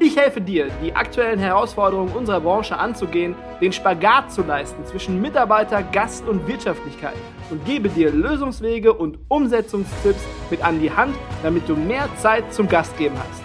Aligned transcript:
Ich 0.00 0.16
helfe 0.16 0.40
dir, 0.40 0.68
die 0.82 0.94
aktuellen 0.94 1.38
Herausforderungen 1.38 2.12
unserer 2.12 2.40
Branche 2.40 2.76
anzugehen, 2.76 3.36
den 3.60 3.72
Spagat 3.72 4.32
zu 4.32 4.42
leisten 4.42 4.84
zwischen 4.84 5.22
Mitarbeiter, 5.22 5.84
Gast 5.84 6.26
und 6.26 6.48
Wirtschaftlichkeit 6.48 7.14
und 7.50 7.64
gebe 7.64 7.88
dir 7.88 8.10
Lösungswege 8.10 8.92
und 8.92 9.18
Umsetzungstipps 9.28 10.22
mit 10.50 10.64
an 10.64 10.80
die 10.80 10.90
Hand, 10.90 11.14
damit 11.44 11.68
du 11.68 11.76
mehr 11.76 12.08
Zeit 12.16 12.52
zum 12.52 12.68
Gastgeben 12.68 13.16
hast. 13.16 13.42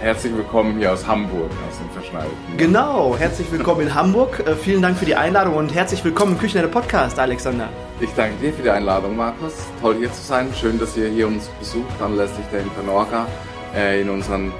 Herzlich 0.00 0.34
willkommen 0.34 0.78
hier 0.78 0.92
aus 0.92 1.06
Hamburg, 1.06 1.50
aus 1.68 1.78
dem 1.78 1.90
Verschneiten. 1.90 2.30
Genau, 2.56 3.14
herzlich 3.16 3.50
willkommen 3.52 3.82
in 3.82 3.94
Hamburg. 3.94 4.42
Äh, 4.46 4.54
vielen 4.54 4.80
Dank 4.80 4.96
für 4.96 5.06
die 5.06 5.14
Einladung 5.14 5.56
und 5.56 5.74
herzlich 5.74 6.02
willkommen 6.02 6.32
im 6.32 6.38
Küchenherde 6.38 6.68
Podcast, 6.68 7.18
Alexander. 7.18 7.68
Ich 8.00 8.10
danke 8.14 8.36
dir 8.40 8.52
für 8.52 8.62
die 8.62 8.70
Einladung, 8.70 9.16
Markus. 9.16 9.54
Toll 9.82 9.96
hier 9.96 10.12
zu 10.12 10.22
sein. 10.22 10.48
Schön, 10.58 10.78
dass 10.78 10.96
ihr 10.96 11.08
hier 11.08 11.26
uns 11.26 11.48
besucht 11.58 12.00
anlässlich 12.00 12.46
der 12.50 12.60
Internorga 12.60 13.26
äh, 13.74 14.00
in 14.00 14.10
unseren 14.10 14.52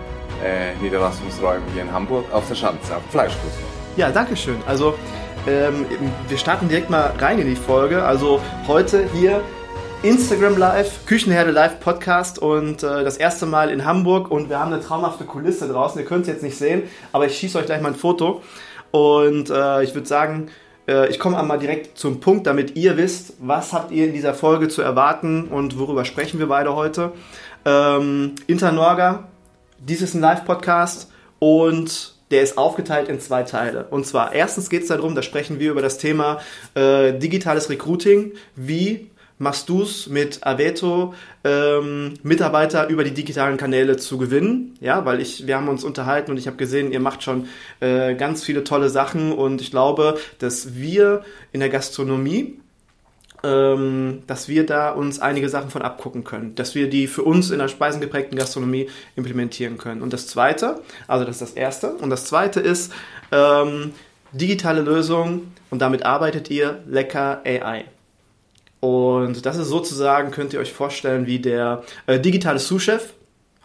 äh, 0.44 0.74
Niederlassungsräumen 0.82 1.62
hier 1.72 1.82
in 1.82 1.92
Hamburg 1.92 2.24
auf 2.32 2.46
der 2.48 2.54
Schanze, 2.54 2.96
auf 2.96 3.02
dem 3.02 3.10
Fleischkurs. 3.10 3.52
Ja, 3.96 4.10
danke 4.10 4.36
schön. 4.36 4.56
Also, 4.66 4.94
ähm, 5.46 5.86
wir 6.28 6.38
starten 6.38 6.68
direkt 6.68 6.90
mal 6.90 7.12
rein 7.18 7.38
in 7.38 7.46
die 7.46 7.56
Folge. 7.56 8.04
Also, 8.04 8.40
heute 8.66 9.08
hier 9.14 9.40
Instagram 10.02 10.58
Live, 10.58 11.06
Küchenherde 11.06 11.50
Live 11.50 11.80
Podcast 11.80 12.38
und 12.38 12.82
äh, 12.82 13.02
das 13.02 13.16
erste 13.16 13.46
Mal 13.46 13.70
in 13.70 13.84
Hamburg 13.84 14.30
und 14.30 14.50
wir 14.50 14.58
haben 14.60 14.72
eine 14.72 14.82
traumhafte 14.82 15.24
Kulisse 15.24 15.68
draußen. 15.68 16.00
Ihr 16.00 16.06
könnt 16.06 16.22
es 16.22 16.28
jetzt 16.28 16.42
nicht 16.42 16.56
sehen, 16.56 16.84
aber 17.12 17.26
ich 17.26 17.36
schieße 17.36 17.58
euch 17.58 17.66
gleich 17.66 17.80
mal 17.80 17.88
ein 17.88 17.94
Foto. 17.94 18.42
Und 18.90 19.50
äh, 19.50 19.82
ich 19.82 19.94
würde 19.94 20.06
sagen, 20.06 20.48
äh, 20.86 21.08
ich 21.08 21.18
komme 21.18 21.38
einmal 21.38 21.58
direkt 21.58 21.98
zum 21.98 22.20
Punkt, 22.20 22.46
damit 22.46 22.76
ihr 22.76 22.96
wisst, 22.96 23.34
was 23.40 23.72
habt 23.72 23.90
ihr 23.90 24.06
in 24.06 24.12
dieser 24.12 24.34
Folge 24.34 24.68
zu 24.68 24.82
erwarten 24.82 25.48
und 25.48 25.78
worüber 25.78 26.04
sprechen 26.04 26.38
wir 26.38 26.48
beide 26.48 26.74
heute. 26.76 27.12
Ähm, 27.64 28.34
Internorga, 28.46 29.24
dies 29.78 30.02
ist 30.02 30.14
ein 30.14 30.20
Live-Podcast 30.20 31.10
und 31.38 32.14
der 32.30 32.42
ist 32.42 32.58
aufgeteilt 32.58 33.08
in 33.08 33.20
zwei 33.20 33.42
Teile. 33.44 33.86
Und 33.90 34.06
zwar 34.06 34.32
erstens 34.32 34.68
geht 34.68 34.82
es 34.82 34.88
darum, 34.88 35.14
da 35.14 35.22
sprechen 35.22 35.60
wir 35.60 35.70
über 35.70 35.82
das 35.82 35.98
Thema 35.98 36.40
äh, 36.74 37.12
digitales 37.12 37.70
Recruiting. 37.70 38.32
Wie 38.56 39.10
machst 39.38 39.68
du 39.68 39.82
es 39.82 40.08
mit 40.08 40.44
Aveto, 40.44 41.14
ähm, 41.44 42.14
Mitarbeiter 42.22 42.88
über 42.88 43.04
die 43.04 43.12
digitalen 43.12 43.56
Kanäle 43.58 43.96
zu 43.96 44.18
gewinnen? 44.18 44.74
Ja, 44.80 45.04
weil 45.04 45.20
ich, 45.20 45.46
wir 45.46 45.56
haben 45.56 45.68
uns 45.68 45.84
unterhalten 45.84 46.30
und 46.30 46.36
ich 46.38 46.46
habe 46.46 46.56
gesehen, 46.56 46.90
ihr 46.90 47.00
macht 47.00 47.22
schon 47.22 47.48
äh, 47.80 48.14
ganz 48.14 48.42
viele 48.42 48.64
tolle 48.64 48.88
Sachen 48.88 49.32
und 49.32 49.60
ich 49.60 49.70
glaube, 49.70 50.18
dass 50.38 50.74
wir 50.74 51.22
in 51.52 51.60
der 51.60 51.68
Gastronomie 51.68 52.58
ähm, 53.42 54.22
dass 54.26 54.48
wir 54.48 54.66
da 54.66 54.90
uns 54.90 55.18
einige 55.18 55.48
Sachen 55.48 55.70
von 55.70 55.82
abgucken 55.82 56.24
können, 56.24 56.54
dass 56.54 56.74
wir 56.74 56.88
die 56.88 57.06
für 57.06 57.22
uns 57.22 57.50
in 57.50 57.58
der 57.58 57.68
speisengeprägten 57.68 58.38
Gastronomie 58.38 58.88
implementieren 59.14 59.78
können. 59.78 60.02
Und 60.02 60.12
das 60.12 60.26
Zweite, 60.26 60.80
also 61.06 61.24
das 61.24 61.36
ist 61.36 61.42
das 61.42 61.52
Erste, 61.52 61.90
und 61.90 62.10
das 62.10 62.24
Zweite 62.24 62.60
ist 62.60 62.92
ähm, 63.32 63.92
digitale 64.32 64.82
Lösung 64.82 65.52
und 65.70 65.80
damit 65.80 66.04
arbeitet 66.04 66.50
ihr 66.50 66.80
lecker 66.86 67.42
AI. 67.44 67.84
Und 68.80 69.46
das 69.46 69.56
ist 69.56 69.68
sozusagen, 69.68 70.30
könnt 70.30 70.52
ihr 70.52 70.60
euch 70.60 70.72
vorstellen, 70.72 71.26
wie 71.26 71.38
der 71.38 71.82
äh, 72.06 72.20
digitale 72.20 72.58
Sous-Chef, 72.58 73.14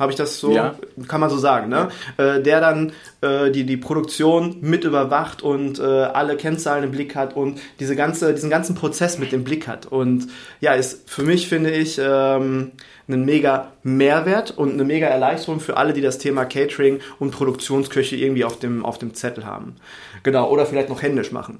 habe 0.01 0.11
ich 0.11 0.17
das 0.17 0.39
so, 0.39 0.51
ja. 0.51 0.75
kann 1.07 1.21
man 1.21 1.29
so 1.29 1.37
sagen, 1.37 1.69
ne? 1.69 1.89
Ja. 2.17 2.35
Äh, 2.35 2.43
der 2.43 2.59
dann 2.59 2.91
äh, 3.21 3.51
die, 3.51 3.65
die 3.65 3.77
Produktion 3.77 4.57
mit 4.61 4.83
überwacht 4.83 5.43
und 5.43 5.79
äh, 5.79 5.83
alle 5.83 6.35
Kennzahlen 6.35 6.83
im 6.83 6.91
Blick 6.91 7.15
hat 7.15 7.35
und 7.35 7.61
diese 7.79 7.95
ganze, 7.95 8.33
diesen 8.33 8.49
ganzen 8.49 8.75
Prozess 8.75 9.19
mit 9.19 9.31
im 9.31 9.43
Blick 9.43 9.67
hat. 9.67 9.85
Und 9.85 10.27
ja, 10.59 10.73
ist 10.73 11.09
für 11.09 11.23
mich, 11.23 11.47
finde 11.47 11.71
ich, 11.71 11.99
ähm, 12.03 12.71
ein 13.07 13.25
mega 13.25 13.73
Mehrwert 13.83 14.57
und 14.57 14.73
eine 14.73 14.83
mega 14.83 15.07
Erleichterung 15.07 15.59
für 15.59 15.77
alle, 15.77 15.93
die 15.93 16.01
das 16.01 16.17
Thema 16.17 16.45
Catering 16.45 16.99
und 17.19 17.31
Produktionsköche 17.31 18.15
irgendwie 18.15 18.43
auf 18.43 18.57
dem, 18.57 18.83
auf 18.85 18.97
dem 18.97 19.13
Zettel 19.13 19.45
haben. 19.45 19.75
Genau, 20.23 20.49
oder 20.49 20.65
vielleicht 20.65 20.89
noch 20.89 21.01
händisch 21.01 21.31
machen. 21.31 21.59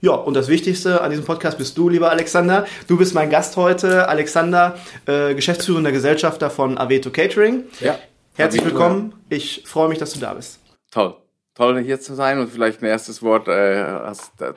Ja, 0.00 0.12
und 0.12 0.34
das 0.34 0.48
Wichtigste 0.48 1.00
an 1.00 1.10
diesem 1.10 1.24
Podcast 1.24 1.56
bist 1.56 1.78
du, 1.78 1.88
lieber 1.88 2.10
Alexander. 2.10 2.66
Du 2.86 2.98
bist 2.98 3.14
mein 3.14 3.30
Gast 3.30 3.56
heute, 3.56 4.08
Alexander, 4.08 4.76
äh, 5.06 5.34
geschäftsführender 5.34 5.90
Gesellschafter 5.90 6.50
von 6.50 6.76
Aveto 6.76 7.10
Catering. 7.10 7.64
Ja. 7.80 7.98
Herzlich 8.34 8.62
willkommen. 8.62 9.14
Ich 9.30 9.62
freue 9.64 9.88
mich, 9.88 9.98
dass 9.98 10.12
du 10.12 10.20
da 10.20 10.34
bist. 10.34 10.60
Toll. 10.90 11.16
Toll, 11.54 11.82
hier 11.82 11.98
zu 11.98 12.14
sein 12.14 12.38
und 12.38 12.52
vielleicht 12.52 12.82
ein 12.82 12.84
erstes 12.84 13.22
Wort 13.22 13.48
äh, 13.48 14.12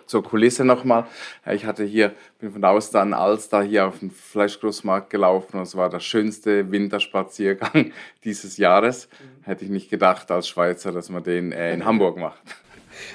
zur 0.05 0.21
Kulisse 0.21 0.65
nochmal. 0.65 1.05
Ich 1.49 1.63
hatte 1.63 1.85
hier, 1.85 2.11
bin 2.39 2.51
von 2.51 2.65
Austern 2.65 3.13
an 3.13 3.19
Alster 3.21 3.63
hier 3.63 3.87
auf 3.87 3.99
dem 3.99 4.11
Fleischgroßmarkt 4.11 5.09
gelaufen 5.09 5.55
und 5.55 5.63
es 5.63 5.77
war 5.77 5.89
der 5.89 6.01
schönste 6.01 6.69
Winterspaziergang 6.69 7.93
dieses 8.25 8.57
Jahres. 8.57 9.07
Mhm. 9.07 9.45
Hätte 9.45 9.63
ich 9.63 9.71
nicht 9.71 9.89
gedacht 9.89 10.29
als 10.29 10.49
Schweizer, 10.49 10.91
dass 10.91 11.09
man 11.09 11.23
den 11.23 11.53
äh, 11.53 11.73
in 11.73 11.85
Hamburg 11.85 12.17
macht. 12.17 12.41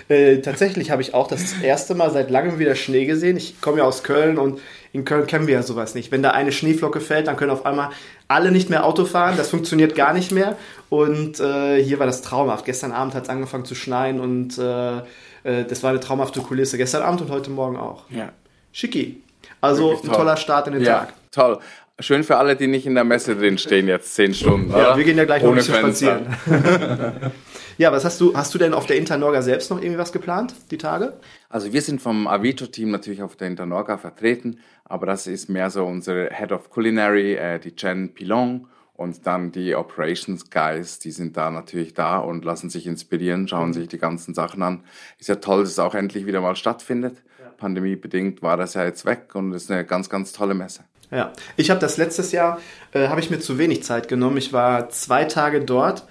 Äh, 0.08 0.38
tatsächlich 0.38 0.90
habe 0.90 1.02
ich 1.02 1.14
auch 1.14 1.28
das 1.28 1.54
erste 1.62 1.94
Mal 1.94 2.10
seit 2.10 2.30
langem 2.30 2.58
wieder 2.58 2.74
Schnee 2.74 3.06
gesehen. 3.06 3.36
Ich 3.36 3.60
komme 3.60 3.78
ja 3.78 3.84
aus 3.84 4.02
Köln 4.02 4.38
und 4.38 4.60
in 4.92 5.04
Köln 5.04 5.26
kennen 5.26 5.46
wir 5.46 5.54
ja 5.54 5.62
sowas 5.62 5.94
nicht. 5.94 6.12
Wenn 6.12 6.22
da 6.22 6.30
eine 6.30 6.52
Schneeflocke 6.52 7.00
fällt, 7.00 7.26
dann 7.26 7.36
können 7.36 7.50
auf 7.50 7.66
einmal 7.66 7.90
alle 8.28 8.52
nicht 8.52 8.70
mehr 8.70 8.84
Auto 8.84 9.04
fahren. 9.04 9.34
Das 9.36 9.50
funktioniert 9.50 9.94
gar 9.94 10.12
nicht 10.12 10.30
mehr. 10.30 10.56
Und 10.88 11.40
äh, 11.40 11.82
hier 11.82 11.98
war 11.98 12.06
das 12.06 12.22
traumhaft. 12.22 12.64
Gestern 12.64 12.92
Abend 12.92 13.14
hat 13.14 13.24
es 13.24 13.28
angefangen 13.28 13.64
zu 13.64 13.74
schneien 13.74 14.20
und 14.20 14.58
äh, 14.58 14.98
äh, 14.98 15.64
das 15.68 15.82
war 15.82 15.90
eine 15.90 16.00
traumhafte 16.00 16.40
Kulisse. 16.40 16.78
Gestern 16.78 17.02
Abend 17.02 17.20
und 17.20 17.30
heute 17.30 17.50
Morgen 17.50 17.76
auch. 17.76 18.04
Ja. 18.10 18.30
Schicki. 18.72 19.22
Also 19.60 20.00
ein 20.02 20.12
toller 20.12 20.36
Start 20.36 20.66
in 20.68 20.74
den 20.74 20.82
ja, 20.82 21.00
Tag. 21.00 21.14
Toll. 21.30 21.58
Schön 22.00 22.24
für 22.24 22.38
alle, 22.38 22.56
die 22.56 22.66
nicht 22.66 22.86
in 22.86 22.94
der 22.94 23.04
Messe 23.04 23.36
drin 23.36 23.56
stehen, 23.56 23.86
jetzt 23.86 24.14
zehn 24.14 24.34
Stunden. 24.34 24.70
Ja, 24.70 24.76
oder? 24.76 24.96
wir 24.96 25.04
gehen 25.04 25.16
ja 25.16 25.24
gleich 25.24 25.42
noch 25.42 25.50
ein 25.50 25.56
bisschen 25.56 25.76
spazieren. 25.76 26.26
Ja, 27.76 27.90
was 27.90 28.04
hast 28.04 28.20
du, 28.20 28.36
hast 28.36 28.54
du 28.54 28.58
denn 28.58 28.72
auf 28.72 28.86
der 28.86 28.96
Internorga 28.96 29.42
selbst 29.42 29.68
noch 29.70 29.78
irgendwie 29.80 29.98
was 29.98 30.12
geplant, 30.12 30.54
die 30.70 30.78
Tage? 30.78 31.14
Also 31.48 31.72
wir 31.72 31.82
sind 31.82 32.00
vom 32.00 32.28
Avito-Team 32.28 32.90
natürlich 32.90 33.22
auf 33.22 33.34
der 33.34 33.48
Internorga 33.48 33.96
vertreten, 33.96 34.60
aber 34.84 35.06
das 35.06 35.26
ist 35.26 35.48
mehr 35.48 35.70
so 35.70 35.84
unsere 35.84 36.30
Head 36.32 36.52
of 36.52 36.70
Culinary, 36.70 37.34
äh, 37.34 37.58
die 37.58 37.74
Jen 37.76 38.14
Pilon 38.14 38.68
und 38.92 39.26
dann 39.26 39.50
die 39.50 39.74
Operations 39.74 40.50
Guys, 40.50 41.00
die 41.00 41.10
sind 41.10 41.36
da 41.36 41.50
natürlich 41.50 41.94
da 41.94 42.18
und 42.18 42.44
lassen 42.44 42.70
sich 42.70 42.86
inspirieren, 42.86 43.48
schauen 43.48 43.72
sich 43.72 43.88
die 43.88 43.98
ganzen 43.98 44.34
Sachen 44.34 44.62
an. 44.62 44.84
Ist 45.18 45.28
ja 45.28 45.36
toll, 45.36 45.62
dass 45.62 45.70
es 45.70 45.78
auch 45.80 45.96
endlich 45.96 46.26
wieder 46.26 46.40
mal 46.40 46.54
stattfindet. 46.54 47.24
Ja. 47.40 47.48
Pandemiebedingt 47.56 48.40
war 48.40 48.56
das 48.56 48.74
ja 48.74 48.84
jetzt 48.84 49.04
weg 49.04 49.34
und 49.34 49.52
ist 49.52 49.68
eine 49.68 49.84
ganz, 49.84 50.08
ganz 50.08 50.32
tolle 50.32 50.54
Messe. 50.54 50.84
Ja, 51.14 51.32
ich 51.56 51.70
habe 51.70 51.78
das 51.78 51.96
letztes 51.96 52.32
Jahr, 52.32 52.60
äh, 52.92 53.06
habe 53.06 53.20
ich 53.20 53.30
mir 53.30 53.38
zu 53.38 53.56
wenig 53.56 53.84
Zeit 53.84 54.08
genommen. 54.08 54.36
Ich 54.36 54.52
war 54.52 54.90
zwei 54.90 55.24
Tage 55.24 55.60
dort 55.60 56.02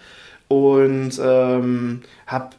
und 0.48 1.20
ähm, 1.22 2.04
habe 2.26 2.52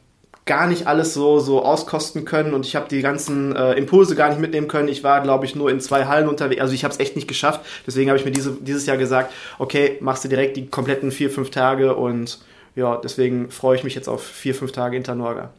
gar 0.44 0.66
nicht 0.66 0.86
alles 0.86 1.14
so, 1.14 1.40
so 1.40 1.64
auskosten 1.64 2.26
können 2.26 2.52
und 2.52 2.66
ich 2.66 2.76
habe 2.76 2.86
die 2.86 3.00
ganzen 3.00 3.56
äh, 3.56 3.72
Impulse 3.72 4.14
gar 4.14 4.28
nicht 4.28 4.40
mitnehmen 4.40 4.68
können. 4.68 4.88
Ich 4.88 5.02
war, 5.02 5.22
glaube 5.22 5.46
ich, 5.46 5.56
nur 5.56 5.70
in 5.70 5.80
zwei 5.80 6.04
Hallen 6.04 6.28
unterwegs. 6.28 6.60
Also 6.60 6.74
ich 6.74 6.84
habe 6.84 6.92
es 6.92 7.00
echt 7.00 7.16
nicht 7.16 7.28
geschafft. 7.28 7.62
Deswegen 7.86 8.10
habe 8.10 8.18
ich 8.18 8.26
mir 8.26 8.30
diese, 8.30 8.52
dieses 8.60 8.84
Jahr 8.84 8.98
gesagt, 8.98 9.32
okay, 9.58 9.96
machst 10.00 10.22
du 10.24 10.28
direkt 10.28 10.58
die 10.58 10.66
kompletten 10.66 11.12
vier, 11.12 11.30
fünf 11.30 11.48
Tage 11.48 11.94
und 11.94 12.40
ja, 12.76 12.96
deswegen 13.02 13.50
freue 13.50 13.76
ich 13.76 13.84
mich 13.84 13.94
jetzt 13.94 14.08
auf 14.08 14.22
vier, 14.22 14.54
fünf 14.54 14.72
Tage 14.72 14.98
Internorga. 14.98 15.50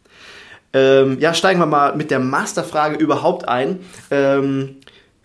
Ähm, 0.74 1.18
ja, 1.20 1.34
steigen 1.34 1.60
wir 1.60 1.66
mal 1.66 1.96
mit 1.96 2.12
der 2.12 2.20
Masterfrage 2.20 2.98
überhaupt 2.98 3.48
ein. 3.48 3.80
Ähm, 4.12 4.76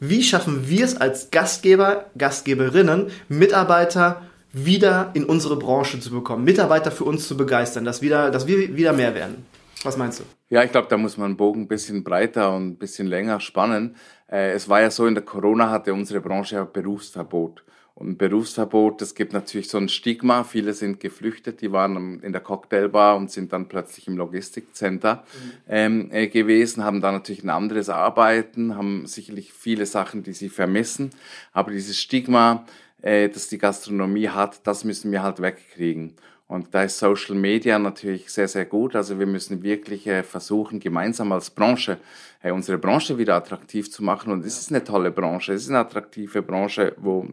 wie 0.01 0.23
schaffen 0.23 0.69
wir 0.69 0.85
es 0.85 0.97
als 0.97 1.31
Gastgeber, 1.31 2.07
Gastgeberinnen, 2.17 3.11
Mitarbeiter 3.29 4.23
wieder 4.53 5.11
in 5.15 5.25
unsere 5.25 5.57
Branche 5.57 6.01
zu 6.01 6.11
bekommen, 6.11 6.45
Mitarbeiter 6.45 6.91
für 6.91 7.05
uns 7.05 7.29
zu 7.29 7.37
begeistern, 7.37 7.85
dass, 7.85 8.03
wieder, 8.03 8.31
dass 8.31 8.47
wir 8.47 8.77
wieder 8.77 8.93
mehr 8.93 9.15
werden. 9.15 9.47
Was 9.83 9.97
meinst 9.97 10.21
du? 10.21 10.25
Ja, 10.49 10.65
ich 10.65 10.73
glaube, 10.73 10.89
da 10.91 10.97
muss 10.97 11.17
man 11.17 11.33
den 11.33 11.37
Bogen 11.37 11.63
ein 11.63 11.69
bisschen 11.69 12.03
breiter 12.03 12.55
und 12.55 12.67
ein 12.67 12.77
bisschen 12.77 13.07
länger 13.07 13.41
spannen. 13.41 13.97
Äh, 14.31 14.53
es 14.53 14.69
war 14.69 14.83
ja 14.83 14.91
so, 14.91 15.07
in 15.07 15.15
der 15.15 15.25
Corona 15.25 15.71
hatte 15.71 15.95
unsere 15.95 16.21
Branche 16.21 16.57
ja 16.57 16.65
Berufsverbot. 16.65 17.65
Und 18.01 18.17
Berufsverbot, 18.17 19.03
das 19.03 19.15
gibt 19.15 19.35
natürlich 19.35 19.69
so 19.69 19.77
ein 19.77 19.91
Stigma. 19.91 20.43
Viele 20.43 20.73
sind 20.73 21.01
geflüchtet, 21.01 21.61
die 21.61 21.71
waren 21.71 22.21
in 22.21 22.33
der 22.33 22.41
Cocktailbar 22.41 23.15
und 23.15 23.31
sind 23.31 23.53
dann 23.53 23.69
plötzlich 23.69 24.09
im 24.09 24.17
Logistikcenter 24.17 25.17
mhm. 25.17 25.53
ähm, 25.69 26.09
äh, 26.11 26.29
gewesen, 26.29 26.83
haben 26.83 27.03
da 27.03 27.13
natürlich 27.13 27.45
ein 27.45 27.51
anderes 27.51 27.91
Arbeiten, 27.91 28.75
haben 28.75 29.07
sicherlich 29.07 29.53
viele 29.53 29.85
Sachen, 29.85 30.23
die 30.23 30.33
sie 30.33 30.49
vermissen. 30.49 31.11
Aber 31.53 31.73
dieses 31.73 32.01
Stigma, 32.01 32.65
äh, 33.03 33.29
das 33.29 33.49
die 33.49 33.59
Gastronomie 33.59 34.31
hat, 34.31 34.67
das 34.67 34.85
müssen 34.85 35.13
wir 35.13 35.23
halt 35.23 35.43
wegkriegen. 35.43 36.15
Und 36.49 36.75
da 36.75 36.85
ist 36.85 36.99
Social 36.99 37.37
Media 37.37 37.79
natürlich 37.79 38.31
sehr, 38.33 38.49
sehr 38.49 38.65
gut. 38.65 38.97
Also 38.97 39.19
wir 39.19 39.27
müssen 39.27 39.63
wirklich 39.63 40.07
äh, 40.07 40.23
versuchen, 40.23 40.81
gemeinsam 40.81 41.33
als 41.33 41.51
Branche 41.51 41.99
äh, 42.43 42.51
unsere 42.51 42.79
Branche 42.79 43.19
wieder 43.19 43.35
attraktiv 43.35 43.91
zu 43.91 44.03
machen. 44.03 44.33
Und 44.33 44.45
es 44.47 44.59
ist 44.59 44.71
eine 44.71 44.83
tolle 44.83 45.11
Branche. 45.11 45.53
Es 45.53 45.65
ist 45.65 45.69
eine 45.69 45.81
attraktive 45.81 46.41
Branche, 46.41 46.95
wo 46.97 47.29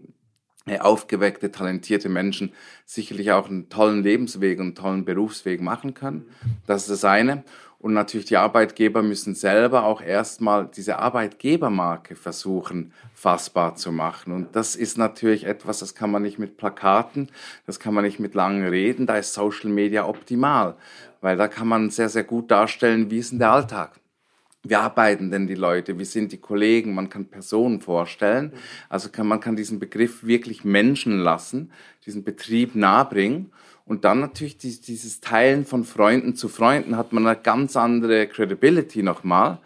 aufgeweckte, 0.79 1.51
talentierte 1.51 2.09
Menschen 2.09 2.53
sicherlich 2.85 3.31
auch 3.31 3.49
einen 3.49 3.69
tollen 3.69 4.03
Lebensweg 4.03 4.59
und 4.59 4.65
einen 4.65 4.75
tollen 4.75 5.05
Berufsweg 5.05 5.61
machen 5.61 5.93
können. 5.93 6.25
Das 6.65 6.83
ist 6.83 6.91
das 6.91 7.05
eine. 7.05 7.43
Und 7.79 7.93
natürlich 7.93 8.25
die 8.25 8.37
Arbeitgeber 8.37 9.03
müssen 9.03 9.35
selber 9.35 9.83
auch 9.83 10.01
erstmal 10.01 10.67
diese 10.67 10.97
Arbeitgebermarke 10.97 12.15
versuchen 12.15 12.91
fassbar 13.13 13.75
zu 13.75 13.91
machen. 13.91 14.33
Und 14.33 14.55
das 14.55 14.75
ist 14.75 14.97
natürlich 14.97 15.45
etwas, 15.45 15.79
das 15.79 15.93
kann 15.93 16.09
man 16.09 16.23
nicht 16.23 16.39
mit 16.39 16.57
Plakaten, 16.57 17.29
das 17.67 17.79
kann 17.79 17.93
man 17.93 18.03
nicht 18.03 18.19
mit 18.19 18.33
langen 18.33 18.67
Reden, 18.67 19.05
da 19.05 19.17
ist 19.17 19.33
Social 19.33 19.69
Media 19.69 20.07
optimal, 20.07 20.75
weil 21.21 21.37
da 21.37 21.47
kann 21.47 21.67
man 21.67 21.91
sehr, 21.91 22.09
sehr 22.09 22.23
gut 22.23 22.49
darstellen, 22.49 23.11
wie 23.11 23.19
ist 23.19 23.31
denn 23.31 23.39
der 23.39 23.51
Alltag. 23.51 23.99
Wie 24.69 24.75
arbeiten 24.75 25.31
denn 25.31 25.47
die 25.47 25.55
Leute? 25.55 25.97
Wie 25.99 26.05
sind 26.05 26.31
die 26.31 26.37
Kollegen? 26.37 26.95
Man 26.95 27.09
kann 27.09 27.25
Personen 27.25 27.81
vorstellen. 27.81 28.53
Also 28.89 29.09
kann, 29.09 29.27
man 29.27 29.39
kann 29.39 29.55
diesen 29.55 29.79
Begriff 29.79 30.25
wirklich 30.25 30.63
Menschen 30.63 31.19
lassen, 31.19 31.71
diesen 32.05 32.23
Betrieb 32.23 32.75
nahebringen. 32.75 33.51
Und 33.85 34.03
dann 34.03 34.19
natürlich 34.19 34.57
dieses 34.57 35.21
Teilen 35.21 35.65
von 35.65 35.85
Freunden 35.85 36.35
zu 36.35 36.49
Freunden 36.49 36.97
hat 36.97 37.13
man 37.13 37.25
eine 37.25 37.39
ganz 37.39 37.77
andere 37.77 38.27
Credibility 38.27 39.01
nochmal. 39.01 39.59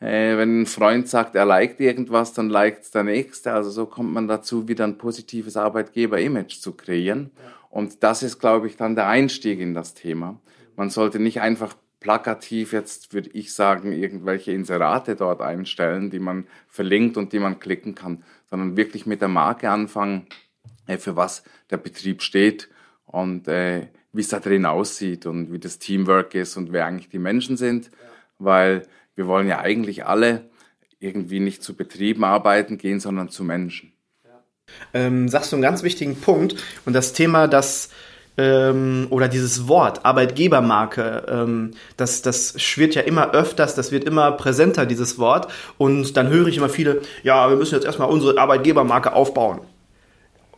Äh, 0.00 0.36
wenn 0.36 0.62
ein 0.62 0.66
Freund 0.66 1.08
sagt, 1.08 1.36
er 1.36 1.46
liked 1.46 1.80
irgendwas, 1.80 2.34
dann 2.34 2.50
liked 2.50 2.92
der 2.94 3.04
Nächste. 3.04 3.52
Also 3.52 3.70
so 3.70 3.86
kommt 3.86 4.12
man 4.12 4.28
dazu, 4.28 4.68
wieder 4.68 4.84
ein 4.84 4.98
positives 4.98 5.56
Arbeitgeber-Image 5.56 6.60
zu 6.60 6.72
kreieren. 6.72 7.30
Und 7.70 8.02
das 8.02 8.22
ist, 8.22 8.40
glaube 8.40 8.66
ich, 8.66 8.76
dann 8.76 8.96
der 8.96 9.06
Einstieg 9.06 9.60
in 9.60 9.72
das 9.72 9.94
Thema. 9.94 10.38
Man 10.76 10.90
sollte 10.90 11.18
nicht 11.18 11.40
einfach 11.40 11.74
plakativ 12.02 12.72
jetzt, 12.72 13.14
würde 13.14 13.30
ich 13.32 13.54
sagen, 13.54 13.92
irgendwelche 13.92 14.52
Inserate 14.52 15.16
dort 15.16 15.40
einstellen, 15.40 16.10
die 16.10 16.18
man 16.18 16.46
verlinkt 16.68 17.16
und 17.16 17.32
die 17.32 17.38
man 17.38 17.60
klicken 17.60 17.94
kann, 17.94 18.24
sondern 18.50 18.76
wirklich 18.76 19.06
mit 19.06 19.20
der 19.20 19.28
Marke 19.28 19.70
anfangen, 19.70 20.26
äh, 20.86 20.98
für 20.98 21.16
was 21.16 21.44
der 21.70 21.78
Betrieb 21.78 22.22
steht 22.22 22.68
und 23.06 23.48
äh, 23.48 23.88
wie 24.12 24.20
es 24.20 24.28
da 24.28 24.40
drin 24.40 24.66
aussieht 24.66 25.26
und 25.26 25.52
wie 25.52 25.58
das 25.58 25.78
Teamwork 25.78 26.34
ist 26.34 26.56
und 26.56 26.72
wer 26.72 26.86
eigentlich 26.86 27.08
die 27.08 27.18
Menschen 27.18 27.56
sind, 27.56 27.90
weil 28.38 28.86
wir 29.14 29.26
wollen 29.26 29.48
ja 29.48 29.60
eigentlich 29.60 30.04
alle 30.04 30.50
irgendwie 30.98 31.40
nicht 31.40 31.62
zu 31.62 31.74
Betrieben 31.74 32.24
arbeiten 32.24 32.78
gehen, 32.78 33.00
sondern 33.00 33.28
zu 33.28 33.44
Menschen. 33.44 33.92
Ähm, 34.94 35.28
sagst 35.28 35.52
du 35.52 35.56
einen 35.56 35.62
ganz 35.62 35.82
wichtigen 35.82 36.16
Punkt 36.16 36.56
und 36.84 36.92
das 36.92 37.12
Thema, 37.12 37.48
das 37.48 37.90
ähm, 38.38 39.06
oder 39.10 39.28
dieses 39.28 39.68
Wort 39.68 40.04
Arbeitgebermarke, 40.04 41.24
ähm, 41.28 41.72
das, 41.96 42.22
das 42.22 42.54
schwirrt 42.60 42.94
ja 42.94 43.02
immer 43.02 43.32
öfters, 43.32 43.74
das 43.74 43.92
wird 43.92 44.04
immer 44.04 44.32
präsenter, 44.32 44.86
dieses 44.86 45.18
Wort. 45.18 45.48
Und 45.78 46.16
dann 46.16 46.28
höre 46.28 46.48
ich 46.48 46.56
immer 46.56 46.68
viele, 46.68 47.02
ja, 47.22 47.48
wir 47.48 47.56
müssen 47.56 47.74
jetzt 47.74 47.84
erstmal 47.84 48.08
unsere 48.08 48.38
Arbeitgebermarke 48.38 49.12
aufbauen 49.12 49.60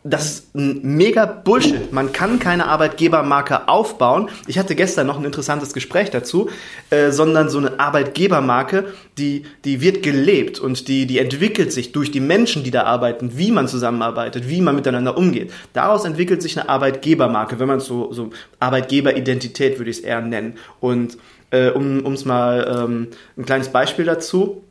das 0.07 0.25
ist 0.25 0.55
ein 0.55 0.81
mega 0.83 1.25
Bullshit. 1.25 1.91
Man 1.91 2.11
kann 2.11 2.37
keine 2.37 2.67
Arbeitgebermarke 2.67 3.67
aufbauen. 3.67 4.29
Ich 4.45 4.59
hatte 4.59 4.75
gestern 4.75 5.07
noch 5.07 5.17
ein 5.17 5.25
interessantes 5.25 5.73
Gespräch 5.73 6.11
dazu, 6.11 6.47
äh, 6.91 7.09
sondern 7.09 7.49
so 7.49 7.57
eine 7.57 7.79
Arbeitgebermarke, 7.79 8.93
die, 9.17 9.45
die 9.63 9.81
wird 9.81 10.03
gelebt 10.03 10.59
und 10.59 10.87
die, 10.87 11.07
die 11.07 11.17
entwickelt 11.17 11.71
sich 11.73 11.91
durch 11.91 12.11
die 12.11 12.19
Menschen, 12.19 12.63
die 12.63 12.69
da 12.69 12.83
arbeiten, 12.83 13.31
wie 13.37 13.51
man 13.51 13.67
zusammenarbeitet, 13.67 14.47
wie 14.47 14.61
man 14.61 14.75
miteinander 14.75 15.17
umgeht. 15.17 15.51
Daraus 15.73 16.05
entwickelt 16.05 16.43
sich 16.43 16.59
eine 16.59 16.69
Arbeitgebermarke, 16.69 17.57
wenn 17.57 17.67
man 17.67 17.79
es 17.79 17.85
so, 17.85 18.13
so 18.13 18.29
Arbeitgeberidentität 18.59 19.79
würde 19.79 19.89
ich 19.89 19.97
es 19.97 20.03
eher 20.03 20.21
nennen. 20.21 20.59
Und 20.81 21.17
äh, 21.49 21.69
um 21.69 22.13
es 22.13 22.25
mal 22.25 22.85
ähm, 22.85 23.07
ein 23.37 23.45
kleines 23.45 23.69
Beispiel 23.69 24.05
dazu. 24.05 24.64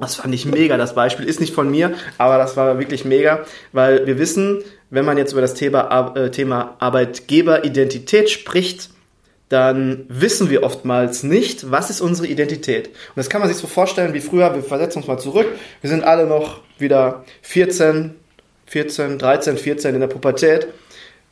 Das 0.00 0.16
fand 0.16 0.34
ich 0.34 0.46
mega, 0.46 0.76
das 0.76 0.94
Beispiel. 0.94 1.26
Ist 1.26 1.40
nicht 1.40 1.54
von 1.54 1.70
mir, 1.70 1.92
aber 2.18 2.38
das 2.38 2.56
war 2.56 2.78
wirklich 2.78 3.04
mega, 3.04 3.44
weil 3.72 4.06
wir 4.06 4.18
wissen, 4.18 4.62
wenn 4.90 5.04
man 5.04 5.18
jetzt 5.18 5.32
über 5.32 5.40
das 5.40 5.54
Thema, 5.54 6.14
äh, 6.16 6.30
Thema 6.30 6.76
Arbeitgeberidentität 6.78 8.30
spricht, 8.30 8.90
dann 9.50 10.06
wissen 10.08 10.48
wir 10.48 10.62
oftmals 10.62 11.24
nicht, 11.24 11.70
was 11.70 11.90
ist 11.90 12.00
unsere 12.00 12.28
Identität. 12.28 12.86
Und 12.88 13.16
das 13.16 13.28
kann 13.28 13.40
man 13.40 13.48
sich 13.48 13.58
so 13.58 13.66
vorstellen 13.66 14.14
wie 14.14 14.20
früher, 14.20 14.54
wir 14.54 14.62
versetzen 14.62 14.98
uns 14.98 15.08
mal 15.08 15.18
zurück, 15.18 15.46
wir 15.80 15.90
sind 15.90 16.04
alle 16.04 16.26
noch 16.26 16.60
wieder 16.78 17.24
14, 17.42 18.14
14, 18.66 19.18
13, 19.18 19.58
14 19.58 19.94
in 19.94 20.00
der 20.00 20.06
Pubertät. 20.06 20.68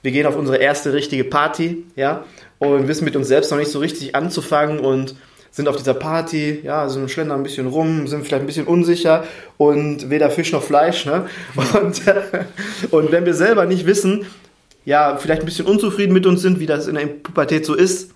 Wir 0.02 0.10
gehen 0.10 0.26
auf 0.26 0.36
unsere 0.36 0.58
erste 0.58 0.92
richtige 0.92 1.24
Party, 1.24 1.84
ja, 1.94 2.24
und 2.58 2.88
wissen 2.88 3.04
mit 3.04 3.14
uns 3.14 3.28
selbst 3.28 3.52
noch 3.52 3.58
nicht 3.58 3.70
so 3.70 3.78
richtig 3.78 4.16
anzufangen 4.16 4.80
und 4.80 5.14
sind 5.50 5.68
auf 5.68 5.76
dieser 5.76 5.94
Party, 5.94 6.60
ja, 6.62 6.88
sind 6.88 7.10
schlendern 7.10 7.40
ein 7.40 7.42
bisschen 7.42 7.66
rum, 7.66 8.06
sind 8.06 8.26
vielleicht 8.26 8.42
ein 8.42 8.46
bisschen 8.46 8.66
unsicher 8.66 9.24
und 9.56 10.10
weder 10.10 10.30
Fisch 10.30 10.52
noch 10.52 10.62
Fleisch, 10.62 11.06
ne? 11.06 11.26
Und, 11.56 12.02
und 12.90 13.12
wenn 13.12 13.26
wir 13.26 13.34
selber 13.34 13.66
nicht 13.66 13.86
wissen, 13.86 14.26
ja, 14.84 15.16
vielleicht 15.16 15.42
ein 15.42 15.46
bisschen 15.46 15.66
unzufrieden 15.66 16.12
mit 16.12 16.26
uns 16.26 16.42
sind, 16.42 16.60
wie 16.60 16.66
das 16.66 16.86
in 16.86 16.94
der 16.94 17.06
Pubertät 17.06 17.66
so 17.66 17.74
ist, 17.74 18.12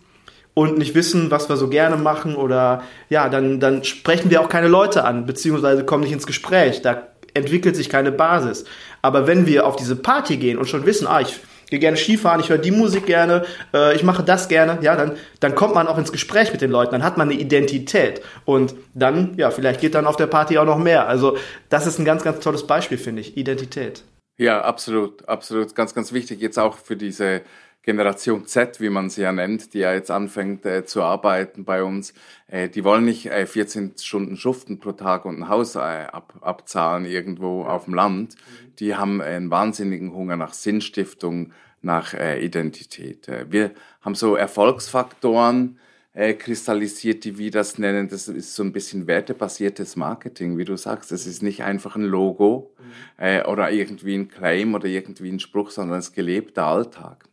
und 0.54 0.78
nicht 0.78 0.94
wissen, 0.94 1.30
was 1.30 1.48
wir 1.48 1.56
so 1.56 1.68
gerne 1.68 1.96
machen 1.96 2.34
oder 2.34 2.82
ja, 3.08 3.28
dann, 3.28 3.58
dann 3.58 3.84
sprechen 3.84 4.30
wir 4.30 4.40
auch 4.40 4.48
keine 4.48 4.68
Leute 4.68 5.04
an, 5.04 5.24
beziehungsweise 5.24 5.84
kommen 5.84 6.04
nicht 6.04 6.12
ins 6.12 6.26
Gespräch. 6.26 6.82
Da 6.82 7.08
entwickelt 7.34 7.76
sich 7.76 7.88
keine 7.88 8.12
Basis. 8.12 8.64
Aber 9.00 9.26
wenn 9.26 9.46
wir 9.46 9.66
auf 9.66 9.76
diese 9.76 9.96
Party 9.96 10.36
gehen 10.36 10.58
und 10.58 10.68
schon 10.68 10.84
wissen, 10.84 11.06
ah, 11.06 11.20
ich 11.20 11.40
gehe 11.72 11.80
gerne 11.80 11.96
Skifahren, 11.96 12.40
ich 12.40 12.50
höre 12.50 12.58
die 12.58 12.70
Musik 12.70 13.06
gerne, 13.06 13.44
äh, 13.72 13.96
ich 13.96 14.04
mache 14.04 14.22
das 14.22 14.48
gerne, 14.48 14.78
ja, 14.82 14.94
dann, 14.94 15.16
dann 15.40 15.54
kommt 15.54 15.74
man 15.74 15.88
auch 15.88 15.96
ins 15.96 16.12
Gespräch 16.12 16.52
mit 16.52 16.60
den 16.60 16.70
Leuten, 16.70 16.92
dann 16.92 17.02
hat 17.02 17.16
man 17.16 17.30
eine 17.30 17.40
Identität 17.40 18.20
und 18.44 18.74
dann, 18.94 19.32
ja, 19.38 19.50
vielleicht 19.50 19.80
geht 19.80 19.94
dann 19.94 20.06
auf 20.06 20.16
der 20.16 20.26
Party 20.26 20.58
auch 20.58 20.66
noch 20.66 20.78
mehr. 20.78 21.08
Also 21.08 21.38
das 21.70 21.86
ist 21.86 21.98
ein 21.98 22.04
ganz, 22.04 22.22
ganz 22.22 22.40
tolles 22.40 22.66
Beispiel, 22.66 22.98
finde 22.98 23.22
ich, 23.22 23.38
Identität. 23.38 24.04
Ja, 24.38 24.60
absolut, 24.60 25.26
absolut, 25.26 25.74
ganz, 25.74 25.94
ganz 25.94 26.12
wichtig 26.12 26.40
jetzt 26.40 26.58
auch 26.58 26.76
für 26.76 26.96
diese 26.96 27.40
Generation 27.82 28.46
Z, 28.46 28.80
wie 28.80 28.90
man 28.90 29.10
sie 29.10 29.22
ja 29.22 29.32
nennt, 29.32 29.74
die 29.74 29.80
ja 29.80 29.92
jetzt 29.92 30.10
anfängt 30.10 30.64
äh, 30.64 30.84
zu 30.84 31.02
arbeiten 31.02 31.64
bei 31.64 31.82
uns, 31.82 32.14
äh, 32.46 32.68
die 32.68 32.84
wollen 32.84 33.04
nicht 33.04 33.26
äh, 33.26 33.44
14 33.44 33.94
Stunden 33.98 34.36
schuften 34.36 34.78
pro 34.78 34.92
Tag 34.92 35.24
und 35.24 35.40
ein 35.40 35.48
Haus 35.48 35.74
äh, 35.74 35.78
ab, 35.78 36.34
abzahlen 36.40 37.04
irgendwo 37.04 37.64
auf 37.64 37.86
dem 37.86 37.94
Land. 37.94 38.36
Mhm. 38.36 38.76
Die 38.76 38.94
haben 38.94 39.20
einen 39.20 39.50
wahnsinnigen 39.50 40.14
Hunger 40.14 40.36
nach 40.36 40.52
Sinnstiftung, 40.52 41.52
nach 41.80 42.14
äh, 42.14 42.44
Identität. 42.44 43.26
Äh, 43.26 43.46
wir 43.50 43.72
haben 44.00 44.14
so 44.14 44.36
Erfolgsfaktoren 44.36 45.80
äh, 46.14 46.34
kristallisiert, 46.34 47.24
die 47.24 47.36
wir 47.36 47.50
das 47.50 47.78
nennen. 47.78 48.08
Das 48.08 48.28
ist 48.28 48.54
so 48.54 48.62
ein 48.62 48.72
bisschen 48.72 49.08
wertebasiertes 49.08 49.96
Marketing, 49.96 50.56
wie 50.56 50.64
du 50.64 50.76
sagst. 50.76 51.10
Es 51.10 51.26
ist 51.26 51.42
nicht 51.42 51.64
einfach 51.64 51.96
ein 51.96 52.04
Logo 52.04 52.72
mhm. 52.78 53.24
äh, 53.24 53.44
oder 53.44 53.72
irgendwie 53.72 54.14
ein 54.14 54.28
Claim 54.28 54.74
oder 54.74 54.86
irgendwie 54.86 55.30
ein 55.30 55.40
Spruch, 55.40 55.70
sondern 55.70 55.98
es 55.98 56.12
gelebter 56.12 56.66
Alltag. 56.66 57.24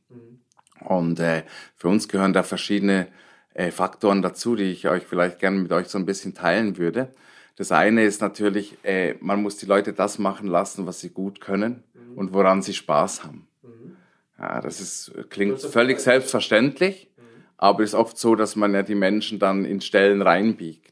Und 0.81 1.19
äh, 1.19 1.43
für 1.75 1.87
uns 1.87 2.07
gehören 2.07 2.33
da 2.33 2.43
verschiedene 2.43 3.07
äh, 3.53 3.71
Faktoren 3.71 4.21
dazu, 4.21 4.55
die 4.55 4.71
ich 4.71 4.87
euch 4.87 5.03
vielleicht 5.03 5.39
gerne 5.39 5.59
mit 5.59 5.71
euch 5.71 5.87
so 5.87 5.97
ein 5.97 6.05
bisschen 6.05 6.33
teilen 6.33 6.77
würde. 6.77 7.09
Das 7.55 7.71
eine 7.71 8.03
ist 8.03 8.21
natürlich, 8.21 8.77
äh, 8.83 9.15
man 9.19 9.41
muss 9.41 9.57
die 9.57 9.65
Leute 9.65 9.91
das 9.93 10.19
machen 10.19 10.47
lassen, 10.47 10.85
was 10.85 11.01
sie 11.01 11.09
gut 11.09 11.41
können 11.41 11.83
mhm. 11.93 12.17
und 12.17 12.33
woran 12.33 12.61
sie 12.61 12.73
Spaß 12.73 13.23
haben. 13.23 13.47
Mhm. 13.63 13.97
Ja, 14.37 14.61
das 14.61 14.79
ist, 14.79 15.11
klingt 15.29 15.61
völlig 15.61 15.99
selbstverständlich, 15.99 17.09
mhm. 17.17 17.43
aber 17.57 17.83
ist 17.83 17.95
oft 17.95 18.17
so, 18.17 18.35
dass 18.35 18.55
man 18.55 18.73
ja 18.73 18.83
die 18.83 18.95
Menschen 18.95 19.39
dann 19.39 19.65
in 19.65 19.81
Stellen 19.81 20.21
reinbiegt 20.21 20.88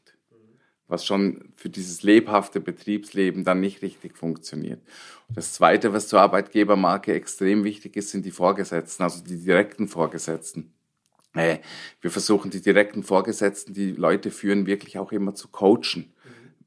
was 0.88 1.04
schon 1.04 1.52
für 1.54 1.68
dieses 1.68 2.02
lebhafte 2.02 2.60
Betriebsleben 2.60 3.44
dann 3.44 3.60
nicht 3.60 3.82
richtig 3.82 4.16
funktioniert. 4.16 4.80
Das 5.28 5.52
Zweite, 5.52 5.92
was 5.92 6.08
zur 6.08 6.20
Arbeitgebermarke 6.20 7.12
extrem 7.12 7.62
wichtig 7.64 7.96
ist, 7.96 8.10
sind 8.10 8.24
die 8.24 8.30
Vorgesetzten, 8.30 9.02
also 9.02 9.22
die 9.22 9.38
direkten 9.38 9.86
Vorgesetzten. 9.86 10.72
Äh, 11.34 11.58
wir 12.00 12.10
versuchen 12.10 12.50
die 12.50 12.62
direkten 12.62 13.02
Vorgesetzten, 13.02 13.74
die 13.74 13.92
Leute 13.92 14.30
führen, 14.30 14.66
wirklich 14.66 14.98
auch 14.98 15.12
immer 15.12 15.34
zu 15.34 15.48
coachen. 15.48 16.12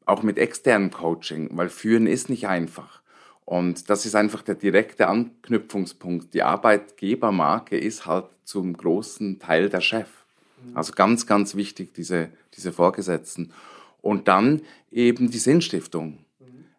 Auch 0.05 0.23
mit 0.23 0.37
externem 0.37 0.91
Coaching, 0.91 1.49
weil 1.53 1.69
führen 1.69 2.07
ist 2.07 2.29
nicht 2.29 2.47
einfach. 2.47 3.01
Und 3.45 3.89
das 3.89 4.05
ist 4.05 4.15
einfach 4.15 4.41
der 4.43 4.55
direkte 4.55 5.07
Anknüpfungspunkt. 5.07 6.33
Die 6.33 6.43
Arbeitgebermarke 6.43 7.77
ist 7.77 8.05
halt 8.05 8.25
zum 8.43 8.77
großen 8.77 9.39
Teil 9.39 9.69
der 9.69 9.81
Chef. 9.81 10.07
Also 10.73 10.93
ganz, 10.93 11.25
ganz 11.25 11.55
wichtig, 11.55 11.93
diese, 11.93 12.29
diese 12.55 12.71
Vorgesetzten. 12.71 13.51
Und 14.01 14.27
dann 14.27 14.61
eben 14.91 15.29
die 15.29 15.37
Sinnstiftung. 15.37 16.19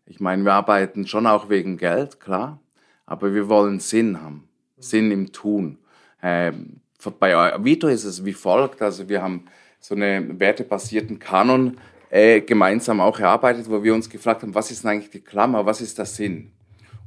Ich 0.06 0.20
meine, 0.20 0.44
wir 0.44 0.52
arbeiten 0.52 1.06
schon 1.06 1.26
auch 1.26 1.48
wegen 1.48 1.78
Geld, 1.78 2.20
klar, 2.20 2.60
aber 3.06 3.32
wir 3.34 3.48
wollen 3.48 3.80
Sinn 3.80 4.20
haben, 4.20 4.48
Sinn 4.78 5.10
im 5.10 5.32
Tun. 5.32 5.78
Ähm, 6.22 6.80
bei 7.18 7.34
Vito 7.64 7.88
ist 7.88 8.04
es 8.04 8.24
wie 8.24 8.32
folgt, 8.32 8.82
also 8.82 9.08
wir 9.08 9.22
haben 9.22 9.46
so 9.80 9.94
einen 9.94 10.38
wertebasierten 10.38 11.18
Kanon 11.18 11.78
äh, 12.10 12.40
gemeinsam 12.40 13.00
auch 13.00 13.18
erarbeitet, 13.18 13.70
wo 13.70 13.82
wir 13.82 13.94
uns 13.94 14.10
gefragt 14.10 14.42
haben, 14.42 14.54
was 14.54 14.70
ist 14.70 14.84
denn 14.84 14.90
eigentlich 14.90 15.10
die 15.10 15.20
Klammer, 15.20 15.66
was 15.66 15.80
ist 15.80 15.98
der 15.98 16.06
Sinn? 16.06 16.52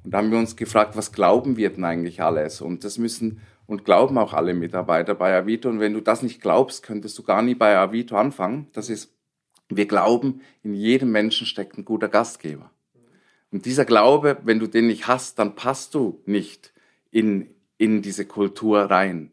Und 0.03 0.11
da 0.11 0.19
haben 0.19 0.31
wir 0.31 0.37
uns 0.37 0.55
gefragt, 0.55 0.95
was 0.97 1.11
glauben 1.11 1.57
wir 1.57 1.69
denn 1.69 1.83
eigentlich 1.83 2.21
alles? 2.21 2.61
Und 2.61 2.83
das 2.83 2.97
müssen 2.97 3.41
und 3.67 3.85
glauben 3.85 4.17
auch 4.17 4.33
alle 4.33 4.53
Mitarbeiter 4.53 5.15
bei 5.15 5.35
Avito. 5.35 5.69
Und 5.69 5.79
wenn 5.79 5.93
du 5.93 6.01
das 6.01 6.21
nicht 6.21 6.41
glaubst, 6.41 6.83
könntest 6.83 7.17
du 7.17 7.23
gar 7.23 7.41
nie 7.41 7.55
bei 7.55 7.77
Avito 7.77 8.15
anfangen. 8.15 8.67
Das 8.73 8.89
ist, 8.89 9.14
wir 9.69 9.87
glauben, 9.87 10.41
in 10.63 10.73
jedem 10.73 11.11
Menschen 11.11 11.47
steckt 11.47 11.77
ein 11.77 11.85
guter 11.85 12.07
Gastgeber. 12.07 12.69
Und 13.51 13.65
dieser 13.65 13.85
Glaube, 13.85 14.37
wenn 14.43 14.59
du 14.59 14.67
den 14.67 14.87
nicht 14.87 15.07
hast, 15.07 15.39
dann 15.39 15.55
passt 15.55 15.95
du 15.95 16.21
nicht 16.25 16.73
in, 17.11 17.49
in 17.77 18.01
diese 18.01 18.25
Kultur 18.25 18.81
rein. 18.81 19.31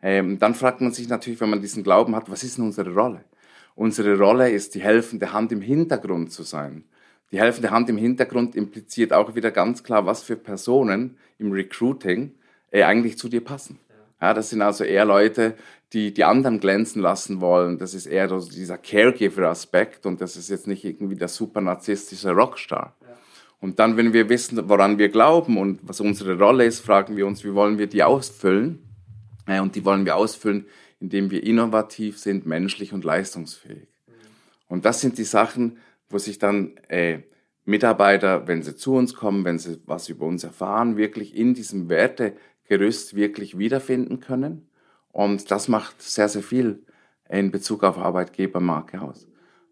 Ähm, 0.00 0.38
dann 0.38 0.54
fragt 0.54 0.80
man 0.80 0.92
sich 0.92 1.08
natürlich, 1.08 1.40
wenn 1.40 1.50
man 1.50 1.60
diesen 1.60 1.82
Glauben 1.82 2.14
hat, 2.14 2.30
was 2.30 2.44
ist 2.44 2.56
denn 2.56 2.64
unsere 2.64 2.92
Rolle? 2.92 3.24
Unsere 3.74 4.16
Rolle 4.16 4.50
ist, 4.50 4.74
die 4.74 4.80
helfende 4.80 5.32
Hand 5.32 5.52
im 5.52 5.60
Hintergrund 5.60 6.32
zu 6.32 6.42
sein. 6.42 6.84
Die 7.30 7.38
helfende 7.38 7.70
Hand 7.70 7.90
im 7.90 7.98
Hintergrund 7.98 8.56
impliziert 8.56 9.12
auch 9.12 9.34
wieder 9.34 9.50
ganz 9.50 9.84
klar, 9.84 10.06
was 10.06 10.22
für 10.22 10.36
Personen 10.36 11.18
im 11.38 11.52
Recruiting 11.52 12.32
äh, 12.70 12.84
eigentlich 12.84 13.18
zu 13.18 13.28
dir 13.28 13.44
passen. 13.44 13.78
Ja, 14.20 14.34
das 14.34 14.50
sind 14.50 14.62
also 14.62 14.82
eher 14.82 15.04
Leute, 15.04 15.54
die 15.92 16.12
die 16.12 16.24
anderen 16.24 16.60
glänzen 16.60 17.00
lassen 17.00 17.40
wollen. 17.40 17.78
Das 17.78 17.94
ist 17.94 18.06
eher 18.06 18.28
so 18.28 18.40
dieser 18.40 18.78
Caregiver-Aspekt 18.78 20.06
und 20.06 20.20
das 20.20 20.36
ist 20.36 20.50
jetzt 20.50 20.66
nicht 20.66 20.84
irgendwie 20.84 21.16
der 21.16 21.28
super 21.28 21.60
narzisstische 21.60 22.32
Rockstar. 22.32 22.94
Ja. 23.00 23.08
Und 23.60 23.78
dann, 23.78 23.96
wenn 23.96 24.12
wir 24.12 24.28
wissen, 24.28 24.68
woran 24.68 24.98
wir 24.98 25.08
glauben 25.08 25.56
und 25.56 25.80
was 25.82 26.00
unsere 26.00 26.38
Rolle 26.38 26.64
ist, 26.64 26.80
fragen 26.80 27.16
wir 27.16 27.26
uns, 27.26 27.42
wie 27.44 27.54
wollen 27.54 27.78
wir 27.78 27.86
die 27.86 28.02
ausfüllen? 28.02 28.80
Und 29.46 29.76
die 29.76 29.84
wollen 29.84 30.04
wir 30.04 30.16
ausfüllen, 30.16 30.66
indem 31.00 31.30
wir 31.30 31.42
innovativ 31.42 32.18
sind, 32.18 32.44
menschlich 32.44 32.92
und 32.92 33.02
leistungsfähig. 33.02 33.88
Mhm. 34.06 34.12
Und 34.68 34.84
das 34.84 35.00
sind 35.00 35.16
die 35.16 35.24
Sachen, 35.24 35.78
wo 36.10 36.18
sich 36.18 36.38
dann 36.38 36.76
äh, 36.88 37.20
Mitarbeiter, 37.64 38.46
wenn 38.46 38.62
sie 38.62 38.76
zu 38.76 38.94
uns 38.94 39.14
kommen, 39.14 39.44
wenn 39.44 39.58
sie 39.58 39.80
was 39.86 40.08
über 40.08 40.26
uns 40.26 40.44
erfahren, 40.44 40.96
wirklich 40.96 41.36
in 41.36 41.54
diesem 41.54 41.88
Wertegerüst 41.88 43.14
wirklich 43.14 43.58
wiederfinden 43.58 44.20
können. 44.20 44.68
Und 45.12 45.50
das 45.50 45.68
macht 45.68 46.00
sehr, 46.02 46.28
sehr 46.28 46.42
viel 46.42 46.82
in 47.28 47.50
Bezug 47.50 47.84
auf 47.84 47.98
Arbeitgebermarke 47.98 49.00
aus. 49.00 49.26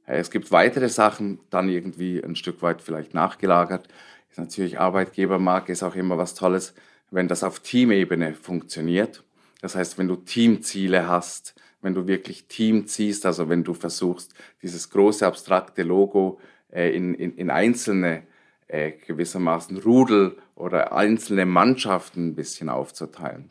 Es 0.07 0.31
gibt 0.31 0.53
weitere 0.53 0.89
Sachen, 0.89 1.41
dann 1.51 1.69
irgendwie 1.69 2.23
ein 2.23 2.37
Stück 2.37 2.63
weit 2.63 2.81
vielleicht 2.81 3.13
nachgelagert. 3.13 3.89
Ist 4.31 4.39
natürlich 4.39 4.79
Arbeitgebermarke 4.79 5.73
ist 5.73 5.83
auch 5.83 5.97
immer 5.97 6.17
was 6.17 6.35
Tolles, 6.35 6.75
wenn 7.11 7.29
das 7.29 7.43
auf 7.43 7.61
Teamebene 7.61 8.35
funktioniert. 8.35 9.25
Das 9.61 9.75
heißt, 9.75 9.99
wenn 9.99 10.07
du 10.07 10.17
Teamziele 10.17 11.09
hast, 11.09 11.55
wenn 11.81 11.95
du 11.95 12.07
wirklich 12.07 12.47
Team 12.47 12.87
ziehst, 12.87 13.27
also 13.27 13.49
wenn 13.49 13.65
du 13.65 13.75
versuchst, 13.75 14.35
dieses 14.63 14.91
große 14.91 15.27
abstrakte 15.27 15.83
Logo 15.83 16.39
äh, 16.71 16.95
in, 16.95 17.15
in, 17.15 17.37
in 17.37 17.51
einzelne 17.51 18.23
äh, 18.69 18.93
gewissermaßen 18.93 19.79
Rudel 19.79 20.37
oder 20.55 20.93
einzelne 20.93 21.47
Mannschaften 21.47 22.29
ein 22.29 22.35
bisschen 22.35 22.69
aufzuteilen, 22.69 23.51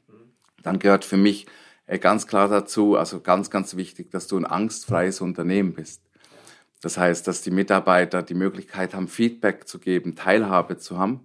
dann 0.63 0.79
gehört 0.79 1.05
für 1.05 1.17
mich 1.17 1.45
ganz 1.99 2.27
klar 2.27 2.49
dazu, 2.49 2.95
also 2.95 3.21
ganz, 3.21 3.49
ganz 3.49 3.75
wichtig, 3.75 4.11
dass 4.11 4.27
du 4.27 4.37
ein 4.37 4.45
angstfreies 4.45 5.21
Unternehmen 5.21 5.73
bist. 5.73 6.01
Das 6.81 6.97
heißt, 6.97 7.27
dass 7.27 7.41
die 7.41 7.51
Mitarbeiter 7.51 8.21
die 8.23 8.33
Möglichkeit 8.33 8.93
haben, 8.93 9.07
Feedback 9.07 9.67
zu 9.67 9.79
geben, 9.79 10.15
Teilhabe 10.15 10.77
zu 10.77 10.97
haben 10.97 11.21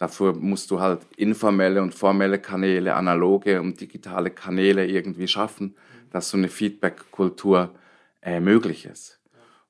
Dafür 0.00 0.32
musst 0.32 0.70
du 0.70 0.80
halt 0.80 1.02
informelle 1.18 1.82
und 1.82 1.94
formelle 1.94 2.38
Kanäle, 2.38 2.94
analoge 2.94 3.60
und 3.60 3.82
digitale 3.82 4.30
Kanäle 4.30 4.86
irgendwie 4.86 5.28
schaffen, 5.28 5.76
dass 6.10 6.30
so 6.30 6.38
eine 6.38 6.48
Feedback-Kultur 6.48 7.74
äh, 8.22 8.40
möglich 8.40 8.86
ist. 8.86 9.20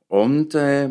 Und 0.07 0.55
äh, 0.55 0.91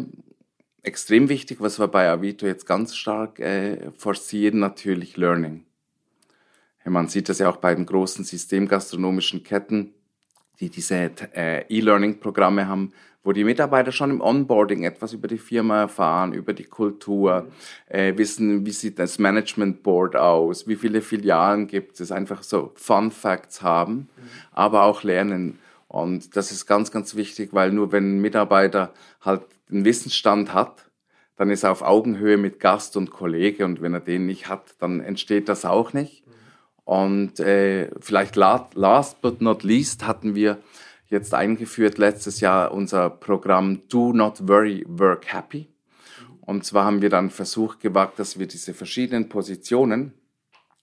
extrem 0.84 1.29
wichtig, 1.29 1.62
was 1.62 1.79
wir 1.79 1.88
bei 1.88 2.10
Avito 2.10 2.46
jetzt 2.46 2.65
ganz 2.65 2.98
stark 2.98 3.39
äh, 3.39 3.91
forcieren, 3.96 4.60
natürlich 4.60 5.15
Learning. 5.15 5.63
Man 6.89 7.08
sieht 7.08 7.29
das 7.29 7.39
ja 7.39 7.50
auch 7.50 7.58
bei 7.58 7.74
den 7.75 7.86
großen 7.86 8.25
systemgastronomischen 8.25 9.43
Ketten, 9.43 9.93
die 10.60 10.69
diese 10.69 11.12
äh, 11.36 11.65
E-Learning-Programme 11.69 12.67
haben, 12.67 12.91
wo 13.24 13.34
die 13.34 13.43
Mitarbeiter 13.43 13.91
schon 13.91 14.12
im 14.12 14.22
Onboarding 14.22 14.84
etwas 14.84 15.13
über 15.13 15.27
die 15.27 15.38
Firma 15.38 15.81
erfahren, 15.81 16.34
über 16.34 16.53
die 16.53 16.63
Kultur, 16.63 17.48
äh, 17.88 18.17
wissen, 18.17 18.65
wie 18.65 18.72
sieht 18.72 18.98
das 18.98 19.19
Management 19.19 19.84
Board 19.84 20.15
aus, 20.15 20.67
wie 20.67 20.75
viele 20.75 21.01
Filialen 21.01 21.67
gibt 21.67 22.00
es, 22.00 22.12
einfach 22.12 22.43
so 22.43 22.72
Fun 22.75 23.12
Facts 23.12 23.62
haben, 23.62 23.93
mhm. 23.93 24.08
aber 24.51 24.84
auch 24.84 25.03
lernen. 25.03 25.60
Und 25.88 26.36
das 26.36 26.51
ist 26.51 26.65
ganz, 26.65 26.91
ganz 26.91 27.15
wichtig, 27.15 27.50
weil 27.51 27.72
nur 27.72 27.91
wenn 27.91 28.17
ein 28.17 28.22
Mitarbeiter 28.22 28.93
halt 29.22 29.41
den 29.69 29.86
Wissensstand 29.86 30.53
hat, 30.53 30.89
dann 31.36 31.50
ist 31.50 31.63
er 31.63 31.72
auf 31.72 31.81
Augenhöhe 31.81 32.38
mit 32.38 32.60
Gast 32.60 32.98
und 32.98 33.12
Kollege 33.12 33.65
und 33.65 33.81
wenn 33.81 33.93
er 33.93 34.01
den 34.01 34.25
nicht 34.25 34.50
hat, 34.50 34.75
dann 34.79 35.00
entsteht 35.01 35.50
das 35.50 35.65
auch 35.65 35.93
nicht. 35.93 36.25
Mhm. 36.25 36.31
Und 36.89 37.39
äh, 37.39 37.91
vielleicht 38.00 38.36
last 38.36 39.22
but 39.22 39.41
not 39.41 39.62
least 39.62 40.08
hatten 40.08 40.34
wir 40.34 40.58
jetzt 41.08 41.36
eingeführt 41.36 42.00
letztes 42.00 42.39
Jahr 42.39 42.72
unser 42.72 43.12
Programm 43.12 43.88
Do 43.89 44.12
Not 44.12 44.48
Worry, 44.48 44.84
Work 44.88 45.31
Happy. 45.31 45.67
Und 46.41 46.65
zwar 46.65 46.86
haben 46.86 47.03
wir 47.03 47.12
dann 47.12 47.29
Versuch 47.29 47.77
gewagt, 47.77 48.17
dass 48.17 48.39
wir 48.39 48.48
diese 48.48 48.74
verschiedenen 48.74 49.29
Positionen 49.29 50.13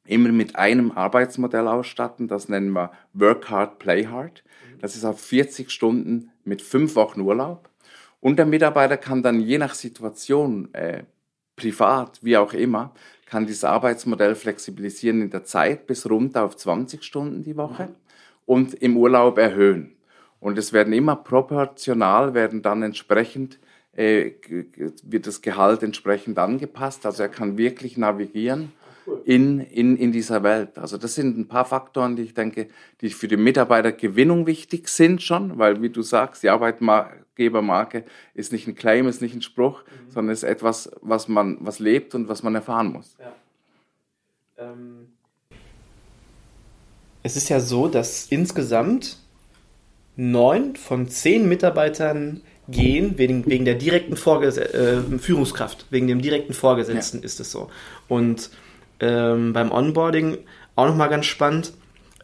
immer 0.04 0.30
mit 0.30 0.54
einem 0.54 0.92
Arbeitsmodell 0.92 1.66
ausstatten. 1.66 2.28
Das 2.28 2.48
nennen 2.48 2.70
wir 2.70 2.92
Work 3.12 3.50
Hard, 3.50 3.80
Play 3.80 4.06
Hard. 4.06 4.44
Das 4.78 4.94
ist 4.94 5.04
auf 5.04 5.20
40 5.20 5.72
Stunden 5.72 6.30
mit 6.44 6.62
fünf 6.62 6.94
Wochen 6.94 7.22
Urlaub. 7.22 7.68
Und 8.20 8.36
der 8.36 8.46
Mitarbeiter 8.46 8.96
kann 8.96 9.24
dann 9.24 9.40
je 9.40 9.58
nach 9.58 9.74
Situation, 9.74 10.72
äh, 10.72 11.02
privat, 11.56 12.20
wie 12.22 12.36
auch 12.36 12.52
immer, 12.52 12.92
kann 13.26 13.46
dieses 13.46 13.64
Arbeitsmodell 13.64 14.34
flexibilisieren 14.34 15.20
in 15.20 15.30
der 15.30 15.44
Zeit 15.44 15.86
bis 15.86 16.08
runter 16.08 16.44
auf 16.44 16.56
20 16.56 17.02
Stunden 17.02 17.42
die 17.42 17.56
Woche 17.56 17.88
und 18.46 18.74
im 18.74 18.96
Urlaub 18.96 19.36
erhöhen. 19.38 19.96
Und 20.40 20.58
es 20.58 20.72
werden 20.72 20.92
immer 20.92 21.16
proportional, 21.16 22.34
werden 22.34 22.62
dann 22.62 22.82
entsprechend, 22.82 23.58
äh, 23.96 24.32
wird 25.02 25.26
das 25.26 25.42
Gehalt 25.42 25.82
entsprechend 25.82 26.38
angepasst. 26.38 27.04
Also 27.04 27.24
er 27.24 27.28
kann 27.28 27.58
wirklich 27.58 27.96
navigieren 27.96 28.72
in, 29.24 29.60
in, 29.60 29.96
in 29.96 30.12
dieser 30.12 30.42
Welt. 30.42 30.78
Also 30.78 30.98
das 30.98 31.14
sind 31.14 31.36
ein 31.38 31.48
paar 31.48 31.64
Faktoren, 31.64 32.16
die 32.16 32.22
ich 32.22 32.34
denke, 32.34 32.68
die 33.00 33.10
für 33.10 33.28
die 33.28 33.36
Mitarbeitergewinnung 33.36 34.46
wichtig 34.46 34.88
sind 34.88 35.22
schon, 35.22 35.58
weil 35.58 35.82
wie 35.82 35.90
du 35.90 36.02
sagst, 36.02 36.42
die 36.42 36.50
Arbeitgebermarke 37.36 38.04
ist 38.34 38.52
nicht 38.52 38.66
ein 38.66 38.74
Claim, 38.74 39.06
ist 39.06 39.22
nicht 39.22 39.34
ein 39.34 39.42
Spruch, 39.42 39.82
mhm. 39.82 40.10
sondern 40.10 40.32
ist 40.32 40.42
etwas, 40.42 40.90
was 41.02 41.28
man, 41.28 41.58
was 41.60 41.78
lebt 41.78 42.14
und 42.14 42.28
was 42.28 42.42
man 42.42 42.54
erfahren 42.54 42.92
muss. 42.92 43.16
Ja. 43.18 43.32
Ähm 44.58 45.08
es 47.22 47.36
ist 47.36 47.48
ja 47.48 47.60
so, 47.60 47.88
dass 47.88 48.26
insgesamt 48.26 49.18
neun 50.16 50.76
von 50.76 51.08
zehn 51.08 51.48
Mitarbeitern 51.48 52.42
gehen 52.68 53.18
wegen, 53.18 53.46
wegen 53.46 53.64
der 53.64 53.74
direkten 53.74 54.16
Vorges 54.16 54.56
äh, 54.56 55.00
Führungskraft, 55.18 55.86
wegen 55.90 56.06
dem 56.06 56.22
direkten 56.22 56.52
Vorgesetzten 56.52 57.18
ja. 57.18 57.24
ist 57.24 57.40
es 57.40 57.50
so. 57.50 57.68
Und 58.08 58.50
ähm, 59.00 59.52
beim 59.52 59.70
Onboarding 59.72 60.38
auch 60.74 60.86
nochmal 60.86 61.08
ganz 61.08 61.26
spannend, 61.26 61.72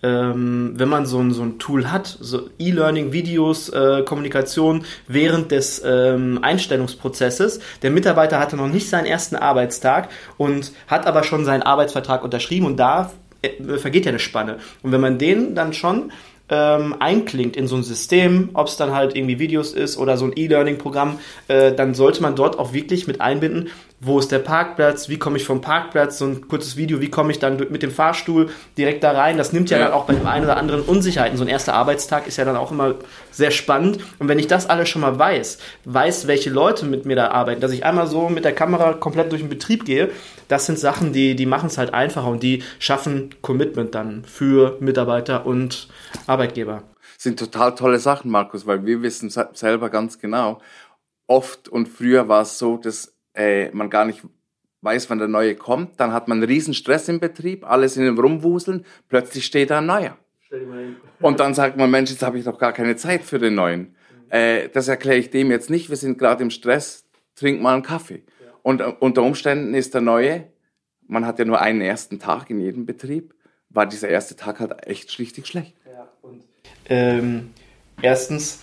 ähm, 0.03 0.73
wenn 0.75 0.89
man 0.89 1.07
so 1.07 1.19
ein, 1.19 1.33
so 1.33 1.43
ein 1.43 1.59
Tool 1.59 1.91
hat, 1.91 2.07
so 2.07 2.49
E-Learning, 2.59 3.13
Videos, 3.13 3.69
äh, 3.69 4.03
Kommunikation 4.05 4.85
während 5.07 5.51
des 5.51 5.83
ähm, 5.85 6.41
Einstellungsprozesses. 6.43 7.61
Der 7.83 7.91
Mitarbeiter 7.91 8.39
hatte 8.39 8.57
noch 8.57 8.69
nicht 8.69 8.89
seinen 8.89 9.07
ersten 9.07 9.37
Arbeitstag 9.37 10.09
und 10.37 10.73
hat 10.89 11.07
aber 11.07 11.23
schon 11.23 11.45
seinen 11.45 11.63
Arbeitsvertrag 11.63 12.25
unterschrieben 12.25 12.67
und 12.67 12.77
da 12.77 13.13
äh, 13.43 13.79
vergeht 13.79 14.05
ja 14.05 14.11
eine 14.11 14.19
Spanne. 14.19 14.59
Und 14.83 14.93
wenn 14.93 15.01
man 15.01 15.19
den 15.19 15.55
dann 15.55 15.73
schon 15.73 16.13
ähm, 16.49 16.97
einklingt 16.99 17.57
in 17.57 17.67
so 17.67 17.77
ein 17.77 17.83
System, 17.83 18.51
ob 18.55 18.67
es 18.67 18.77
dann 18.77 18.93
halt 18.93 19.17
irgendwie 19.17 19.39
Videos 19.39 19.73
ist 19.73 19.97
oder 19.97 20.17
so 20.17 20.27
ein 20.27 20.33
E-Learning-Programm, 20.37 21.19
äh, 21.49 21.73
dann 21.73 21.95
sollte 21.95 22.23
man 22.23 22.37
dort 22.37 22.59
auch 22.59 22.73
wirklich 22.73 23.07
mit 23.07 23.21
einbinden, 23.21 23.71
wo 24.05 24.19
ist 24.19 24.33
der 24.33 24.41
Parkplatz, 24.41 25.09
wie 25.09 25.17
komme 25.17 25.37
ich 25.37 25.45
vom 25.45 25.61
Parkplatz, 25.61 26.19
so 26.19 26.27
ein 26.27 26.49
kurzes 26.49 26.77
Video, 26.77 27.01
wie 27.01 27.09
komme 27.09 27.31
ich 27.31 27.39
dann 27.39 27.57
mit 27.71 27.85
dem 27.85 27.93
Fahrstuhl 27.93 28.51
direkt 28.77 29.05
da 29.05 29.13
rein. 29.13 29.37
Das 29.37 29.53
nimmt 29.53 29.71
ja, 29.71 29.79
ja. 29.79 29.85
dann 29.85 29.95
auch 29.95 30.07
bei 30.07 30.15
dem 30.15 30.27
einen 30.27 30.45
oder 30.45 30.57
anderen 30.57 30.83
Unsicherheiten. 30.83 31.39
So 31.39 31.45
ein 31.45 31.49
erster 31.49 31.75
Arbeitstag 31.75 32.27
ist 32.27 32.37
ja 32.37 32.45
dann 32.45 32.57
auch 32.57 32.73
immer 32.73 32.97
sehr 33.31 33.53
spannend. 33.53 34.01
Und 34.19 34.27
wenn 34.27 34.41
ich 34.41 34.49
das 34.49 34.69
alles 34.69 34.89
schon 34.89 35.03
mal 35.03 35.21
weiß, 35.21 35.59
weiß, 35.85 36.27
welche 36.27 36.51
Leute 36.51 36.85
mit 36.85 37.07
mir 37.07 37.15
da 37.15 37.29
arbeiten, 37.29 37.61
dass 37.61 37.71
ich 37.71 37.85
einmal 37.85 38.09
so 38.09 38.29
mit 38.29 38.45
der 38.45 38.57
Kamera 38.57 38.95
komplett 38.95 39.31
durch 39.31 39.43
den 39.43 39.49
Betrieb 39.49 39.85
gehe, 39.85 40.11
das 40.49 40.67
sind 40.67 40.81
Sachen, 40.81 41.13
die, 41.13 41.37
die 41.37 41.47
machen 41.47 41.69
es 41.69 41.79
halt 41.79 41.95
einfacher 41.95 42.27
und 42.27 42.43
die 42.43 42.65
schaffen 42.81 43.31
Commitment 43.41 43.95
dann 43.95 44.25
für 44.25 44.79
Mitarbeiter 44.81 45.47
und 45.47 45.87
Arbeitgeber. 46.27 46.83
Das 47.15 47.23
sind 47.23 47.39
total 47.39 47.77
tolle 47.77 48.01
Sachen, 48.01 48.33
Markus, 48.33 48.67
weil 48.67 48.85
wir 48.85 49.01
wissen 49.03 49.31
selber 49.31 49.91
ganz 49.91 50.19
genau, 50.19 50.61
oft 51.29 51.69
und 51.69 51.89
früher 51.89 52.27
war 52.27 52.43
es 52.43 52.59
so, 52.59 52.79
dass 52.79 53.12
äh, 53.35 53.71
man 53.71 53.91
gar 53.91 54.05
nicht 54.05 54.23
weiß, 54.83 55.09
wann 55.11 55.19
der 55.19 55.29
neue 55.29 55.55
kommt. 55.55 55.99
Dann 56.01 56.13
hat 56.13 56.29
man 56.29 56.39
einen 56.39 56.49
riesen 56.49 56.75
Stress 56.75 57.09
im 57.09 57.21
Betrieb, 57.21 57.69
alles 57.69 57.97
in 57.97 58.05
dem 58.05 58.19
Rumwuseln, 58.19 58.85
plötzlich 59.09 59.47
steht 59.47 59.71
da 59.71 59.79
ein 59.79 59.87
neuer. 59.87 60.17
Und 61.21 61.41
dann 61.41 61.55
sagt 61.55 61.77
man, 61.77 61.91
Mensch, 61.91 62.11
jetzt 62.11 62.23
habe 62.23 62.39
ich 62.39 62.45
doch 62.45 62.59
gar 62.59 62.73
keine 62.73 62.97
Zeit 62.97 63.23
für 63.23 63.39
den 63.39 63.55
neuen. 63.55 63.81
Mhm. 63.81 64.31
Äh, 64.31 64.69
das 64.69 64.89
erkläre 64.89 65.19
ich 65.19 65.31
dem 65.31 65.51
jetzt 65.51 65.71
nicht, 65.71 65.89
wir 65.89 65.97
sind 65.97 66.19
gerade 66.19 66.43
im 66.43 66.51
Stress, 66.51 67.07
trink 67.37 67.63
mal 67.63 67.75
einen 67.75 67.83
Kaffee. 67.83 68.23
Und 68.63 68.81
äh, 68.81 68.93
unter 69.01 69.23
Umständen 69.23 69.75
ist 69.75 69.95
der 69.95 70.01
neue, 70.01 70.49
man 71.07 71.27
hat 71.27 71.39
ja 71.39 71.45
nur 71.45 71.61
einen 71.61 71.81
ersten 71.81 72.19
Tag 72.19 72.51
in 72.51 72.59
jedem 72.61 72.87
Betrieb, 72.87 73.35
war 73.71 73.87
dieser 73.87 74.09
erste 74.09 74.37
Tag 74.37 74.61
halt 74.61 74.87
echt 74.87 75.19
richtig 75.19 75.47
schlecht. 75.47 75.75
Ja, 75.87 76.09
und 76.23 76.45
ähm, 76.89 77.51
erstens, 78.01 78.61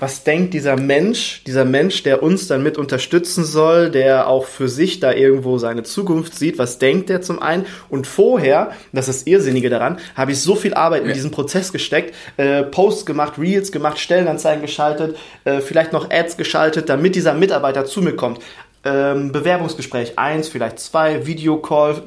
was 0.00 0.24
denkt 0.24 0.54
dieser 0.54 0.76
Mensch, 0.76 1.42
dieser 1.46 1.64
Mensch, 1.64 2.02
der 2.02 2.22
uns 2.22 2.48
dann 2.48 2.62
mit 2.62 2.78
unterstützen 2.78 3.44
soll, 3.44 3.90
der 3.90 4.26
auch 4.26 4.46
für 4.46 4.68
sich 4.68 5.00
da 5.00 5.12
irgendwo 5.12 5.58
seine 5.58 5.82
Zukunft 5.84 6.34
sieht, 6.34 6.58
was 6.58 6.78
denkt 6.78 7.08
der 7.08 7.22
zum 7.22 7.40
einen? 7.40 7.66
Und 7.88 8.06
vorher, 8.06 8.72
das 8.92 9.08
ist 9.08 9.20
das 9.20 9.26
Irrsinnige 9.26 9.70
daran, 9.70 9.98
habe 10.16 10.32
ich 10.32 10.40
so 10.40 10.56
viel 10.56 10.74
Arbeit 10.74 11.04
in 11.04 11.12
diesen 11.12 11.30
Prozess 11.30 11.72
gesteckt, 11.72 12.14
äh, 12.36 12.64
Posts 12.64 13.06
gemacht, 13.06 13.38
Reels 13.38 13.70
gemacht, 13.70 13.98
Stellenanzeigen 13.98 14.62
geschaltet, 14.62 15.16
äh, 15.44 15.60
vielleicht 15.60 15.92
noch 15.92 16.10
Ads 16.10 16.36
geschaltet, 16.36 16.88
damit 16.88 17.14
dieser 17.14 17.34
Mitarbeiter 17.34 17.84
zu 17.84 18.02
mir 18.02 18.16
kommt 18.16 18.40
ähm, 18.84 19.32
Bewerbungsgespräch 19.32 20.18
eins, 20.18 20.48
vielleicht 20.48 20.78
zwei, 20.78 21.26
Videocall, 21.26 22.02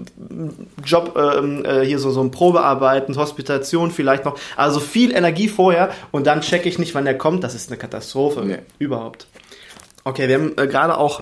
Job, 0.84 1.17
ähm, 1.17 1.65
äh, 1.65 1.84
hier 1.84 2.00
so, 2.00 2.12
so 2.12 2.22
ein 2.22 2.31
Probearbeiten, 2.31 3.15
Hospitation 3.17 3.91
vielleicht 3.91 4.25
noch. 4.25 4.38
Also 4.55 4.79
viel 4.79 5.15
Energie 5.15 5.48
vorher 5.48 5.89
und 6.12 6.27
dann 6.27 6.41
checke 6.41 6.69
ich 6.69 6.79
nicht, 6.79 6.93
wann 6.96 7.05
der 7.05 7.17
kommt. 7.17 7.43
Das 7.43 7.55
ist 7.55 7.69
eine 7.69 7.77
Katastrophe. 7.77 8.43
Nee. 8.46 8.60
Überhaupt. 8.79 9.27
Okay, 10.03 10.27
wir 10.27 10.36
haben 10.36 10.53
äh, 10.57 10.67
gerade 10.67 10.98
auch 10.98 11.22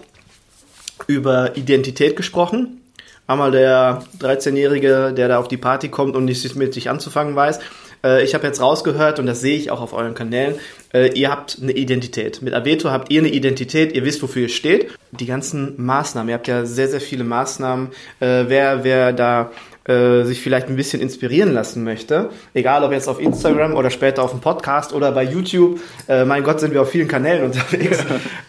über 1.07 1.55
Identität 1.57 2.15
gesprochen. 2.15 2.81
Einmal 3.27 3.50
der 3.50 4.03
13-Jährige, 4.19 5.12
der 5.12 5.27
da 5.27 5.39
auf 5.39 5.47
die 5.47 5.57
Party 5.57 5.89
kommt 5.89 6.15
und 6.15 6.25
nichts 6.25 6.53
mit 6.53 6.74
sich 6.74 6.89
anzufangen 6.89 7.35
weiß. 7.35 7.59
Äh, 8.05 8.24
ich 8.24 8.33
habe 8.33 8.45
jetzt 8.45 8.62
rausgehört 8.62 9.19
und 9.19 9.25
das 9.25 9.41
sehe 9.41 9.57
ich 9.57 9.71
auch 9.71 9.81
auf 9.81 9.93
euren 9.93 10.13
Kanälen. 10.13 10.55
Äh, 10.93 11.09
ihr 11.17 11.31
habt 11.31 11.57
eine 11.62 11.71
Identität. 11.71 12.41
Mit 12.41 12.53
Aveto 12.53 12.91
habt 12.91 13.12
ihr 13.12 13.19
eine 13.21 13.29
Identität, 13.29 13.93
ihr 13.93 14.05
wisst, 14.05 14.21
wofür 14.21 14.43
ihr 14.43 14.50
steht. 14.50 14.91
Die 15.12 15.25
ganzen 15.25 15.74
Maßnahmen, 15.83 16.29
ihr 16.29 16.35
habt 16.35 16.47
ja 16.47 16.65
sehr, 16.65 16.88
sehr 16.88 17.01
viele 17.01 17.24
Maßnahmen. 17.24 17.89
Äh, 18.19 18.45
wer, 18.47 18.83
wer 18.83 19.12
da 19.12 19.51
sich 19.88 20.41
vielleicht 20.41 20.67
ein 20.67 20.75
bisschen 20.77 21.00
inspirieren 21.00 21.53
lassen 21.53 21.83
möchte, 21.83 22.31
egal 22.55 22.83
ob 22.83 22.91
jetzt 22.91 23.07
auf 23.07 23.19
Instagram 23.19 23.75
oder 23.75 23.91
später 23.91 24.24
auf 24.24 24.31
dem 24.31 24.39
Podcast 24.39 24.93
oder 24.93 25.12
bei 25.12 25.21
YouTube, 25.21 25.79
mein 26.07 26.41
Gott, 26.41 26.59
sind 26.59 26.74
wir 26.74 26.81
auf 26.81 26.89
vielen 26.89 27.07
Kanälen 27.07 27.43
unterwegs. 27.45 28.03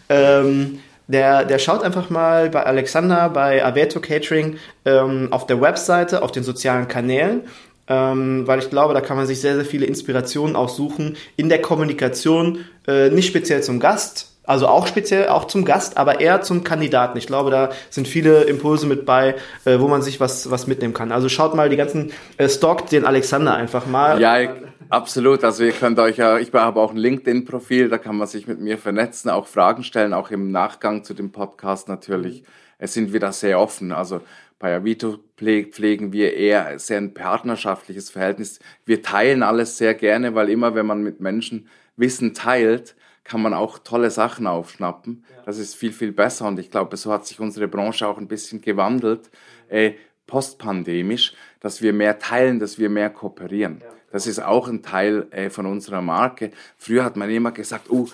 ähm, 0.09 0.79
der, 1.09 1.45
der 1.45 1.59
schaut 1.59 1.83
einfach 1.83 2.09
mal 2.09 2.49
bei 2.49 2.65
Alexander, 2.65 3.29
bei 3.29 3.63
Aveto 3.63 4.01
Catering 4.01 4.57
ähm, 4.87 5.29
auf 5.31 5.47
der 5.47 5.61
Webseite, 5.61 6.23
auf 6.23 6.33
den 6.33 6.43
sozialen 6.43 6.89
Kanälen 6.89 7.43
ähm, 7.89 8.47
weil 8.47 8.59
ich 8.59 8.71
glaube, 8.71 8.95
da 8.95 9.01
kann 9.01 9.17
man 9.17 9.27
sich 9.27 9.41
sehr, 9.41 9.55
sehr 9.55 9.65
viele 9.65 9.87
Inspirationen 9.87 10.57
aussuchen 10.57 11.17
in 11.37 11.49
der 11.49 11.63
Kommunikation, 11.63 12.65
äh, 12.87 13.11
nicht 13.11 13.27
speziell 13.27 13.63
zum 13.63 13.81
Gast, 13.81 14.37
also 14.47 14.69
auch 14.69 14.87
speziell 14.87 15.29
auch 15.29 15.47
zum 15.47 15.65
Gast, 15.65 15.97
aber 15.97 16.21
eher 16.21 16.41
zum 16.41 16.63
Kandidaten. 16.63 17.19
Ich 17.19 17.27
glaube, 17.27 17.51
da 17.51 17.71
sind 17.91 18.07
viele 18.07 18.45
Impulse 18.45 18.87
mit 18.87 19.05
bei, 19.05 19.35
äh, 19.65 19.81
wo 19.81 19.89
man 19.89 20.03
sich 20.03 20.21
was, 20.21 20.51
was 20.51 20.69
mitnehmen 20.69 20.95
kann. 20.95 21.11
Also 21.11 21.29
schaut 21.29 21.55
mal 21.55 21.69
die 21.69 21.77
ganzen, 21.77 22.13
äh, 22.37 22.49
stalkt 22.49 22.93
den 22.93 23.05
Alexander 23.05 23.55
einfach 23.55 23.87
mal. 23.87 24.21
Ja, 24.21 24.41
ich, 24.41 24.51
absolut. 24.89 25.43
Also 25.43 25.65
ihr 25.65 25.73
könnt 25.73 25.99
euch 25.99 26.17
ja, 26.19 26.39
ich 26.39 26.53
habe 26.53 26.81
auch 26.81 26.93
ein 26.93 26.97
LinkedIn-Profil, 26.97 27.89
da 27.89 27.99
kann 27.99 28.17
man 28.17 28.29
sich 28.29 28.47
mit 28.47 28.61
mir 28.61 28.79
vernetzen, 28.79 29.31
auch 29.31 29.49
Fragen 29.49 29.83
stellen, 29.83 30.15
auch 30.15 30.31
im 30.31 30.53
Nachgang 30.53 31.03
zu 31.03 31.13
dem 31.13 31.33
Podcast 31.33 31.89
natürlich. 31.89 32.45
Es 32.79 32.95
sind 32.95 33.13
wir 33.13 33.21
da 33.21 33.33
sehr 33.33 33.59
offen. 33.59 33.91
Also 33.91 34.21
bei 34.59 34.75
Avito 34.75 35.19
pflegen 35.37 36.13
wir 36.13 36.35
eher 36.35 36.79
sehr 36.79 36.99
ein 36.99 37.13
partnerschaftliches 37.13 38.11
Verhältnis. 38.11 38.59
Wir 38.85 39.03
teilen 39.03 39.43
alles 39.43 39.77
sehr 39.77 39.95
gerne, 39.95 40.35
weil 40.35 40.49
immer, 40.49 40.75
wenn 40.75 40.87
man 40.87 41.03
mit 41.03 41.21
Menschen 41.21 41.69
Wissen 41.97 42.35
teilt, 42.35 42.97
kann 43.25 43.43
man 43.43 43.55
auch 43.55 43.79
tolle 43.79 44.11
Sachen 44.11 44.47
aufschnappen. 44.47 45.25
Ja. 45.29 45.43
Das 45.45 45.59
ist 45.59 45.75
viel, 45.75 45.93
viel 45.93 46.13
besser 46.13 46.47
und 46.47 46.59
ich 46.59 46.71
glaube, 46.71 46.97
so 46.97 47.13
hat 47.13 47.27
sich 47.27 47.41
unsere 47.41 47.69
Branche 47.69 48.07
auch 48.07 48.19
ein 48.19 48.29
bisschen 48.29 48.61
gewandelt, 48.61 49.31
äh, 49.69 49.93
postpandemisch, 50.27 51.35
dass 51.61 51.83
wir 51.83 51.93
mehr 51.93 52.19
teilen, 52.19 52.59
dass 52.59 52.79
wir 52.79 52.89
mehr 52.89 53.11
kooperieren. 53.11 53.81
Ja. 53.83 53.89
Das 54.17 54.27
ist 54.27 54.43
auch 54.43 54.67
ein 54.67 54.81
Teil 54.81 55.27
äh, 55.31 55.51
von 55.51 55.67
unserer 55.67 56.01
Marke. 56.01 56.51
Früher 56.79 57.05
hat 57.05 57.17
man 57.17 57.29
immer 57.29 57.53
gesagt, 57.53 57.91
oh, 57.91 58.09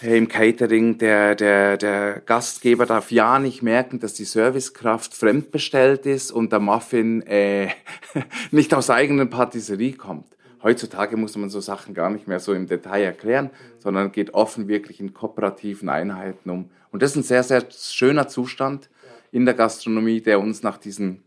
im 0.00 0.28
Catering, 0.28 0.96
der, 0.98 1.34
der, 1.34 1.76
der 1.76 2.20
Gastgeber 2.20 2.86
darf 2.86 3.10
ja 3.10 3.40
nicht 3.40 3.60
merken, 3.60 3.98
dass 3.98 4.14
die 4.14 4.26
Servicekraft 4.26 5.12
fremdbestellt 5.12 6.06
ist 6.06 6.30
und 6.30 6.52
der 6.52 6.60
Muffin 6.60 7.22
äh, 7.22 7.70
nicht 8.52 8.72
aus 8.74 8.90
eigener 8.90 9.26
Patisserie 9.26 9.94
kommt. 9.94 10.36
Heutzutage 10.62 11.16
muss 11.16 11.36
man 11.36 11.50
so 11.50 11.58
Sachen 11.58 11.94
gar 11.94 12.10
nicht 12.10 12.28
mehr 12.28 12.38
so 12.38 12.54
im 12.54 12.68
Detail 12.68 13.02
erklären, 13.02 13.50
sondern 13.80 14.12
geht 14.12 14.34
offen 14.34 14.68
wirklich 14.68 15.00
in 15.00 15.14
kooperativen 15.14 15.88
Einheiten 15.88 16.48
um. 16.48 16.70
Und 16.92 17.02
das 17.02 17.10
ist 17.10 17.16
ein 17.16 17.22
sehr, 17.24 17.42
sehr 17.42 17.64
schöner 17.76 18.28
Zustand 18.28 18.88
in 19.32 19.46
der 19.46 19.54
Gastronomie, 19.54 20.20
der 20.20 20.38
uns 20.38 20.62
nach 20.62 20.78
diesen 20.78 21.24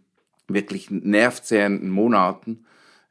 wirklich 0.47 0.89
nervzehrenden 0.89 1.89
Monaten 1.89 2.63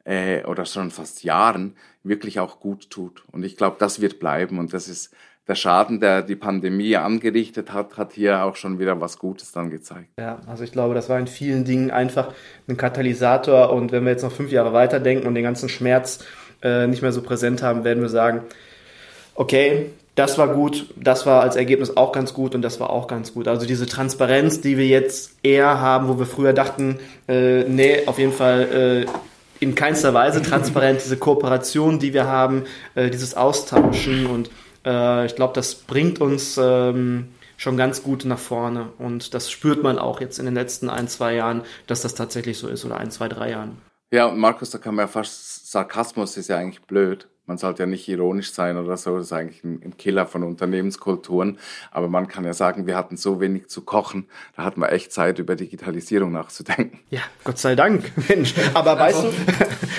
äh, 0.05 0.45
oder 0.45 0.65
schon 0.65 0.91
fast 0.91 1.25
Jahren 1.25 1.77
wirklich 2.03 2.41
auch 2.41 2.61
gut 2.61 2.91
tut. 2.91 3.25
Und 3.31 3.45
ich 3.45 3.57
glaube, 3.57 3.77
das 3.79 4.01
wird 4.01 4.19
bleiben 4.19 4.59
und 4.59 4.73
das 4.73 4.89
ist 4.89 5.15
der 5.49 5.57
Schaden, 5.57 5.99
der 5.99 6.23
die 6.23 6.37
Pandemie 6.37 6.97
angerichtet 6.97 7.73
hat, 7.73 7.97
hat 7.97 8.13
hier 8.13 8.45
auch 8.45 8.55
schon 8.55 8.79
wieder 8.79 9.01
was 9.01 9.19
Gutes 9.19 9.51
dann 9.51 9.71
gezeigt. 9.71 10.09
Ja, 10.19 10.41
also 10.47 10.63
ich 10.63 10.71
glaube, 10.71 10.95
das 10.95 11.09
war 11.09 11.19
in 11.19 11.27
vielen 11.27 11.65
Dingen 11.65 11.91
einfach 11.91 12.33
ein 12.69 12.77
Katalysator. 12.77 13.73
Und 13.73 13.91
wenn 13.91 14.05
wir 14.05 14.13
jetzt 14.13 14.23
noch 14.23 14.33
fünf 14.33 14.53
Jahre 14.53 14.73
weiterdenken 14.73 15.27
und 15.27 15.35
den 15.35 15.43
ganzen 15.43 15.69
Schmerz 15.69 16.25
äh, 16.63 16.87
nicht 16.87 17.03
mehr 17.03 17.13
so 17.13 17.23
präsent 17.23 17.61
haben, 17.63 17.83
werden 17.83 18.03
wir 18.03 18.09
sagen, 18.09 18.43
okay, 19.35 19.91
das 20.15 20.37
war 20.39 20.49
gut, 20.49 20.93
das 20.97 21.25
war 21.25 21.43
als 21.43 21.57
Ergebnis 21.57 21.97
auch 21.97 22.13
ganz 22.13 22.35
gut 22.35 22.55
und 22.55 22.63
das 22.63 22.79
war 22.79 22.91
auch 22.91 23.07
ganz 23.07 23.33
gut. 23.33 23.49
Also 23.49 23.67
diese 23.67 23.87
Transparenz, 23.87 24.61
die 24.61 24.77
wir 24.77 24.87
jetzt 24.87 25.39
eher 25.43 25.81
haben, 25.81 26.07
wo 26.09 26.19
wir 26.19 26.27
früher 26.27 26.53
dachten, 26.53 27.01
äh, 27.29 27.65
nee, 27.65 28.07
auf 28.07 28.19
jeden 28.19 28.33
Fall 28.33 29.07
äh, 29.07 29.11
in 29.63 29.75
keinster 29.75 30.13
Weise 30.13 30.43
transparent, 30.43 31.01
diese 31.05 31.17
Kooperation, 31.17 31.99
die 31.99 32.13
wir 32.13 32.27
haben, 32.27 32.65
äh, 32.95 33.11
dieses 33.11 33.35
Austauschen 33.35 34.27
und 34.27 34.51
äh, 34.85 35.27
ich 35.27 35.37
glaube, 35.37 35.55
das 35.55 35.75
bringt 35.75 36.21
uns 36.21 36.59
ähm, 36.61 37.29
schon 37.57 37.77
ganz 37.77 38.03
gut 38.03 38.25
nach 38.25 38.39
vorne. 38.39 38.89
Und 38.99 39.35
das 39.35 39.51
spürt 39.51 39.83
man 39.83 39.99
auch 39.99 40.21
jetzt 40.21 40.39
in 40.39 40.45
den 40.47 40.55
letzten 40.55 40.91
ein, 40.91 41.07
zwei 41.07 41.35
Jahren, 41.35 41.63
dass 41.87 42.03
das 42.03 42.15
tatsächlich 42.15 42.59
so 42.59 42.69
ist 42.69 42.85
oder 42.85 42.97
ein, 42.97 43.11
zwei, 43.11 43.29
drei 43.29 43.51
Jahren. 43.51 43.79
Ja, 44.11 44.31
Markus, 44.31 44.71
da 44.71 44.79
kann 44.79 44.95
man 44.95 45.05
ja 45.05 45.09
fast, 45.09 45.71
Sarkasmus 45.71 46.37
ist 46.37 46.49
ja 46.49 46.59
eigentlich 46.59 46.83
blöd 46.83 47.29
man 47.47 47.59
sollte 47.59 47.83
ja 47.83 47.87
nicht 47.87 48.09
ironisch 48.09 48.53
sein 48.53 48.77
oder 48.77 48.97
so, 48.97 49.17
das 49.17 49.27
ist 49.27 49.33
eigentlich 49.33 49.65
ein, 49.65 49.95
Killer 49.99 50.27
von 50.27 50.45
Unternehmenskulturen. 50.45 51.59
Aber 51.91 52.09
man 52.09 52.29
kann 52.29 52.45
ja 52.45 52.55
sagen, 52.55 52.87
wir 52.87 52.97
hatten 52.97 53.17
so 53.17 53.41
wenig 53.41 53.69
zu 53.69 53.83
kochen, 53.83 54.27
da 54.57 54.63
hatten 54.65 54.81
wir 54.81 54.93
echt 54.93 55.13
Zeit, 55.13 55.39
über 55.41 55.57
Digitalisierung 55.57 56.31
nachzudenken. 56.31 57.01
Ja, 57.11 57.21
Gott 57.43 57.59
sei 57.59 57.75
Dank, 57.75 58.13
Mensch. 58.29 58.55
Aber 58.75 58.97
weißt 58.99 59.25
du, 59.25 59.29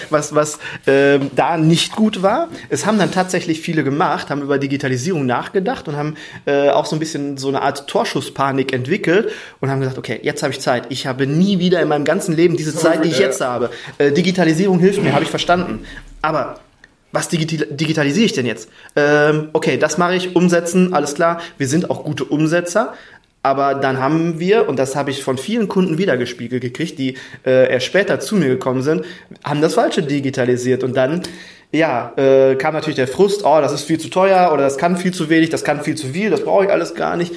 was, 0.09 0.33
was 0.33 0.59
äh, 0.85 1.19
da 1.35 1.57
nicht 1.57 1.95
gut 1.95 2.21
war? 2.21 2.47
Es 2.69 2.85
haben 2.85 2.97
dann 2.97 3.11
tatsächlich 3.11 3.59
viele 3.59 3.83
gemacht, 3.83 4.29
haben 4.29 4.41
über 4.41 4.57
Digitalisierung 4.57 5.25
nachgedacht 5.25 5.87
und 5.89 5.97
haben 5.97 6.15
äh, 6.45 6.69
auch 6.69 6.85
so 6.85 6.95
ein 6.95 6.99
bisschen 6.99 7.37
so 7.37 7.49
eine 7.49 7.61
Art 7.61 7.87
Torschusspanik 7.87 8.71
entwickelt 8.71 9.31
und 9.59 9.69
haben 9.69 9.81
gesagt, 9.81 9.97
okay, 9.97 10.19
jetzt 10.23 10.43
habe 10.43 10.53
ich 10.53 10.61
Zeit. 10.61 10.85
Ich 10.89 11.07
habe 11.07 11.27
nie 11.27 11.59
wieder 11.59 11.81
in 11.81 11.89
meinem 11.89 12.05
ganzen 12.05 12.35
Leben 12.35 12.55
diese 12.55 12.73
Zeit, 12.73 13.03
die 13.03 13.09
ich 13.09 13.19
jetzt 13.19 13.41
habe. 13.41 13.69
Äh, 13.97 14.11
Digitalisierung 14.13 14.79
hilft 14.79 15.03
mir, 15.03 15.13
habe 15.13 15.23
ich 15.23 15.29
verstanden. 15.29 15.85
Aber 16.21 16.59
was 17.13 17.29
digital 17.29 17.67
digitalisiere 17.69 18.25
ich 18.25 18.33
denn 18.33 18.45
jetzt? 18.45 18.69
Ähm, 18.95 19.49
okay, 19.53 19.77
das 19.77 19.97
mache 19.97 20.15
ich, 20.15 20.35
umsetzen, 20.35 20.93
alles 20.93 21.13
klar. 21.13 21.39
Wir 21.57 21.67
sind 21.67 21.89
auch 21.89 22.03
gute 22.03 22.25
Umsetzer. 22.25 22.93
Aber 23.45 23.75
dann 23.75 23.99
haben 23.99 24.39
wir, 24.39 24.69
und 24.69 24.79
das 24.79 24.95
habe 24.95 25.11
ich 25.11 25.21
von 25.21 25.37
vielen 25.37 25.67
Kunden 25.67 25.97
wiedergespiegelt 25.97 26.61
gekriegt, 26.61 26.97
die 26.97 27.17
äh, 27.45 27.69
erst 27.69 27.85
später 27.85 28.21
zu 28.21 28.37
mir 28.37 28.47
gekommen 28.47 28.81
sind, 28.81 29.03
haben 29.43 29.61
das 29.61 29.73
Falsche 29.73 30.01
digitalisiert. 30.01 30.81
Und 30.81 30.95
dann, 30.95 31.23
ja, 31.73 32.13
äh, 32.15 32.55
kam 32.55 32.73
natürlich 32.73 32.95
der 32.95 33.09
Frust, 33.09 33.43
oh, 33.43 33.59
das 33.59 33.73
ist 33.73 33.83
viel 33.83 33.99
zu 33.99 34.09
teuer 34.09 34.51
oder 34.53 34.63
das 34.63 34.77
kann 34.77 34.95
viel 34.95 35.13
zu 35.13 35.29
wenig, 35.29 35.49
das 35.49 35.65
kann 35.65 35.83
viel 35.83 35.95
zu 35.95 36.07
viel, 36.07 36.29
das 36.29 36.41
brauche 36.41 36.65
ich 36.65 36.71
alles 36.71 36.95
gar 36.95 37.17
nicht 37.17 37.33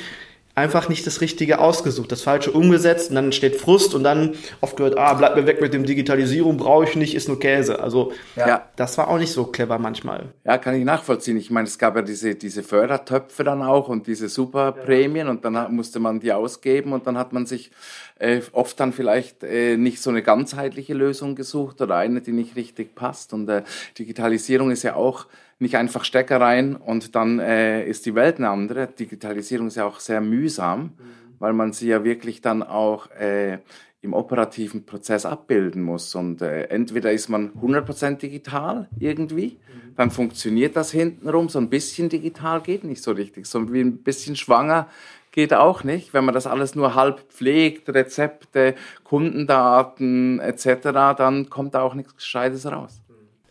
einfach 0.56 0.88
nicht 0.88 1.06
das 1.06 1.20
Richtige 1.20 1.58
ausgesucht, 1.58 2.10
das 2.10 2.22
Falsche 2.22 2.50
umgesetzt 2.50 3.10
und 3.10 3.16
dann 3.16 3.26
entsteht 3.26 3.56
Frust 3.56 3.94
und 3.94 4.02
dann 4.02 4.34
oft 4.62 4.78
gehört, 4.78 4.96
ah, 4.96 5.12
bleib 5.12 5.36
mir 5.36 5.46
weg 5.46 5.60
mit 5.60 5.74
dem 5.74 5.84
Digitalisierung, 5.84 6.56
brauche 6.56 6.84
ich 6.84 6.96
nicht, 6.96 7.14
ist 7.14 7.28
nur 7.28 7.38
Käse. 7.38 7.78
Also 7.78 8.12
ja. 8.36 8.64
das 8.74 8.96
war 8.96 9.08
auch 9.08 9.18
nicht 9.18 9.32
so 9.32 9.44
clever 9.44 9.78
manchmal. 9.78 10.30
Ja, 10.44 10.56
kann 10.56 10.74
ich 10.74 10.84
nachvollziehen. 10.84 11.36
Ich 11.36 11.50
meine, 11.50 11.68
es 11.68 11.78
gab 11.78 11.94
ja 11.94 12.00
diese, 12.00 12.34
diese 12.36 12.62
Fördertöpfe 12.62 13.44
dann 13.44 13.62
auch 13.62 13.88
und 13.88 14.06
diese 14.06 14.30
Superprämien 14.30 15.26
ja. 15.26 15.30
und 15.30 15.44
dann 15.44 15.74
musste 15.76 16.00
man 16.00 16.20
die 16.20 16.32
ausgeben 16.32 16.94
und 16.94 17.06
dann 17.06 17.18
hat 17.18 17.34
man 17.34 17.44
sich 17.44 17.70
äh, 18.18 18.40
oft 18.52 18.80
dann 18.80 18.94
vielleicht 18.94 19.44
äh, 19.44 19.76
nicht 19.76 20.00
so 20.00 20.08
eine 20.08 20.22
ganzheitliche 20.22 20.94
Lösung 20.94 21.34
gesucht 21.34 21.82
oder 21.82 21.96
eine, 21.96 22.22
die 22.22 22.32
nicht 22.32 22.56
richtig 22.56 22.94
passt. 22.94 23.34
Und 23.34 23.46
äh, 23.50 23.62
Digitalisierung 23.98 24.70
ist 24.70 24.84
ja 24.84 24.94
auch 24.94 25.26
nicht 25.58 25.76
einfach 25.76 26.04
Stecker 26.04 26.40
rein 26.40 26.76
und 26.76 27.14
dann 27.14 27.38
äh, 27.38 27.84
ist 27.86 28.06
die 28.06 28.14
Welt 28.14 28.36
eine 28.36 28.50
andere. 28.50 28.88
Digitalisierung 28.88 29.68
ist 29.68 29.76
ja 29.76 29.86
auch 29.86 30.00
sehr 30.00 30.20
mühsam, 30.20 30.80
mhm. 30.80 30.92
weil 31.38 31.52
man 31.52 31.72
sie 31.72 31.88
ja 31.88 32.04
wirklich 32.04 32.42
dann 32.42 32.62
auch 32.62 33.10
äh, 33.12 33.58
im 34.02 34.12
operativen 34.12 34.84
Prozess 34.84 35.24
abbilden 35.24 35.82
muss. 35.82 36.14
Und 36.14 36.42
äh, 36.42 36.64
entweder 36.64 37.12
ist 37.12 37.28
man 37.28 37.52
100% 37.54 38.18
digital 38.18 38.88
irgendwie, 38.98 39.56
mhm. 39.56 39.96
dann 39.96 40.10
funktioniert 40.10 40.76
das 40.76 40.90
hintenrum, 40.90 41.48
so 41.48 41.58
ein 41.58 41.70
bisschen 41.70 42.08
digital 42.08 42.60
geht 42.60 42.84
nicht 42.84 43.02
so 43.02 43.12
richtig, 43.12 43.46
so 43.46 43.72
wie 43.72 43.80
ein 43.80 43.98
bisschen 43.98 44.36
schwanger 44.36 44.88
geht 45.32 45.52
auch 45.52 45.84
nicht. 45.84 46.14
Wenn 46.14 46.24
man 46.24 46.34
das 46.34 46.46
alles 46.46 46.74
nur 46.74 46.94
halb 46.94 47.20
pflegt, 47.30 47.88
Rezepte, 47.90 48.74
Kundendaten 49.04 50.40
etc., 50.40 50.90
dann 51.16 51.50
kommt 51.50 51.74
da 51.74 51.82
auch 51.82 51.94
nichts 51.94 52.16
Gescheites 52.16 52.66
raus. 52.66 53.02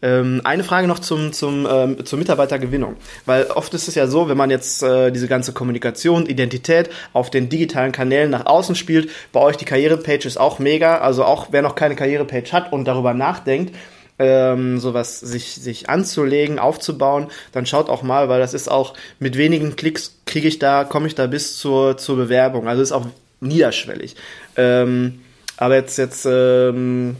Ähm, 0.05 0.41
eine 0.43 0.63
Frage 0.63 0.87
noch 0.87 0.99
zum, 0.99 1.33
zum, 1.33 1.67
ähm, 1.67 2.05
zur 2.05 2.19
Mitarbeitergewinnung. 2.19 2.95
Weil 3.25 3.45
oft 3.45 3.73
ist 3.73 3.87
es 3.87 3.95
ja 3.95 4.05
so, 4.05 4.29
wenn 4.29 4.37
man 4.37 4.51
jetzt 4.51 4.83
äh, 4.83 5.09
diese 5.11 5.27
ganze 5.27 5.51
Kommunikation, 5.51 6.27
Identität 6.27 6.91
auf 7.11 7.31
den 7.31 7.49
digitalen 7.49 7.91
Kanälen 7.91 8.29
nach 8.29 8.45
außen 8.45 8.75
spielt, 8.75 9.09
bei 9.31 9.39
euch 9.39 9.57
die 9.57 9.65
Karrierepage 9.65 10.27
ist 10.27 10.37
auch 10.37 10.59
mega. 10.59 10.99
Also 10.99 11.25
auch 11.25 11.47
wer 11.49 11.63
noch 11.63 11.73
keine 11.73 11.95
Karrierepage 11.95 12.51
hat 12.51 12.71
und 12.71 12.85
darüber 12.85 13.15
nachdenkt, 13.15 13.75
ähm, 14.19 14.77
sowas 14.77 15.19
sich, 15.21 15.55
sich 15.55 15.89
anzulegen, 15.89 16.59
aufzubauen, 16.59 17.27
dann 17.51 17.65
schaut 17.65 17.89
auch 17.89 18.03
mal, 18.03 18.29
weil 18.29 18.39
das 18.39 18.53
ist 18.53 18.69
auch 18.69 18.93
mit 19.17 19.39
wenigen 19.39 19.75
Klicks 19.75 20.19
kriege 20.27 20.47
ich 20.47 20.59
da, 20.59 20.83
komme 20.83 21.07
ich 21.07 21.15
da 21.15 21.25
bis 21.25 21.57
zur, 21.57 21.97
zur 21.97 22.15
Bewerbung. 22.15 22.67
Also 22.67 22.83
ist 22.83 22.91
auch 22.91 23.07
niederschwellig. 23.41 24.15
Ähm, 24.55 25.21
aber 25.57 25.75
jetzt, 25.75 25.97
jetzt 25.97 26.27
ähm, 26.29 27.15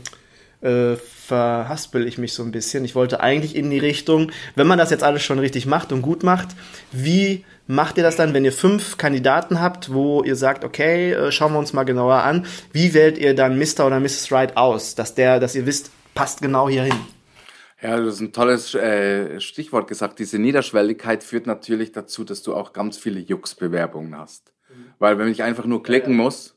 äh, 0.60 0.94
verhaspel 1.26 2.06
ich 2.06 2.18
mich 2.18 2.32
so 2.32 2.42
ein 2.42 2.52
bisschen. 2.52 2.84
Ich 2.84 2.94
wollte 2.94 3.20
eigentlich 3.20 3.56
in 3.56 3.70
die 3.70 3.78
Richtung, 3.78 4.30
wenn 4.54 4.66
man 4.66 4.78
das 4.78 4.90
jetzt 4.90 5.02
alles 5.02 5.22
schon 5.22 5.38
richtig 5.38 5.66
macht 5.66 5.92
und 5.92 6.02
gut 6.02 6.22
macht, 6.22 6.48
wie 6.92 7.44
macht 7.66 7.98
ihr 7.98 8.04
das 8.04 8.16
dann, 8.16 8.32
wenn 8.32 8.44
ihr 8.44 8.52
fünf 8.52 8.96
Kandidaten 8.96 9.60
habt, 9.60 9.92
wo 9.92 10.22
ihr 10.22 10.36
sagt, 10.36 10.64
okay, 10.64 11.12
äh, 11.12 11.32
schauen 11.32 11.52
wir 11.52 11.58
uns 11.58 11.72
mal 11.72 11.84
genauer 11.84 12.22
an, 12.22 12.46
wie 12.72 12.94
wählt 12.94 13.18
ihr 13.18 13.34
dann 13.34 13.58
Mr. 13.58 13.86
oder 13.86 14.00
Mrs. 14.00 14.30
Right 14.30 14.56
aus, 14.56 14.94
dass 14.94 15.14
der, 15.14 15.40
dass 15.40 15.54
ihr 15.54 15.66
wisst, 15.66 15.90
passt 16.14 16.40
genau 16.42 16.68
hier 16.68 16.84
hin? 16.84 16.96
Ja, 17.82 17.98
du 17.98 18.06
hast 18.06 18.20
ein 18.20 18.32
tolles 18.32 18.74
äh, 18.74 19.38
Stichwort 19.40 19.86
gesagt. 19.86 20.18
Diese 20.18 20.38
Niederschwelligkeit 20.38 21.22
führt 21.22 21.46
natürlich 21.46 21.92
dazu, 21.92 22.24
dass 22.24 22.42
du 22.42 22.54
auch 22.54 22.72
ganz 22.72 22.96
viele 22.96 23.20
Jux-Bewerbungen 23.20 24.16
hast. 24.16 24.52
Mhm. 24.68 24.86
Weil 24.98 25.18
wenn 25.18 25.28
ich 25.28 25.42
einfach 25.42 25.66
nur 25.66 25.82
klicken 25.82 26.12
ja, 26.12 26.18
ja. 26.18 26.22
muss, 26.24 26.55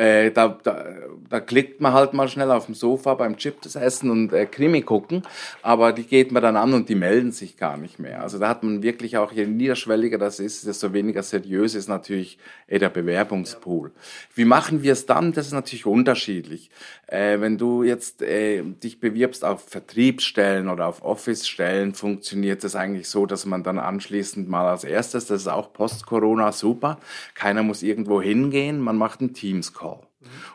äh, 0.00 0.30
da, 0.30 0.58
da, 0.62 0.84
da 1.28 1.40
klickt 1.40 1.82
man 1.82 1.92
halt 1.92 2.14
mal 2.14 2.26
schnell 2.26 2.50
auf 2.50 2.64
dem 2.64 2.74
Sofa 2.74 3.14
beim 3.14 3.36
Chips 3.36 3.76
essen 3.76 4.10
und 4.10 4.32
äh, 4.32 4.46
Krimi 4.46 4.80
gucken, 4.80 5.22
aber 5.60 5.92
die 5.92 6.04
geht 6.04 6.32
man 6.32 6.42
dann 6.42 6.56
an 6.56 6.72
und 6.72 6.88
die 6.88 6.94
melden 6.94 7.32
sich 7.32 7.58
gar 7.58 7.76
nicht 7.76 7.98
mehr. 7.98 8.22
Also 8.22 8.38
da 8.38 8.48
hat 8.48 8.62
man 8.62 8.82
wirklich 8.82 9.18
auch, 9.18 9.30
je 9.30 9.46
niederschwelliger 9.46 10.16
das 10.16 10.40
ist, 10.40 10.66
desto 10.66 10.94
weniger 10.94 11.22
seriös 11.22 11.74
ist 11.74 11.88
natürlich 11.88 12.38
äh, 12.66 12.78
der 12.78 12.88
Bewerbungspool. 12.88 13.92
Wie 14.34 14.46
machen 14.46 14.82
wir 14.82 14.94
es 14.94 15.04
dann? 15.04 15.32
Das 15.32 15.46
ist 15.46 15.52
natürlich 15.52 15.84
unterschiedlich. 15.84 16.70
Äh, 17.06 17.40
wenn 17.40 17.58
du 17.58 17.82
jetzt 17.82 18.22
äh, 18.22 18.62
dich 18.62 19.00
bewirbst 19.00 19.44
auf 19.44 19.68
Vertriebsstellen 19.68 20.70
oder 20.70 20.86
auf 20.86 21.02
Office-Stellen, 21.02 21.92
funktioniert 21.92 22.64
das 22.64 22.74
eigentlich 22.74 23.08
so, 23.08 23.26
dass 23.26 23.44
man 23.44 23.64
dann 23.64 23.78
anschließend 23.78 24.48
mal 24.48 24.66
als 24.66 24.84
erstes, 24.84 25.26
das 25.26 25.42
ist 25.42 25.48
auch 25.48 25.74
Post-Corona 25.74 26.52
super, 26.52 26.98
keiner 27.34 27.62
muss 27.62 27.82
irgendwo 27.82 28.22
hingehen, 28.22 28.80
man 28.80 28.96
macht 28.96 29.20
einen 29.20 29.34
Teams-Call. 29.34 29.89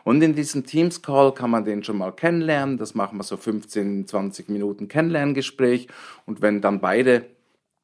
Und 0.06 0.22
in 0.22 0.36
diesem 0.36 0.64
Teams-Call 0.64 1.34
kann 1.34 1.50
man 1.50 1.64
den 1.64 1.82
schon 1.82 1.98
mal 1.98 2.12
kennenlernen. 2.12 2.78
Das 2.78 2.94
machen 2.94 3.18
wir 3.18 3.24
so 3.24 3.36
15, 3.36 4.06
20 4.06 4.48
Minuten 4.48 4.86
Kennenlerngespräch. 4.86 5.88
Und 6.26 6.42
wenn 6.42 6.60
dann 6.60 6.80
beide 6.80 7.26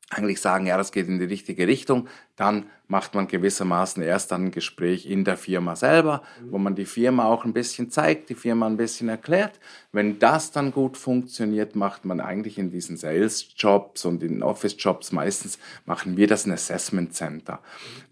eigentlich 0.08 0.40
sagen, 0.40 0.68
ja, 0.68 0.76
das 0.76 0.92
geht 0.92 1.08
in 1.08 1.18
die 1.18 1.24
richtige 1.24 1.66
Richtung, 1.66 2.06
dann 2.36 2.66
macht 2.92 3.14
man 3.14 3.26
gewissermaßen 3.26 4.02
erst 4.02 4.32
dann 4.32 4.44
ein 4.44 4.50
Gespräch 4.50 5.06
in 5.06 5.24
der 5.24 5.38
Firma 5.38 5.76
selber, 5.76 6.22
wo 6.50 6.58
man 6.58 6.74
die 6.74 6.84
Firma 6.84 7.24
auch 7.24 7.46
ein 7.46 7.54
bisschen 7.54 7.90
zeigt, 7.90 8.28
die 8.28 8.34
Firma 8.34 8.66
ein 8.66 8.76
bisschen 8.76 9.08
erklärt. 9.08 9.58
Wenn 9.92 10.18
das 10.18 10.52
dann 10.52 10.72
gut 10.72 10.98
funktioniert, 10.98 11.74
macht 11.74 12.04
man 12.04 12.20
eigentlich 12.20 12.58
in 12.58 12.70
diesen 12.70 12.98
Sales-Jobs 12.98 14.04
und 14.04 14.22
in 14.22 14.42
Office-Jobs 14.42 15.10
meistens, 15.10 15.58
machen 15.86 16.18
wir 16.18 16.26
das 16.26 16.44
ein 16.44 16.52
Assessment 16.52 17.14
Center. 17.14 17.60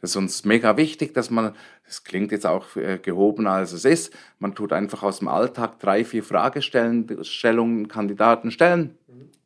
Das 0.00 0.10
ist 0.12 0.16
uns 0.16 0.46
mega 0.46 0.78
wichtig, 0.78 1.12
dass 1.12 1.28
man, 1.28 1.54
das 1.84 2.02
klingt 2.02 2.32
jetzt 2.32 2.46
auch 2.46 2.74
äh, 2.76 2.96
gehobener 2.96 3.50
als 3.50 3.72
es 3.72 3.84
ist, 3.84 4.14
man 4.38 4.54
tut 4.54 4.72
einfach 4.72 5.02
aus 5.02 5.18
dem 5.18 5.28
Alltag 5.28 5.78
drei, 5.78 6.06
vier 6.06 6.24
Fragestellungen 6.24 7.88
Kandidaten 7.88 8.50
stellen 8.50 8.96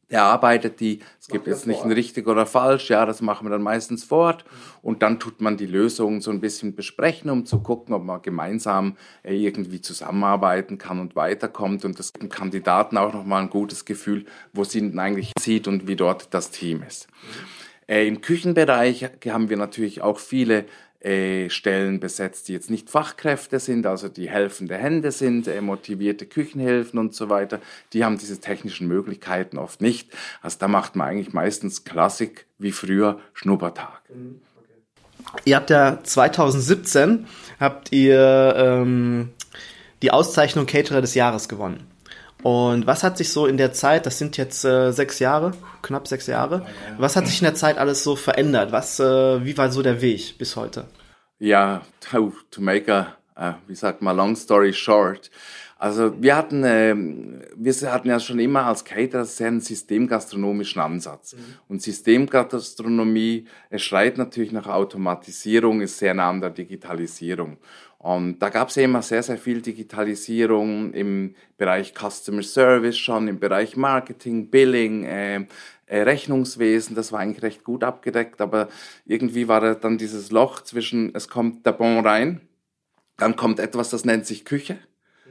erarbeitet 0.08 0.80
die. 0.80 1.00
Es 1.20 1.28
gibt 1.28 1.46
jetzt 1.46 1.66
nicht 1.66 1.82
ein 1.82 1.92
richtig 1.92 2.26
oder 2.26 2.46
falsch, 2.46 2.90
ja, 2.90 3.06
das 3.06 3.20
machen 3.22 3.46
wir 3.46 3.50
dann 3.50 3.62
meistens 3.62 4.04
vor 4.04 4.18
Ort. 4.18 4.44
Und 4.82 5.02
dann 5.02 5.18
tut 5.18 5.40
man 5.40 5.56
die 5.56 5.66
Lösungen 5.66 6.20
so 6.20 6.30
ein 6.30 6.40
bisschen 6.40 6.74
besprechen, 6.74 7.30
um 7.30 7.46
zu 7.46 7.60
gucken, 7.60 7.94
ob 7.94 8.04
man 8.04 8.22
gemeinsam 8.22 8.96
äh, 9.22 9.34
irgendwie 9.34 9.80
zusammenarbeiten 9.80 10.78
kann 10.78 11.00
und 11.00 11.16
weiterkommt. 11.16 11.84
Und 11.84 11.98
das 11.98 12.12
gibt 12.12 12.22
dem 12.22 12.28
Kandidaten 12.28 12.96
auch 12.96 13.12
nochmal 13.12 13.42
ein 13.42 13.50
gutes 13.50 13.84
Gefühl, 13.84 14.26
wo 14.52 14.64
sie 14.64 14.78
ihn 14.78 14.98
eigentlich 14.98 15.32
sieht 15.38 15.68
und 15.68 15.86
wie 15.86 15.96
dort 15.96 16.32
das 16.32 16.50
Team 16.50 16.82
ist. 16.82 17.08
Äh, 17.86 18.06
Im 18.06 18.20
Küchenbereich 18.20 19.10
haben 19.26 19.50
wir 19.50 19.56
natürlich 19.56 20.00
auch 20.00 20.18
viele 20.18 20.64
äh, 21.04 21.50
Stellen 21.50 22.00
besetzt, 22.00 22.48
die 22.48 22.54
jetzt 22.54 22.70
nicht 22.70 22.88
Fachkräfte 22.88 23.60
sind, 23.60 23.86
also 23.86 24.08
die 24.08 24.28
helfende 24.28 24.76
Hände 24.76 25.12
sind, 25.12 25.46
äh, 25.46 25.60
motivierte 25.60 26.26
Küchenhilfen 26.26 26.98
und 26.98 27.14
so 27.14 27.28
weiter. 27.28 27.60
Die 27.92 28.04
haben 28.04 28.18
diese 28.18 28.40
technischen 28.40 28.88
Möglichkeiten 28.88 29.58
oft 29.58 29.80
nicht. 29.82 30.10
Also 30.40 30.58
da 30.60 30.68
macht 30.68 30.96
man 30.96 31.08
eigentlich 31.08 31.32
meistens 31.34 31.84
Klassik 31.84 32.46
wie 32.58 32.72
früher 32.72 33.20
Schnuppertag. 33.34 34.00
Ihr 35.44 35.56
habt 35.56 35.70
ja 35.70 36.00
2017 36.02 37.26
habt 37.60 37.92
ihr 37.92 38.54
ähm, 38.56 39.30
die 40.02 40.10
Auszeichnung 40.10 40.66
Caterer 40.66 41.00
des 41.00 41.14
Jahres 41.14 41.48
gewonnen. 41.48 41.86
Und 42.44 42.86
was 42.86 43.02
hat 43.02 43.16
sich 43.16 43.32
so 43.32 43.46
in 43.46 43.56
der 43.56 43.72
Zeit, 43.72 44.04
das 44.04 44.18
sind 44.18 44.36
jetzt 44.36 44.66
äh, 44.66 44.92
sechs 44.92 45.18
Jahre, 45.18 45.52
knapp 45.80 46.06
sechs 46.06 46.26
Jahre, 46.26 46.66
was 46.98 47.16
hat 47.16 47.26
sich 47.26 47.40
in 47.40 47.46
der 47.46 47.54
Zeit 47.54 47.78
alles 47.78 48.04
so 48.04 48.16
verändert? 48.16 48.70
Was, 48.70 49.00
äh, 49.00 49.42
wie 49.46 49.56
war 49.56 49.72
so 49.72 49.80
der 49.80 50.02
Weg 50.02 50.36
bis 50.36 50.54
heute? 50.54 50.84
Ja, 51.38 51.80
to, 52.00 52.34
to 52.50 52.60
make 52.60 52.92
a, 52.92 53.16
uh, 53.38 53.54
wie 53.66 53.74
sagt 53.74 54.02
man, 54.02 54.14
long 54.14 54.36
story 54.36 54.74
short. 54.74 55.30
Also 55.78 56.22
wir 56.22 56.36
hatten, 56.36 56.64
äh, 56.64 56.94
wir 57.56 57.92
hatten 57.92 58.08
ja 58.08 58.20
schon 58.20 58.38
immer 58.38 58.66
als 58.66 58.84
Caterer 58.84 59.24
sehr 59.24 59.48
einen 59.48 59.60
systemgastronomischen 59.60 60.80
Ansatz. 60.80 61.34
Mhm. 61.34 61.38
Und 61.68 61.82
Systemgastronomie, 61.82 63.46
es 63.70 63.82
schreit 63.82 64.16
natürlich 64.16 64.52
nach 64.52 64.66
Automatisierung, 64.66 65.80
ist 65.80 65.98
sehr 65.98 66.14
nah 66.14 66.30
an 66.30 66.40
der 66.40 66.50
Digitalisierung. 66.50 67.56
Und 68.04 68.40
da 68.40 68.50
gab 68.50 68.68
es 68.68 68.76
immer 68.76 69.00
sehr, 69.00 69.22
sehr 69.22 69.38
viel 69.38 69.62
Digitalisierung 69.62 70.92
im 70.92 71.34
Bereich 71.56 71.94
Customer 71.94 72.42
Service 72.42 72.98
schon, 72.98 73.28
im 73.28 73.40
Bereich 73.40 73.78
Marketing, 73.78 74.50
Billing, 74.50 75.04
äh, 75.04 75.46
äh, 75.86 76.02
Rechnungswesen, 76.02 76.94
das 76.96 77.12
war 77.12 77.20
eigentlich 77.20 77.42
recht 77.42 77.64
gut 77.64 77.82
abgedeckt, 77.82 78.42
aber 78.42 78.68
irgendwie 79.06 79.48
war 79.48 79.62
da 79.62 79.74
dann 79.74 79.96
dieses 79.96 80.30
Loch 80.30 80.60
zwischen, 80.60 81.14
es 81.14 81.28
kommt 81.28 81.64
der 81.64 81.72
Bon 81.72 82.04
rein, 82.04 82.42
dann 83.16 83.36
kommt 83.36 83.58
etwas, 83.58 83.88
das 83.88 84.04
nennt 84.04 84.26
sich 84.26 84.44
Küche, 84.44 84.76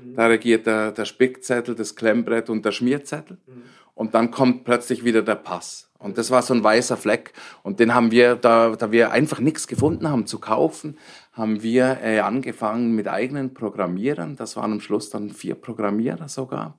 mhm. 0.04 0.16
da 0.16 0.26
regiert 0.26 0.66
der, 0.66 0.92
der 0.94 1.06
Spickzettel, 1.06 1.76
das 1.76 1.96
Klemmbrett 1.96 2.50
und 2.50 2.66
der 2.66 2.72
Schmierzettel 2.72 3.38
mhm. 3.46 3.64
und 3.94 4.16
dann 4.16 4.32
kommt 4.32 4.64
plötzlich 4.64 5.04
wieder 5.04 5.22
der 5.22 5.36
Pass. 5.36 5.92
Und 6.04 6.18
das 6.18 6.32
war 6.32 6.42
so 6.42 6.54
ein 6.54 6.64
weißer 6.64 6.98
Fleck. 6.98 7.32
Und 7.64 7.80
den 7.80 7.96
haben 7.96 8.12
wir, 8.12 8.36
da, 8.36 8.76
da 8.76 8.92
wir 8.92 9.12
einfach 9.12 9.40
nichts 9.40 9.68
gefunden 9.68 10.10
haben 10.10 10.28
zu 10.28 10.38
kaufen, 10.38 10.98
haben 11.34 11.64
wir 11.64 12.00
äh, 12.02 12.20
angefangen 12.20 12.96
mit 12.96 13.08
eigenen 13.08 13.54
Programmierern. 13.54 14.36
Das 14.36 14.56
waren 14.56 14.72
am 14.72 14.80
Schluss 14.80 15.10
dann 15.10 15.32
vier 15.32 15.56
Programmierer 15.56 16.30
sogar. 16.30 16.78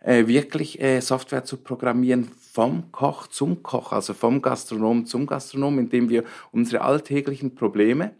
Äh, 0.00 0.28
wirklich 0.28 0.80
äh, 0.80 1.00
Software 1.00 1.44
zu 1.44 1.56
programmieren 1.56 2.28
vom 2.52 2.92
Koch 2.92 3.26
zum 3.26 3.62
Koch, 3.64 3.92
also 3.92 4.14
vom 4.14 4.40
Gastronom 4.40 5.06
zum 5.06 5.26
Gastronom, 5.26 5.78
indem 5.80 6.08
wir 6.08 6.24
unsere 6.52 6.82
alltäglichen 6.82 7.54
Probleme 7.54 8.12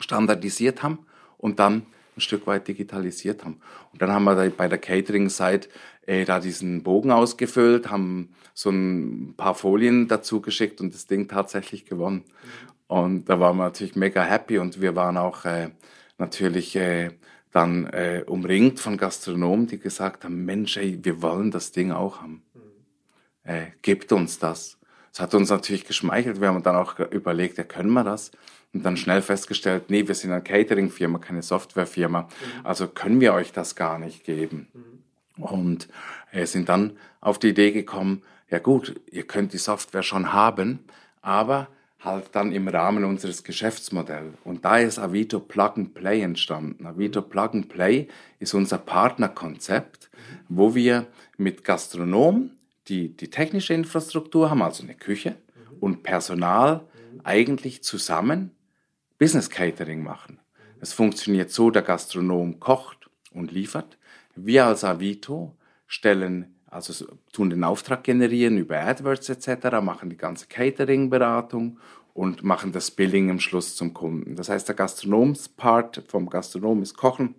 standardisiert 0.00 0.82
haben 0.82 1.00
und 1.36 1.58
dann 1.58 1.82
ein 2.16 2.20
Stück 2.20 2.46
weit 2.46 2.68
digitalisiert 2.68 3.44
haben. 3.44 3.60
Und 3.92 4.00
dann 4.00 4.10
haben 4.10 4.24
wir 4.24 4.50
bei 4.50 4.68
der 4.68 4.78
Catering-Seite 4.78 5.68
äh, 6.06 6.24
da 6.24 6.40
diesen 6.40 6.82
Bogen 6.82 7.10
ausgefüllt, 7.10 7.90
haben 7.90 8.30
so 8.54 8.70
ein 8.70 9.34
paar 9.36 9.54
Folien 9.54 10.08
dazu 10.08 10.40
geschickt 10.40 10.80
und 10.80 10.94
das 10.94 11.06
Ding 11.06 11.28
tatsächlich 11.28 11.84
gewonnen. 11.84 12.24
Und 12.92 13.24
da 13.24 13.40
waren 13.40 13.56
wir 13.56 13.64
natürlich 13.64 13.96
mega 13.96 14.22
happy 14.22 14.58
und 14.58 14.82
wir 14.82 14.94
waren 14.94 15.16
auch 15.16 15.46
äh, 15.46 15.70
natürlich 16.18 16.76
äh, 16.76 17.12
dann 17.50 17.86
äh, 17.86 18.22
umringt 18.26 18.80
von 18.80 18.98
Gastronomen, 18.98 19.66
die 19.66 19.78
gesagt 19.78 20.24
haben, 20.24 20.44
Mensch, 20.44 20.76
ey, 20.76 20.98
wir 21.02 21.22
wollen 21.22 21.50
das 21.50 21.72
Ding 21.72 21.90
auch 21.90 22.20
haben. 22.20 22.42
Mhm. 22.52 23.50
Äh, 23.50 23.66
gebt 23.80 24.12
uns 24.12 24.38
das. 24.38 24.78
Das 25.10 25.20
hat 25.20 25.34
uns 25.34 25.48
natürlich 25.48 25.86
geschmeichelt. 25.86 26.42
Wir 26.42 26.48
haben 26.48 26.62
dann 26.62 26.76
auch 26.76 26.98
überlegt, 26.98 27.56
ja, 27.56 27.64
können 27.64 27.92
wir 27.92 28.04
das? 28.04 28.30
Und 28.74 28.84
dann 28.84 28.98
schnell 28.98 29.22
festgestellt, 29.22 29.84
nee, 29.88 30.06
wir 30.06 30.14
sind 30.14 30.30
eine 30.30 30.42
Catering-Firma, 30.42 31.18
keine 31.18 31.40
Software-Firma. 31.40 32.20
Mhm. 32.20 32.66
Also 32.66 32.88
können 32.88 33.22
wir 33.22 33.32
euch 33.32 33.52
das 33.52 33.74
gar 33.74 33.98
nicht 33.98 34.22
geben. 34.22 34.68
Mhm. 35.38 35.42
Und 35.42 35.88
äh, 36.30 36.44
sind 36.44 36.68
dann 36.68 36.98
auf 37.22 37.38
die 37.38 37.48
Idee 37.48 37.72
gekommen, 37.72 38.20
ja 38.50 38.58
gut, 38.58 39.00
ihr 39.10 39.26
könnt 39.26 39.54
die 39.54 39.58
Software 39.58 40.02
schon 40.02 40.34
haben, 40.34 40.80
aber 41.22 41.68
halt 42.04 42.30
dann 42.32 42.52
im 42.52 42.68
Rahmen 42.68 43.04
unseres 43.04 43.44
Geschäftsmodells. 43.44 44.34
Und 44.44 44.64
da 44.64 44.78
ist 44.78 44.98
Avito 44.98 45.40
Plug 45.40 45.72
and 45.76 45.94
Play 45.94 46.22
entstanden. 46.22 46.86
Avito 46.86 47.22
Plug 47.22 47.50
and 47.52 47.68
Play 47.68 48.08
ist 48.40 48.54
unser 48.54 48.78
Partnerkonzept, 48.78 50.10
wo 50.48 50.74
wir 50.74 51.06
mit 51.36 51.64
Gastronomen, 51.64 52.56
die 52.88 53.16
die 53.16 53.30
technische 53.30 53.74
Infrastruktur 53.74 54.50
haben, 54.50 54.62
also 54.62 54.82
eine 54.82 54.94
Küche, 54.94 55.36
und 55.80 56.02
Personal 56.02 56.86
eigentlich 57.24 57.82
zusammen 57.82 58.52
Business 59.18 59.50
Catering 59.50 60.02
machen. 60.02 60.38
Es 60.80 60.92
funktioniert 60.92 61.50
so, 61.50 61.70
der 61.70 61.82
Gastronom 61.82 62.58
kocht 62.58 63.08
und 63.32 63.52
liefert. 63.52 63.98
Wir 64.34 64.66
als 64.66 64.84
Avito 64.84 65.56
stellen, 65.86 66.51
also 66.72 67.06
tun 67.32 67.50
den 67.50 67.64
Auftrag 67.64 68.02
generieren 68.02 68.56
über 68.56 68.80
AdWords 68.80 69.28
etc., 69.28 69.80
machen 69.82 70.08
die 70.08 70.16
ganze 70.16 70.46
Catering-Beratung 70.46 71.78
und 72.14 72.42
machen 72.42 72.72
das 72.72 72.90
Billing 72.90 73.28
im 73.28 73.40
Schluss 73.40 73.76
zum 73.76 73.92
Kunden. 73.92 74.36
Das 74.36 74.48
heißt, 74.48 74.68
der 74.68 74.74
Gastronomspart 74.74 76.04
vom 76.08 76.30
Gastronom 76.30 76.82
ist 76.82 76.96
Kochen 76.96 77.34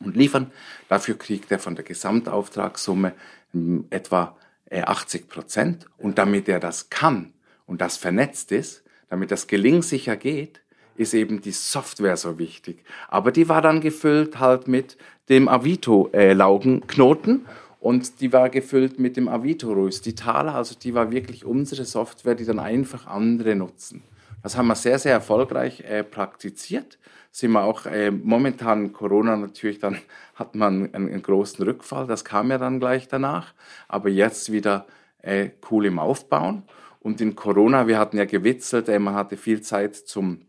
und 0.00 0.14
Liefern. 0.16 0.50
Dafür 0.88 1.16
kriegt 1.16 1.50
er 1.50 1.58
von 1.58 1.74
der 1.74 1.84
Gesamtauftragssumme 1.84 3.14
hm, 3.52 3.86
etwa 3.90 4.36
80 4.70 5.22
äh, 5.22 5.24
Prozent. 5.24 5.86
Und 5.96 6.18
damit 6.18 6.48
er 6.48 6.60
das 6.60 6.90
kann 6.90 7.32
und 7.66 7.80
das 7.80 7.96
vernetzt 7.96 8.52
ist, 8.52 8.84
damit 9.08 9.30
das 9.30 9.46
gelingsicher 9.46 10.16
geht, 10.16 10.60
ist 10.96 11.14
eben 11.14 11.40
die 11.40 11.52
Software 11.52 12.16
so 12.16 12.38
wichtig. 12.38 12.84
Aber 13.08 13.32
die 13.32 13.48
war 13.48 13.62
dann 13.62 13.80
gefüllt 13.80 14.38
halt 14.38 14.68
mit 14.68 14.98
dem 15.28 15.48
Avito-Laugenknoten 15.48 17.44
äh, 17.44 17.48
und 17.86 18.20
die 18.20 18.32
war 18.32 18.48
gefüllt 18.48 18.98
mit 18.98 19.16
dem 19.16 19.28
Avito 19.28 19.72
Röstitaler. 19.72 20.56
Also 20.56 20.74
die 20.74 20.92
war 20.92 21.12
wirklich 21.12 21.44
unsere 21.44 21.84
Software, 21.84 22.34
die 22.34 22.44
dann 22.44 22.58
einfach 22.58 23.06
andere 23.06 23.54
nutzen. 23.54 24.02
Das 24.42 24.56
haben 24.56 24.66
wir 24.66 24.74
sehr, 24.74 24.98
sehr 24.98 25.12
erfolgreich 25.12 25.82
äh, 25.82 26.02
praktiziert. 26.02 26.98
Sind 27.30 27.52
wir 27.52 27.62
auch 27.62 27.86
äh, 27.86 28.10
momentan 28.10 28.92
Corona 28.92 29.36
natürlich, 29.36 29.78
dann 29.78 29.98
hat 30.34 30.56
man 30.56 30.92
einen, 30.92 31.12
einen, 31.12 31.22
großen 31.22 31.64
Rückfall. 31.64 32.08
Das 32.08 32.24
kam 32.24 32.50
ja 32.50 32.58
dann 32.58 32.80
gleich 32.80 33.06
danach. 33.06 33.54
Aber 33.86 34.08
jetzt 34.08 34.50
wieder 34.50 34.88
äh, 35.22 35.50
cool 35.70 35.86
im 35.86 36.00
Aufbauen. 36.00 36.64
Und 36.98 37.20
in 37.20 37.36
Corona, 37.36 37.86
wir 37.86 38.00
hatten 38.00 38.16
ja 38.18 38.24
gewitzelt, 38.24 38.88
äh, 38.88 38.98
man 38.98 39.14
hatte 39.14 39.36
viel 39.36 39.60
Zeit 39.60 39.94
zum 39.94 40.40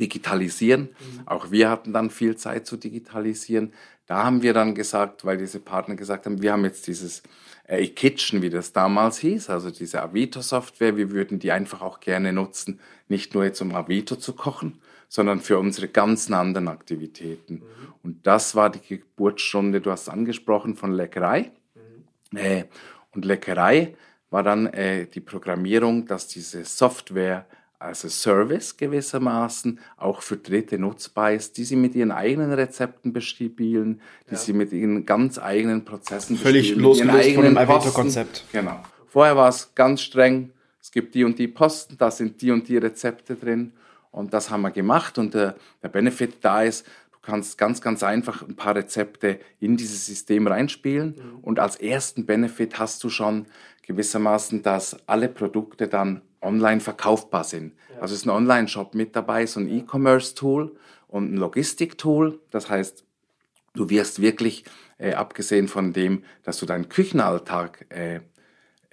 Digitalisieren. 0.00 0.82
Mhm. 0.82 1.26
Auch 1.26 1.50
wir 1.50 1.68
hatten 1.68 1.92
dann 1.92 2.10
viel 2.10 2.36
Zeit 2.36 2.66
zu 2.66 2.76
digitalisieren. 2.76 3.72
Da 4.06 4.24
haben 4.24 4.42
wir 4.42 4.52
dann 4.52 4.74
gesagt, 4.74 5.24
weil 5.24 5.38
diese 5.38 5.60
Partner 5.60 5.94
gesagt 5.94 6.26
haben, 6.26 6.42
wir 6.42 6.52
haben 6.52 6.64
jetzt 6.64 6.86
dieses 6.86 7.22
äh, 7.64 7.86
Kitchen, 7.86 8.42
wie 8.42 8.50
das 8.50 8.72
damals 8.72 9.18
hieß, 9.18 9.50
also 9.50 9.70
diese 9.70 10.02
Avito-Software, 10.02 10.96
wir 10.96 11.10
würden 11.10 11.38
die 11.38 11.52
einfach 11.52 11.80
auch 11.80 12.00
gerne 12.00 12.32
nutzen, 12.32 12.80
nicht 13.08 13.34
nur 13.34 13.44
jetzt 13.44 13.60
um 13.60 13.74
Avito 13.74 14.16
zu 14.16 14.34
kochen, 14.34 14.80
sondern 15.08 15.40
für 15.40 15.58
unsere 15.58 15.88
ganzen 15.88 16.34
anderen 16.34 16.68
Aktivitäten. 16.68 17.54
Mhm. 17.54 17.62
Und 18.02 18.26
das 18.26 18.54
war 18.54 18.70
die 18.70 18.98
Geburtsstunde, 18.98 19.80
du 19.80 19.90
hast 19.90 20.08
angesprochen, 20.08 20.74
von 20.74 20.92
Leckerei. 20.92 21.52
Mhm. 22.32 22.38
Äh, 22.38 22.64
und 23.12 23.24
Leckerei 23.24 23.94
war 24.30 24.42
dann 24.42 24.66
äh, 24.66 25.06
die 25.06 25.20
Programmierung, 25.20 26.06
dass 26.06 26.26
diese 26.26 26.64
Software 26.64 27.46
also 27.82 28.08
Service 28.08 28.76
gewissermaßen 28.76 29.80
auch 29.96 30.22
für 30.22 30.36
Dritte 30.36 30.78
nutzbar 30.78 31.32
ist, 31.32 31.56
die 31.56 31.64
sie 31.64 31.76
mit 31.76 31.94
ihren 31.94 32.12
eigenen 32.12 32.52
Rezepten 32.52 33.12
bespielen, 33.12 34.00
die 34.28 34.34
ja. 34.34 34.40
sie 34.40 34.52
mit 34.52 34.72
ihren 34.72 35.04
ganz 35.04 35.38
eigenen 35.38 35.84
Prozessen 35.84 36.36
Völlig 36.36 36.74
bespielen. 36.74 36.94
Völlig 36.94 37.04
losgelöst 37.04 37.34
von 37.34 37.44
dem 37.44 37.58
Avito-Konzept. 37.58 38.44
Genau. 38.52 38.82
Vorher 39.08 39.36
war 39.36 39.48
es 39.48 39.74
ganz 39.74 40.00
streng, 40.00 40.52
es 40.80 40.90
gibt 40.90 41.14
die 41.14 41.24
und 41.24 41.38
die 41.38 41.48
Posten, 41.48 41.96
da 41.98 42.10
sind 42.10 42.40
die 42.40 42.50
und 42.50 42.68
die 42.68 42.76
Rezepte 42.76 43.36
drin 43.36 43.72
und 44.10 44.32
das 44.32 44.50
haben 44.50 44.62
wir 44.62 44.70
gemacht 44.70 45.18
und 45.18 45.34
der, 45.34 45.56
der 45.82 45.88
Benefit 45.88 46.36
da 46.40 46.62
ist, 46.62 46.86
du 47.12 47.18
kannst 47.20 47.58
ganz, 47.58 47.80
ganz 47.80 48.02
einfach 48.02 48.42
ein 48.42 48.56
paar 48.56 48.74
Rezepte 48.74 49.38
in 49.60 49.76
dieses 49.76 50.06
System 50.06 50.46
reinspielen 50.46 51.16
mhm. 51.16 51.38
und 51.42 51.58
als 51.58 51.76
ersten 51.76 52.26
Benefit 52.26 52.78
hast 52.78 53.04
du 53.04 53.10
schon 53.10 53.46
gewissermaßen, 53.82 54.62
dass 54.62 54.96
alle 55.06 55.28
Produkte 55.28 55.88
dann 55.88 56.22
online 56.42 56.80
verkaufbar 56.80 57.44
sind. 57.44 57.74
Ja. 57.94 58.02
Also 58.02 58.14
es 58.14 58.20
ist 58.20 58.26
ein 58.26 58.30
Online-Shop 58.30 58.94
mit 58.94 59.16
dabei, 59.16 59.46
so 59.46 59.60
ein 59.60 59.68
E-Commerce-Tool 59.68 60.76
und 61.08 61.32
ein 61.32 61.36
Logistik-Tool. 61.36 62.40
Das 62.50 62.68
heißt, 62.68 63.04
du 63.74 63.90
wirst 63.90 64.20
wirklich, 64.20 64.64
äh, 64.98 65.14
abgesehen 65.14 65.68
von 65.68 65.92
dem, 65.92 66.24
dass 66.42 66.58
du 66.58 66.66
deinen 66.66 66.88
Küchenalltag 66.88 67.86
äh, 67.90 68.20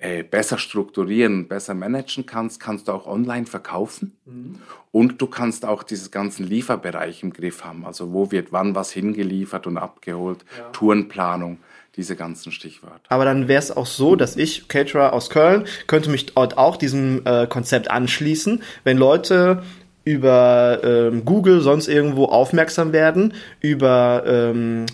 äh, 0.02 0.24
besser 0.24 0.58
strukturieren, 0.58 1.50
besser 1.50 1.74
managen 1.74 2.26
kannst, 2.26 2.62
kannst 2.62 2.88
du 2.88 2.94
auch 2.94 3.06
online 3.06 3.46
verkaufen. 3.46 4.16
Mhm. 4.26 4.60
Und 4.92 5.22
du 5.22 5.28
kannst 5.28 5.66
auch 5.66 5.84
dieses 5.84 6.10
ganzen 6.10 6.46
Lieferbereich 6.46 7.22
im 7.22 7.34
Griff 7.34 7.66
haben. 7.66 7.86
Also 7.86 8.14
wo 8.14 8.32
wird 8.32 8.52
wann 8.52 8.76
was 8.76 8.92
hingeliefert 8.92 9.68
und 9.68 9.78
abgeholt, 9.78 10.46
ja. 10.58 10.70
Tourenplanung 10.70 11.58
diese 12.00 12.16
ganzen 12.16 12.54
Stichwörter. 12.54 13.02
Aber 13.10 13.26
dann 13.26 13.50
wäre 13.50 13.60
es 13.60 13.76
auch 13.76 13.86
so, 13.86 14.16
dass 14.16 14.38
ich, 14.38 14.70
Caterer 14.70 15.12
aus 15.12 15.30
Köln, 15.30 15.66
könnte 15.86 16.10
mich 16.10 16.28
dort 16.28 16.58
auch 16.58 16.78
diesem 16.78 17.22
äh, 17.26 17.46
Konzept 17.46 17.92
anschließen, 17.92 18.64
wenn 18.86 18.98
Leute 18.98 19.64
über 20.06 20.80
ähm, 20.82 21.26
Google 21.26 21.60
sonst 21.60 21.90
irgendwo 21.90 22.26
aufmerksam 22.26 22.94
werden, 22.94 23.34
über 23.60 24.24
ähm, 24.26 24.86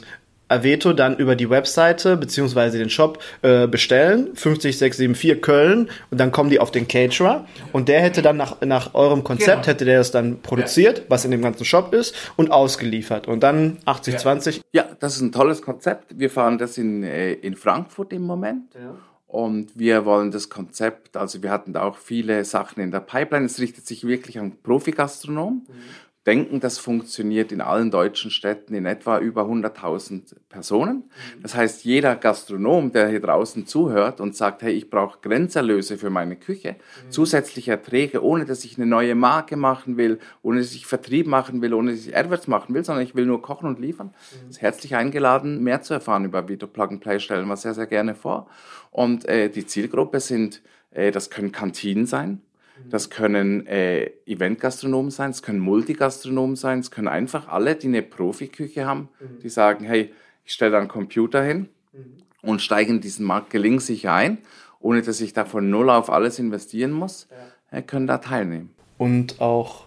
Aveto 0.47 0.93
dann 0.93 1.17
über 1.17 1.36
die 1.36 1.49
Webseite 1.49 2.17
beziehungsweise 2.17 2.77
den 2.77 2.89
Shop 2.89 3.19
äh, 3.41 3.67
bestellen, 3.67 4.36
50674 4.36 5.41
Köln 5.41 5.89
und 6.12 6.19
dann 6.19 6.31
kommen 6.31 6.49
die 6.49 6.60
auf 6.60 6.71
den 6.71 6.88
Caterer 6.88 7.45
und 7.73 7.89
der 7.89 8.01
hätte 8.01 8.21
dann 8.21 8.38
nach, 8.38 8.62
nach 8.62 8.93
eurem 8.93 9.23
Konzept, 9.23 9.63
genau. 9.63 9.67
hätte 9.67 9.86
der 9.86 9.97
das 9.97 10.12
dann 10.12 10.41
produziert, 10.41 10.99
ja. 10.99 11.03
was 11.10 11.25
in 11.25 11.31
dem 11.31 11.41
ganzen 11.41 11.65
Shop 11.65 11.93
ist 11.93 12.15
und 12.36 12.51
ausgeliefert 12.51 13.27
und 13.27 13.41
dann 13.41 13.77
80-20. 13.86 14.62
Ja. 14.71 14.84
ja. 14.84 14.95
das 14.99 15.15
ist 15.15 15.21
ein 15.21 15.31
tolles 15.31 15.62
Konzept. 15.62 16.17
Wir 16.19 16.29
fahren 16.29 16.58
das 16.58 16.77
in, 16.77 17.03
äh, 17.03 17.34
in 17.34 17.55
Frankfurt 17.55 18.13
im 18.13 18.23
Moment. 18.23 18.73
Ja. 18.75 18.95
Und 19.27 19.77
wir 19.77 20.05
wollen 20.05 20.31
das 20.31 20.49
Konzept, 20.49 21.17
also 21.17 21.43
wir 21.43 21.51
hatten 21.51 21.73
da 21.73 21.81
auch 21.81 21.97
viele 21.97 22.45
Sachen 22.45 22.81
in 22.81 22.91
der 22.91 23.01
Pipeline. 23.01 23.45
Es 23.47 23.60
richtet 23.60 23.86
sich 23.86 24.08
wirklich 24.08 24.39
an 24.39 24.53
Profigastronomen. 24.63 25.65
Mhm 25.67 26.05
denken, 26.26 26.60
das 26.60 26.80
funktioniert 26.80 27.52
in 27.52 27.62
allen 27.62 27.92
deutschen 27.92 28.32
Städten 28.32 28.74
in 28.74 28.86
etwa 28.86 29.20
über 29.20 29.44
100.000 29.44 30.36
Personen. 30.50 30.98
Mhm. 30.98 31.42
Das 31.44 31.56
heißt, 31.56 31.86
jeder 31.86 32.16
Gastronom, 32.16 32.92
der 32.92 33.10
hier 33.10 33.20
draußen 33.22 33.68
zuhört 33.68 34.20
und 34.20 34.36
sagt, 34.36 34.64
hey, 34.64 34.74
ich 34.74 34.90
brauche 34.90 35.20
Grenzerlöse 35.22 35.98
für 35.98 36.10
meine 36.10 36.36
Küche, 36.36 36.78
mhm. 37.06 37.12
zusätzliche 37.12 37.72
Erträge, 37.72 38.24
ohne 38.24 38.46
dass 38.46 38.66
ich 38.66 38.78
eine 38.78 38.88
neue 38.88 39.14
Marke 39.14 39.56
machen 39.56 39.98
will, 39.98 40.20
ohne 40.42 40.60
dass 40.60 40.74
ich 40.74 40.88
Vertrieb 40.88 41.28
machen 41.28 41.62
will, 41.62 41.74
ohne 41.74 41.92
dass 41.92 42.08
ich 42.08 42.18
AdWords 42.18 42.48
machen 42.48 42.74
will, 42.74 42.84
sondern 42.84 43.04
ich 43.04 43.16
will 43.16 43.28
nur 43.28 43.42
kochen 43.42 43.68
und 43.68 43.80
liefern, 43.80 44.08
mhm. 44.08 44.50
ist 44.50 44.62
herzlich 44.62 44.96
eingeladen, 44.96 45.64
mehr 45.64 45.82
zu 45.82 45.94
erfahren 45.94 46.26
über 46.26 46.48
Video 46.48 46.68
Plug 46.68 46.90
and 46.90 47.02
Play, 47.02 47.20
stellen 47.20 47.48
wir 47.48 47.58
sehr, 47.58 47.76
sehr 47.76 47.88
gerne 47.88 48.16
vor. 48.16 48.48
Und 48.90 49.26
äh, 49.26 49.50
die 49.50 49.68
Zielgruppe 49.68 50.20
sind, 50.20 50.64
äh, 50.90 51.12
das 51.12 51.30
können 51.30 51.52
Kantinen 51.52 52.08
sein, 52.08 52.42
das 52.90 53.10
können 53.10 53.66
äh, 53.68 54.12
Eventgastronomen 54.26 55.12
sein, 55.12 55.32
es 55.32 55.42
können 55.42 55.60
Multigastronomen 55.60 56.56
sein, 56.56 56.80
es 56.80 56.92
können 56.92 57.08
einfach 57.08 57.48
alle, 57.48 57.76
die 57.76 57.88
eine 57.88 58.02
Profiküche 58.02 58.86
haben, 58.86 59.10
mhm. 59.20 59.40
die 59.42 59.50
sagen, 59.50 59.86
hey, 59.86 60.14
ich 60.44 60.54
stelle 60.54 60.72
da 60.72 60.80
einen 60.80 60.88
Computer 60.88 61.44
hin 61.44 61.70
mhm. 61.94 62.50
und 62.50 62.62
steige 62.62 62.92
in 62.92 63.02
diesen 63.02 63.26
Markt 63.26 63.50
gelingsicher 63.50 64.14
ein, 64.14 64.40
ohne 64.80 65.02
dass 65.02 65.22
ich 65.22 65.34
da 65.34 65.46
von 65.46 65.70
null 65.70 65.90
auf 65.90 66.10
alles 66.10 66.40
investieren 66.40 66.92
muss, 66.92 67.28
ja. 67.72 67.80
äh, 67.80 67.82
können 67.82 68.08
da 68.08 68.20
teilnehmen. 68.20 68.70
Und 68.98 69.42
auch 69.42 69.85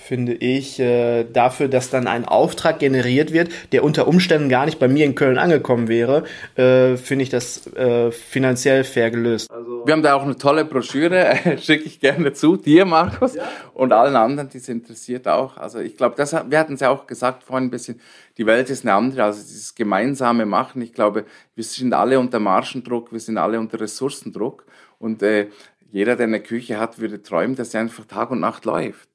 finde 0.00 0.32
ich, 0.32 0.80
äh, 0.80 1.24
dafür, 1.24 1.68
dass 1.68 1.90
dann 1.90 2.06
ein 2.06 2.24
Auftrag 2.24 2.78
generiert 2.78 3.32
wird, 3.32 3.50
der 3.72 3.84
unter 3.84 4.08
Umständen 4.08 4.48
gar 4.48 4.64
nicht 4.64 4.78
bei 4.78 4.88
mir 4.88 5.04
in 5.04 5.14
Köln 5.14 5.38
angekommen 5.38 5.88
wäre, 5.88 6.24
äh, 6.56 6.96
finde 6.96 7.22
ich 7.22 7.28
das 7.28 7.66
äh, 7.74 8.10
finanziell 8.10 8.84
fair 8.84 9.10
gelöst. 9.10 9.50
Also 9.50 9.86
wir 9.86 9.92
haben 9.92 10.02
da 10.02 10.14
auch 10.14 10.22
eine 10.22 10.36
tolle 10.36 10.64
Broschüre, 10.64 11.36
schicke 11.60 11.84
ich 11.84 12.00
gerne 12.00 12.32
zu 12.32 12.56
dir, 12.56 12.86
Markus, 12.86 13.34
ja. 13.34 13.44
und 13.74 13.92
allen 13.92 14.16
anderen, 14.16 14.48
die 14.48 14.58
es 14.58 14.68
interessiert 14.68 15.28
auch. 15.28 15.58
Also 15.58 15.78
ich 15.78 15.96
glaube, 15.96 16.16
wir 16.18 16.58
hatten 16.58 16.74
es 16.74 16.80
ja 16.80 16.88
auch 16.88 17.06
gesagt 17.06 17.44
vorhin 17.44 17.68
ein 17.68 17.70
bisschen, 17.70 18.00
die 18.38 18.46
Welt 18.46 18.70
ist 18.70 18.84
eine 18.84 18.94
andere, 18.94 19.24
also 19.24 19.40
dieses 19.40 19.74
gemeinsame 19.74 20.46
Machen. 20.46 20.80
Ich 20.82 20.94
glaube, 20.94 21.26
wir 21.54 21.64
sind 21.64 21.92
alle 21.92 22.18
unter 22.18 22.40
Margendruck, 22.40 23.12
wir 23.12 23.20
sind 23.20 23.38
alle 23.38 23.60
unter 23.60 23.78
Ressourcendruck 23.78 24.64
und 24.98 25.22
äh, 25.22 25.48
jeder, 25.92 26.16
der 26.16 26.26
eine 26.26 26.40
Küche 26.40 26.78
hat, 26.78 26.98
würde 26.98 27.22
träumen, 27.22 27.56
dass 27.56 27.72
sie 27.72 27.78
einfach 27.78 28.04
Tag 28.04 28.30
und 28.30 28.40
Nacht 28.40 28.64
läuft 28.64 29.08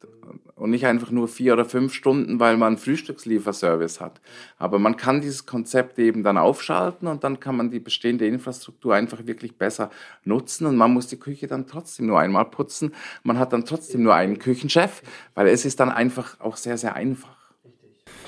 und 0.56 0.70
nicht 0.70 0.86
einfach 0.86 1.12
nur 1.12 1.28
vier 1.28 1.54
oder 1.54 1.66
fünf 1.66 1.94
Stunden, 1.94 2.40
weil 2.40 2.58
man 2.58 2.68
einen 2.68 2.78
Frühstückslieferservice 2.78 4.00
hat. 4.00 4.22
Aber 4.58 4.80
man 4.80 4.96
kann 4.96 5.22
dieses 5.22 5.46
Konzept 5.46 6.00
eben 6.00 6.24
dann 6.24 6.38
aufschalten 6.38 7.08
und 7.08 7.24
dann 7.24 7.40
kann 7.40 7.58
man 7.58 7.72
die 7.72 7.80
bestehende 7.80 8.26
Infrastruktur 8.26 8.96
einfach 8.96 9.28
wirklich 9.28 9.58
besser 9.58 9.92
nutzen 10.24 10.66
und 10.66 10.78
man 10.78 10.94
muss 10.94 11.08
die 11.08 11.20
Küche 11.20 11.48
dann 11.48 11.68
trotzdem 11.68 12.08
nur 12.08 12.20
einmal 12.20 12.46
putzen. 12.46 12.94
Man 13.24 13.38
hat 13.38 13.52
dann 13.52 13.66
trotzdem 13.66 14.04
nur 14.04 14.16
einen 14.16 14.40
Küchenchef, 14.40 15.04
weil 15.34 15.48
es 15.48 15.66
ist 15.66 15.80
dann 15.80 15.92
einfach 15.92 16.40
auch 16.40 16.56
sehr, 16.56 16.78
sehr 16.78 16.96
einfach. 16.96 17.36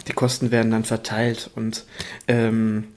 Die 0.07 0.13
Kosten 0.13 0.51
werden 0.51 0.71
dann 0.71 0.83
verteilt 0.83 1.49
und 1.55 1.85
ähm, 2.27 2.89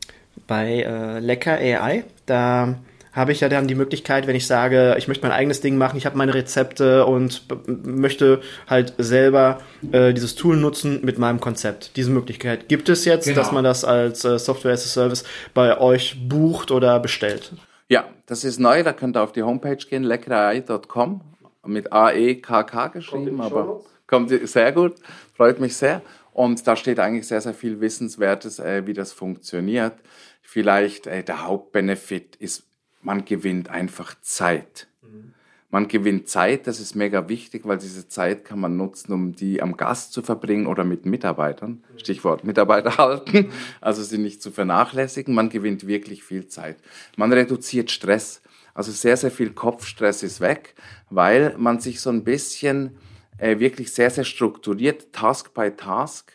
bei 0.46 0.82
äh, 0.82 1.18
Lecker 1.20 1.52
AI, 1.52 2.04
da 2.26 2.74
habe 3.12 3.32
ich 3.32 3.40
ja 3.40 3.48
dann 3.48 3.66
die 3.66 3.74
Möglichkeit, 3.74 4.26
wenn 4.26 4.36
ich 4.36 4.46
sage, 4.46 4.94
ich 4.98 5.08
möchte 5.08 5.26
mein 5.26 5.36
eigenes 5.36 5.60
Ding 5.60 5.76
machen, 5.76 5.96
ich 5.96 6.06
habe 6.06 6.16
meine 6.16 6.34
Rezepte 6.34 7.06
und 7.06 7.42
möchte 7.66 8.40
halt 8.66 8.94
selber 8.98 9.60
äh, 9.92 10.12
dieses 10.12 10.34
Tool 10.34 10.56
nutzen 10.56 11.00
mit 11.02 11.18
meinem 11.18 11.40
Konzept. 11.40 11.96
Diese 11.96 12.10
Möglichkeit 12.10 12.68
gibt 12.68 12.88
es 12.88 13.04
jetzt, 13.04 13.24
genau. 13.26 13.36
dass 13.36 13.52
man 13.52 13.64
das 13.64 13.84
als 13.84 14.24
äh, 14.24 14.38
Software 14.38 14.72
as 14.72 14.84
a 14.84 14.88
Service 14.88 15.24
bei 15.54 15.78
euch 15.78 16.28
bucht 16.28 16.70
oder 16.70 17.00
bestellt. 17.00 17.52
Ja, 17.88 18.08
das 18.26 18.44
ist 18.44 18.60
neu, 18.60 18.82
da 18.84 18.92
könnt 18.92 19.16
ihr 19.16 19.22
auf 19.22 19.32
die 19.32 19.42
Homepage 19.42 19.76
gehen, 19.76 20.04
leckerei.com 20.04 21.22
mit 21.66 21.92
A-E-K-K 21.92 22.88
geschrieben, 22.88 23.40
aber 23.40 23.80
kommt 24.06 24.30
sehr 24.30 24.72
gut, 24.72 24.94
freut 25.34 25.60
mich 25.60 25.76
sehr. 25.76 26.02
Und 26.32 26.66
da 26.66 26.76
steht 26.76 27.00
eigentlich 27.00 27.26
sehr, 27.26 27.40
sehr 27.40 27.54
viel 27.54 27.80
Wissenswertes, 27.80 28.60
äh, 28.60 28.86
wie 28.86 28.94
das 28.94 29.12
funktioniert. 29.12 29.94
Vielleicht 30.42 31.06
äh, 31.06 31.22
der 31.22 31.44
Hauptbenefit 31.44 32.36
ist, 32.36 32.69
man 33.02 33.24
gewinnt 33.24 33.68
einfach 33.68 34.14
Zeit. 34.20 34.88
Man 35.72 35.86
gewinnt 35.86 36.28
Zeit, 36.28 36.66
das 36.66 36.80
ist 36.80 36.96
mega 36.96 37.28
wichtig, 37.28 37.62
weil 37.64 37.78
diese 37.78 38.08
Zeit 38.08 38.44
kann 38.44 38.58
man 38.58 38.76
nutzen, 38.76 39.12
um 39.12 39.36
die 39.36 39.62
am 39.62 39.76
Gast 39.76 40.12
zu 40.12 40.20
verbringen 40.20 40.66
oder 40.66 40.82
mit 40.82 41.06
Mitarbeitern. 41.06 41.84
Stichwort 41.96 42.42
Mitarbeiter 42.42 42.96
halten, 42.96 43.52
also 43.80 44.02
sie 44.02 44.18
nicht 44.18 44.42
zu 44.42 44.50
vernachlässigen. 44.50 45.32
Man 45.32 45.48
gewinnt 45.48 45.86
wirklich 45.86 46.24
viel 46.24 46.48
Zeit. 46.48 46.78
Man 47.16 47.32
reduziert 47.32 47.92
Stress. 47.92 48.42
Also 48.74 48.90
sehr, 48.90 49.16
sehr 49.16 49.30
viel 49.30 49.50
Kopfstress 49.50 50.24
ist 50.24 50.40
weg, 50.40 50.74
weil 51.08 51.54
man 51.56 51.78
sich 51.78 52.00
so 52.00 52.10
ein 52.10 52.24
bisschen 52.24 52.96
äh, 53.38 53.60
wirklich 53.60 53.92
sehr, 53.92 54.10
sehr 54.10 54.24
strukturiert, 54.24 55.12
Task 55.12 55.54
by 55.54 55.70
Task, 55.76 56.32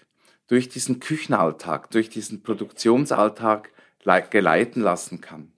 durch 0.48 0.70
diesen 0.70 1.00
Küchenalltag, 1.00 1.92
durch 1.92 2.10
diesen 2.10 2.42
Produktionsalltag 2.42 3.72
geleiten 4.30 4.82
lassen 4.82 5.20
kann. 5.20 5.52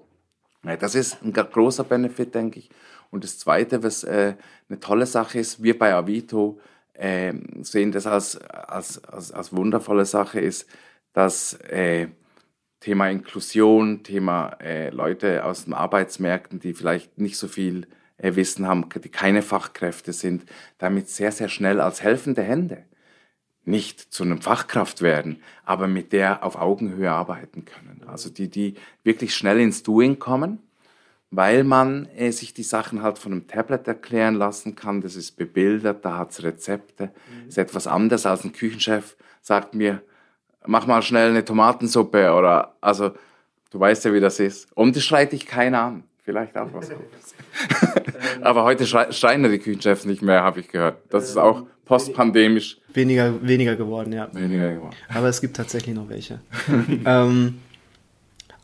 Das 0.63 0.95
ist 0.95 1.21
ein 1.23 1.33
großer 1.33 1.83
Benefit, 1.83 2.35
denke 2.35 2.59
ich. 2.59 2.69
Und 3.09 3.23
das 3.23 3.39
Zweite, 3.39 3.83
was 3.83 4.03
äh, 4.03 4.35
eine 4.69 4.79
tolle 4.79 5.05
Sache 5.05 5.39
ist, 5.39 5.63
wir 5.63 5.77
bei 5.77 5.93
Avito 5.93 6.59
äh, 6.93 7.33
sehen 7.61 7.91
das 7.91 8.05
als, 8.05 8.37
als, 8.37 9.03
als, 9.05 9.31
als 9.31 9.55
wundervolle 9.55 10.05
Sache, 10.05 10.39
ist, 10.39 10.67
dass 11.13 11.53
äh, 11.69 12.07
Thema 12.79 13.09
Inklusion, 13.09 14.03
Thema 14.03 14.57
äh, 14.59 14.89
Leute 14.89 15.45
aus 15.45 15.65
den 15.65 15.73
Arbeitsmärkten, 15.73 16.59
die 16.59 16.73
vielleicht 16.73 17.17
nicht 17.17 17.37
so 17.37 17.47
viel 17.47 17.87
äh, 18.17 18.35
Wissen 18.35 18.67
haben, 18.67 18.87
die 19.03 19.09
keine 19.09 19.41
Fachkräfte 19.41 20.11
sind, 20.11 20.45
damit 20.77 21.09
sehr, 21.09 21.31
sehr 21.31 21.49
schnell 21.49 21.79
als 21.79 22.03
helfende 22.03 22.43
Hände 22.43 22.83
nicht 23.67 24.13
zu 24.13 24.23
einem 24.23 24.41
Fachkraft 24.41 25.01
werden, 25.01 25.41
aber 25.65 25.87
mit 25.87 26.13
der 26.13 26.43
auf 26.43 26.55
Augenhöhe 26.55 27.11
arbeiten 27.11 27.65
können. 27.65 28.03
Also 28.07 28.29
die, 28.29 28.49
die 28.49 28.75
wirklich 29.03 29.35
schnell 29.35 29.59
ins 29.59 29.83
Doing 29.83 30.19
kommen, 30.19 30.59
weil 31.31 31.65
man 31.65 32.05
äh, 32.15 32.31
sich 32.31 32.53
die 32.53 32.63
Sachen 32.63 33.03
halt 33.03 33.19
von 33.19 33.33
einem 33.33 33.47
Tablet 33.47 33.87
erklären 33.87 34.35
lassen 34.35 34.75
kann. 34.75 35.01
Das 35.01 35.15
ist 35.15 35.33
bebildert, 35.33 36.05
da 36.05 36.17
hat's 36.17 36.41
Rezepte. 36.43 37.11
Mhm. 37.43 37.49
Ist 37.49 37.57
etwas 37.57 37.87
anderes 37.87 38.25
als 38.25 38.45
ein 38.45 38.53
Küchenchef 38.53 39.17
sagt 39.41 39.73
mir, 39.73 40.01
mach 40.65 40.87
mal 40.87 41.01
schnell 41.01 41.29
eine 41.29 41.43
Tomatensuppe 41.43 42.33
oder 42.33 42.75
also 42.81 43.11
du 43.71 43.79
weißt 43.79 44.05
ja, 44.05 44.13
wie 44.13 44.19
das 44.19 44.39
ist. 44.39 44.69
Und 44.75 44.95
das 44.95 45.03
schreit 45.03 45.31
dich 45.31 45.45
keiner 45.45 45.81
an. 45.81 46.03
Vielleicht 46.23 46.57
auch 46.57 46.67
was 46.73 46.89
Gutes. 46.89 47.35
Aber 48.41 48.63
heute 48.63 48.85
schreien 48.85 49.43
die 49.43 49.59
Küchenchefs 49.59 50.05
nicht 50.05 50.21
mehr, 50.21 50.43
habe 50.43 50.59
ich 50.59 50.67
gehört. 50.67 50.97
Das 51.09 51.29
ist 51.29 51.37
auch 51.37 51.65
postpandemisch. 51.87 52.77
Weniger, 52.93 53.33
weniger 53.41 53.75
geworden, 53.75 54.13
ja. 54.13 54.29
Weniger 54.33 54.73
geworden. 54.73 54.95
Aber 55.13 55.27
es 55.27 55.41
gibt 55.41 55.55
tatsächlich 55.55 55.95
noch 55.95 56.09
welche. 56.09 56.39
ähm, 57.05 57.59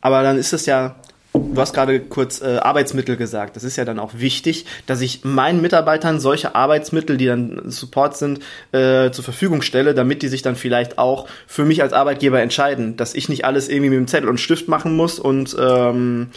aber 0.00 0.22
dann 0.22 0.36
ist 0.36 0.52
es 0.52 0.66
ja, 0.66 0.96
du 1.32 1.56
hast 1.56 1.72
gerade 1.72 2.00
kurz 2.00 2.42
äh, 2.42 2.58
Arbeitsmittel 2.58 3.16
gesagt. 3.16 3.56
Das 3.56 3.64
ist 3.64 3.76
ja 3.76 3.84
dann 3.84 3.98
auch 3.98 4.12
wichtig, 4.14 4.66
dass 4.86 5.00
ich 5.00 5.24
meinen 5.24 5.62
Mitarbeitern 5.62 6.20
solche 6.20 6.54
Arbeitsmittel, 6.54 7.16
die 7.16 7.26
dann 7.26 7.70
Support 7.70 8.16
sind, 8.16 8.40
äh, 8.72 9.10
zur 9.10 9.24
Verfügung 9.24 9.62
stelle, 9.62 9.94
damit 9.94 10.22
die 10.22 10.28
sich 10.28 10.42
dann 10.42 10.56
vielleicht 10.56 10.98
auch 10.98 11.26
für 11.46 11.64
mich 11.64 11.82
als 11.82 11.92
Arbeitgeber 11.92 12.40
entscheiden, 12.40 12.96
dass 12.96 13.14
ich 13.14 13.28
nicht 13.28 13.44
alles 13.44 13.68
irgendwie 13.68 13.90
mit 13.90 13.98
dem 13.98 14.08
Zettel 14.08 14.28
und 14.28 14.38
Stift 14.38 14.68
machen 14.68 14.94
muss 14.94 15.18
und 15.18 15.56
ähm, 15.58 16.28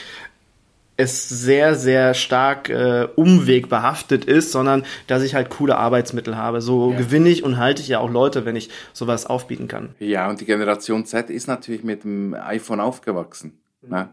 es 0.97 1.29
sehr, 1.29 1.75
sehr 1.75 2.15
stark 2.15 2.69
äh, 2.69 3.07
umwegbehaftet 3.15 4.25
ist, 4.25 4.51
sondern 4.51 4.83
dass 5.05 5.21
ich 5.21 5.35
halt 5.35 5.51
coole 5.51 5.77
Arbeitsmittel 5.77 6.35
habe. 6.35 6.59
So 6.59 6.91
ja. 6.91 6.97
gewinne 6.97 7.29
ich 7.29 7.43
und 7.43 7.57
halte 7.57 7.83
ich 7.83 7.87
ja 7.87 7.99
auch 7.99 8.09
Leute, 8.09 8.45
wenn 8.45 8.55
ich 8.55 8.69
sowas 8.93 9.27
aufbieten 9.27 9.67
kann. 9.67 9.95
Ja, 9.99 10.27
und 10.27 10.41
die 10.41 10.45
Generation 10.45 11.05
Z 11.05 11.29
ist 11.29 11.47
natürlich 11.47 11.83
mit 11.83 12.03
dem 12.03 12.33
iPhone 12.33 12.79
aufgewachsen. 12.79 13.59
Mhm. 13.81 13.89
Ne? 13.89 14.09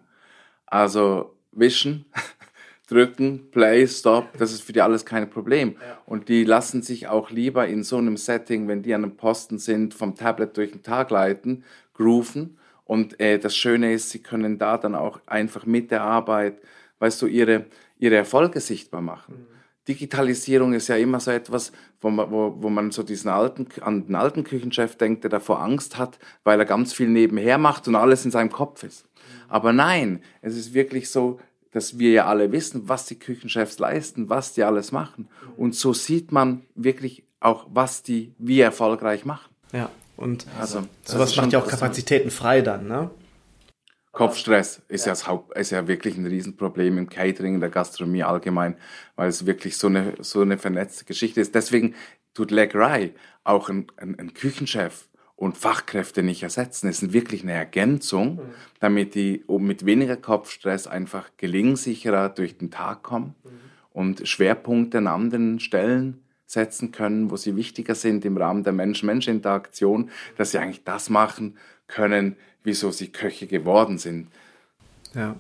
Also 0.66 1.34
wischen, 1.52 2.04
drücken, 2.86 3.50
Play, 3.50 3.86
Stop, 3.88 4.36
das 4.36 4.52
ist 4.52 4.62
für 4.62 4.74
die 4.74 4.82
alles 4.82 5.06
kein 5.06 5.30
Problem. 5.30 5.76
Ja. 5.80 5.98
Und 6.04 6.28
die 6.28 6.44
lassen 6.44 6.82
sich 6.82 7.08
auch 7.08 7.30
lieber 7.30 7.66
in 7.66 7.82
so 7.82 7.96
einem 7.96 8.18
Setting, 8.18 8.68
wenn 8.68 8.82
die 8.82 8.92
an 8.92 9.04
einem 9.04 9.16
Posten 9.16 9.58
sind, 9.58 9.94
vom 9.94 10.14
Tablet 10.14 10.54
durch 10.58 10.72
den 10.72 10.82
Tag 10.82 11.10
leiten, 11.10 11.64
grooven 11.94 12.58
und 12.84 13.18
äh, 13.20 13.38
das 13.38 13.56
Schöne 13.56 13.92
ist, 13.92 14.10
sie 14.10 14.20
können 14.20 14.58
da 14.58 14.78
dann 14.78 14.94
auch 14.94 15.20
einfach 15.26 15.66
mit 15.66 15.90
der 15.90 16.02
Arbeit, 16.02 16.60
weißt 16.98 17.22
du, 17.22 17.26
ihre, 17.26 17.66
ihre 17.98 18.16
Erfolge 18.16 18.60
sichtbar 18.60 19.00
machen. 19.00 19.34
Mhm. 19.34 19.54
Digitalisierung 19.88 20.72
ist 20.72 20.88
ja 20.88 20.96
immer 20.96 21.20
so 21.20 21.30
etwas, 21.30 21.72
wo 22.00 22.10
man, 22.10 22.30
wo, 22.30 22.56
wo 22.58 22.70
man 22.70 22.90
so 22.90 23.02
diesen 23.02 23.30
alten, 23.30 23.68
an 23.82 24.06
den 24.06 24.14
alten 24.14 24.44
Küchenchef 24.44 24.96
denkt, 24.96 25.24
der 25.24 25.30
davor 25.30 25.60
Angst 25.60 25.98
hat, 25.98 26.18
weil 26.42 26.58
er 26.58 26.64
ganz 26.64 26.94
viel 26.94 27.08
nebenher 27.08 27.58
macht 27.58 27.86
und 27.88 27.94
alles 27.94 28.24
in 28.24 28.30
seinem 28.30 28.50
Kopf 28.50 28.82
ist. 28.82 29.04
Mhm. 29.04 29.50
Aber 29.50 29.72
nein, 29.72 30.20
es 30.40 30.56
ist 30.56 30.72
wirklich 30.74 31.10
so, 31.10 31.38
dass 31.70 31.98
wir 31.98 32.12
ja 32.12 32.26
alle 32.26 32.52
wissen, 32.52 32.88
was 32.88 33.06
die 33.06 33.18
Küchenchefs 33.18 33.78
leisten, 33.78 34.30
was 34.30 34.54
die 34.54 34.62
alles 34.62 34.92
machen. 34.92 35.28
Mhm. 35.28 35.52
Und 35.56 35.74
so 35.74 35.92
sieht 35.92 36.32
man 36.32 36.62
wirklich 36.74 37.24
auch, 37.40 37.66
was 37.70 38.02
die 38.02 38.34
wie 38.38 38.60
erfolgreich 38.60 39.24
machen. 39.24 39.54
Ja, 39.72 39.90
und 40.16 40.46
also, 40.59 40.87
sowas 41.05 41.37
macht 41.37 41.53
ja 41.53 41.59
auch 41.59 41.66
Kapazitäten 41.66 42.31
frei 42.31 42.61
dann, 42.61 42.87
ne? 42.87 43.11
Kopfstress 44.12 44.81
ist 44.88 45.07
ja. 45.07 45.12
das 45.12 45.27
Haupt, 45.27 45.59
ist 45.59 45.70
ja 45.70 45.88
wirklich 45.88 46.16
ein 46.16 46.27
Riesenproblem 46.27 46.98
im 46.98 47.09
Catering, 47.09 47.55
in 47.55 47.61
der 47.61 47.70
Gastronomie 47.70 48.22
allgemein, 48.22 48.77
weil 49.16 49.29
es 49.29 49.44
wirklich 49.44 49.77
so 49.77 49.88
eine, 49.88 50.14
so 50.20 50.40
eine 50.40 50.57
vernetzte 50.57 51.05
Geschichte 51.05 51.40
ist. 51.40 51.55
Deswegen 51.55 51.94
tut 52.33 52.53
Legrai 52.53 53.12
auch 53.42 53.68
ein, 53.68 53.88
ein, 53.96 54.16
ein 54.18 54.33
Küchenchef 54.33 55.09
und 55.37 55.59
Fachkräfte 55.59 56.22
nicht 56.22 56.44
ersetzen. 56.44 56.88
Es 56.88 57.03
ist 57.03 57.12
wirklich 57.12 57.42
eine 57.42 57.53
Ergänzung, 57.53 58.37
mhm. 58.37 58.40
damit 58.79 59.16
die 59.16 59.44
mit 59.48 59.85
weniger 59.85 60.16
Kopfstress 60.16 60.87
einfach 60.87 61.31
gelingsicherer 61.37 62.29
durch 62.29 62.57
den 62.57 62.70
Tag 62.70 63.03
kommen 63.03 63.35
mhm. 63.42 63.50
und 63.90 64.29
Schwerpunkte 64.29 64.98
an 64.98 65.09
anderen 65.09 65.59
Stellen 65.59 66.23
setzen 66.46 66.92
können, 66.92 67.30
wo 67.30 67.37
sie 67.37 67.57
wichtiger 67.57 67.94
sind 67.94 68.24
im 68.24 68.37
Rahmen 68.37 68.64
der 68.64 68.72
Mensch-Mensch-Interaktion, 68.72 70.11
dass 70.37 70.50
sie 70.50 70.59
eigentlich 70.59 70.85
das 70.85 71.11
machen 71.11 71.57
können, 71.87 72.37
wieso 72.62 72.90
sie 72.90 73.09
Köche 73.09 73.46
geworden 73.46 73.98
sind. 73.98 74.28
Ja. 75.14 75.37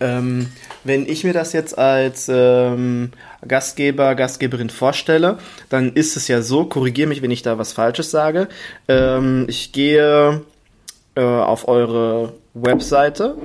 Ähm, 0.00 0.48
wenn 0.84 1.06
ich 1.06 1.22
mir 1.22 1.34
das 1.34 1.52
jetzt 1.52 1.76
als 1.76 2.30
ähm, 2.32 3.10
Gastgeber, 3.46 4.14
Gastgeberin 4.14 4.70
vorstelle, 4.70 5.38
dann 5.68 5.92
ist 5.92 6.16
es 6.16 6.28
ja 6.28 6.40
so, 6.40 6.64
korrigiere 6.64 7.08
mich, 7.08 7.20
wenn 7.20 7.30
ich 7.30 7.42
da 7.42 7.58
was 7.58 7.72
Falsches 7.72 8.10
sage. 8.10 8.48
Ähm, 8.88 9.44
ich 9.48 9.72
gehe 9.72 10.42
äh, 11.14 11.22
auf 11.22 11.68
eure 11.68 12.34
Webseite, 12.54 13.36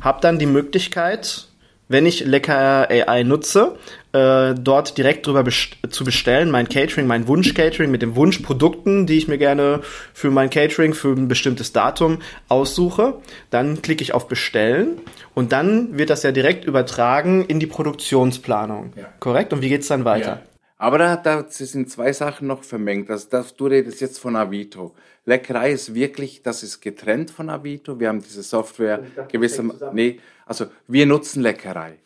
habe 0.00 0.20
dann 0.22 0.38
die 0.38 0.46
Möglichkeit, 0.46 1.48
wenn 1.88 2.06
ich 2.06 2.24
Lecker 2.24 2.88
AI 2.88 3.24
nutze, 3.24 3.76
äh, 4.14 4.54
dort 4.54 4.96
direkt 4.96 5.26
drüber 5.26 5.42
best 5.42 5.76
zu 5.90 6.04
bestellen, 6.04 6.50
mein 6.50 6.68
Catering, 6.68 7.08
mein 7.08 7.26
Wunsch-Catering 7.26 7.90
mit 7.90 8.00
den 8.00 8.14
Wunschprodukten, 8.14 9.06
die 9.06 9.18
ich 9.18 9.26
mir 9.26 9.38
gerne 9.38 9.80
für 10.12 10.30
mein 10.30 10.50
Catering 10.50 10.94
für 10.94 11.08
ein 11.08 11.26
bestimmtes 11.26 11.72
Datum 11.72 12.18
aussuche. 12.48 13.20
Dann 13.50 13.82
klicke 13.82 14.02
ich 14.02 14.14
auf 14.14 14.28
Bestellen 14.28 15.00
und 15.34 15.50
dann 15.50 15.98
wird 15.98 16.10
das 16.10 16.22
ja 16.22 16.30
direkt 16.30 16.64
übertragen 16.64 17.44
in 17.44 17.58
die 17.58 17.66
Produktionsplanung. 17.66 18.92
Ja. 18.96 19.08
Korrekt? 19.18 19.52
Und 19.52 19.62
wie 19.62 19.68
geht's 19.68 19.88
dann 19.88 20.04
weiter? 20.04 20.28
Ja. 20.28 20.42
Aber 20.76 20.98
da, 20.98 21.16
da 21.16 21.44
sind 21.48 21.90
zwei 21.90 22.12
Sachen 22.12 22.46
noch 22.46 22.62
vermengt. 22.62 23.10
Das, 23.10 23.28
das, 23.28 23.56
du 23.56 23.66
redest 23.66 24.00
jetzt 24.00 24.18
von 24.20 24.36
Avito. 24.36 24.94
Leckerei 25.24 25.72
ist 25.72 25.94
wirklich, 25.94 26.42
das 26.42 26.62
ist 26.62 26.80
getrennt 26.80 27.32
von 27.32 27.50
Avito. 27.50 27.98
Wir 27.98 28.08
haben 28.08 28.22
diese 28.22 28.42
Software 28.44 29.02
gewissermaßen. 29.30 29.88
Nee, 29.92 30.20
also 30.46 30.66
wir 30.86 31.06
nutzen 31.06 31.42
Leckerei. 31.42 31.98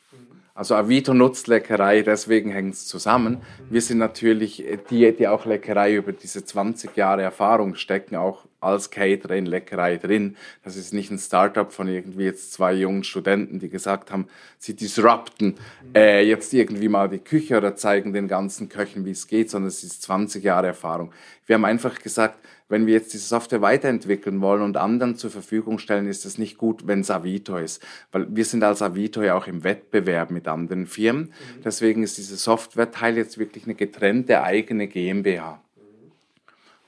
Also 0.59 0.75
Avito 0.75 1.15
nutzt 1.15 1.47
Leckerei, 1.47 2.03
deswegen 2.03 2.51
hängt 2.51 2.75
es 2.75 2.89
zusammen. 2.89 3.43
Wir 3.71 3.81
sind 3.81 3.99
natürlich 3.99 4.65
die, 4.91 5.13
die 5.15 5.29
auch 5.29 5.47
Leckerei 5.47 5.95
über 5.95 6.11
diese 6.11 6.45
20 6.45 6.97
Jahre 6.97 7.23
Erfahrung 7.23 7.77
stecken, 7.77 8.17
auch 8.17 8.45
als 8.61 8.91
Caterer 8.91 9.37
in 9.37 9.47
Leckerei 9.47 9.97
drin. 9.97 10.37
Das 10.65 10.77
ist 10.77 10.93
nicht 10.93 11.11
ein 11.11 11.19
Startup 11.19 11.73
von 11.73 11.89
irgendwie 11.89 12.25
jetzt 12.25 12.53
zwei 12.53 12.73
jungen 12.73 13.05
Studenten, 13.05 13.59
die 13.59 13.69
gesagt 13.69 14.11
haben, 14.11 14.27
sie 14.59 14.75
disrupten 14.75 15.55
äh, 15.95 16.27
jetzt 16.27 16.53
irgendwie 16.53 16.89
mal 16.89 17.09
die 17.09 17.19
Küche 17.19 17.57
oder 17.57 17.77
zeigen 17.77 18.13
den 18.13 18.29
ganzen 18.29 18.69
Köchen, 18.69 19.05
wie 19.05 19.13
es 19.13 19.27
geht, 19.27 19.51
sondern 19.51 19.69
es 19.69 19.85
ist 19.85 20.03
20 20.03 20.43
Jahre 20.43 20.69
Erfahrung. 20.69 21.13
Wir 21.47 21.55
haben 21.55 21.65
einfach 21.65 21.99
gesagt, 22.01 22.39
wenn 22.69 22.87
wir 22.87 22.95
jetzt 22.95 23.15
diese 23.15 23.27
Software 23.27 23.63
weiterentwickeln 23.63 24.41
wollen 24.41 24.63
und 24.63 24.77
anderen 24.77 25.17
zur 25.17 25.31
Verfügung 25.31 25.79
stellen, 25.79 26.07
ist 26.07 26.27
es 26.27 26.37
nicht 26.37 26.59
gut, 26.59 26.87
wenn 26.87 27.01
es 27.01 27.11
Avito 27.11 27.57
ist. 27.57 27.83
Weil 28.13 28.27
wir 28.29 28.45
sind 28.45 28.63
als 28.63 28.83
Avito 28.83 29.23
ja 29.23 29.35
auch 29.35 29.47
im 29.47 29.65
Wettbewerb 29.65 30.31
mit 30.31 30.47
anderen 30.49 30.87
Firmen. 30.87 31.23
Mhm. 31.23 31.63
Deswegen 31.65 32.03
ist 32.03 32.19
diese 32.19 32.37
Software-Teil 32.37 33.17
jetzt 33.17 33.39
wirklich 33.39 33.65
eine 33.65 33.75
getrennte 33.75 34.43
eigene 34.43 34.87
GmbH. 34.87 35.63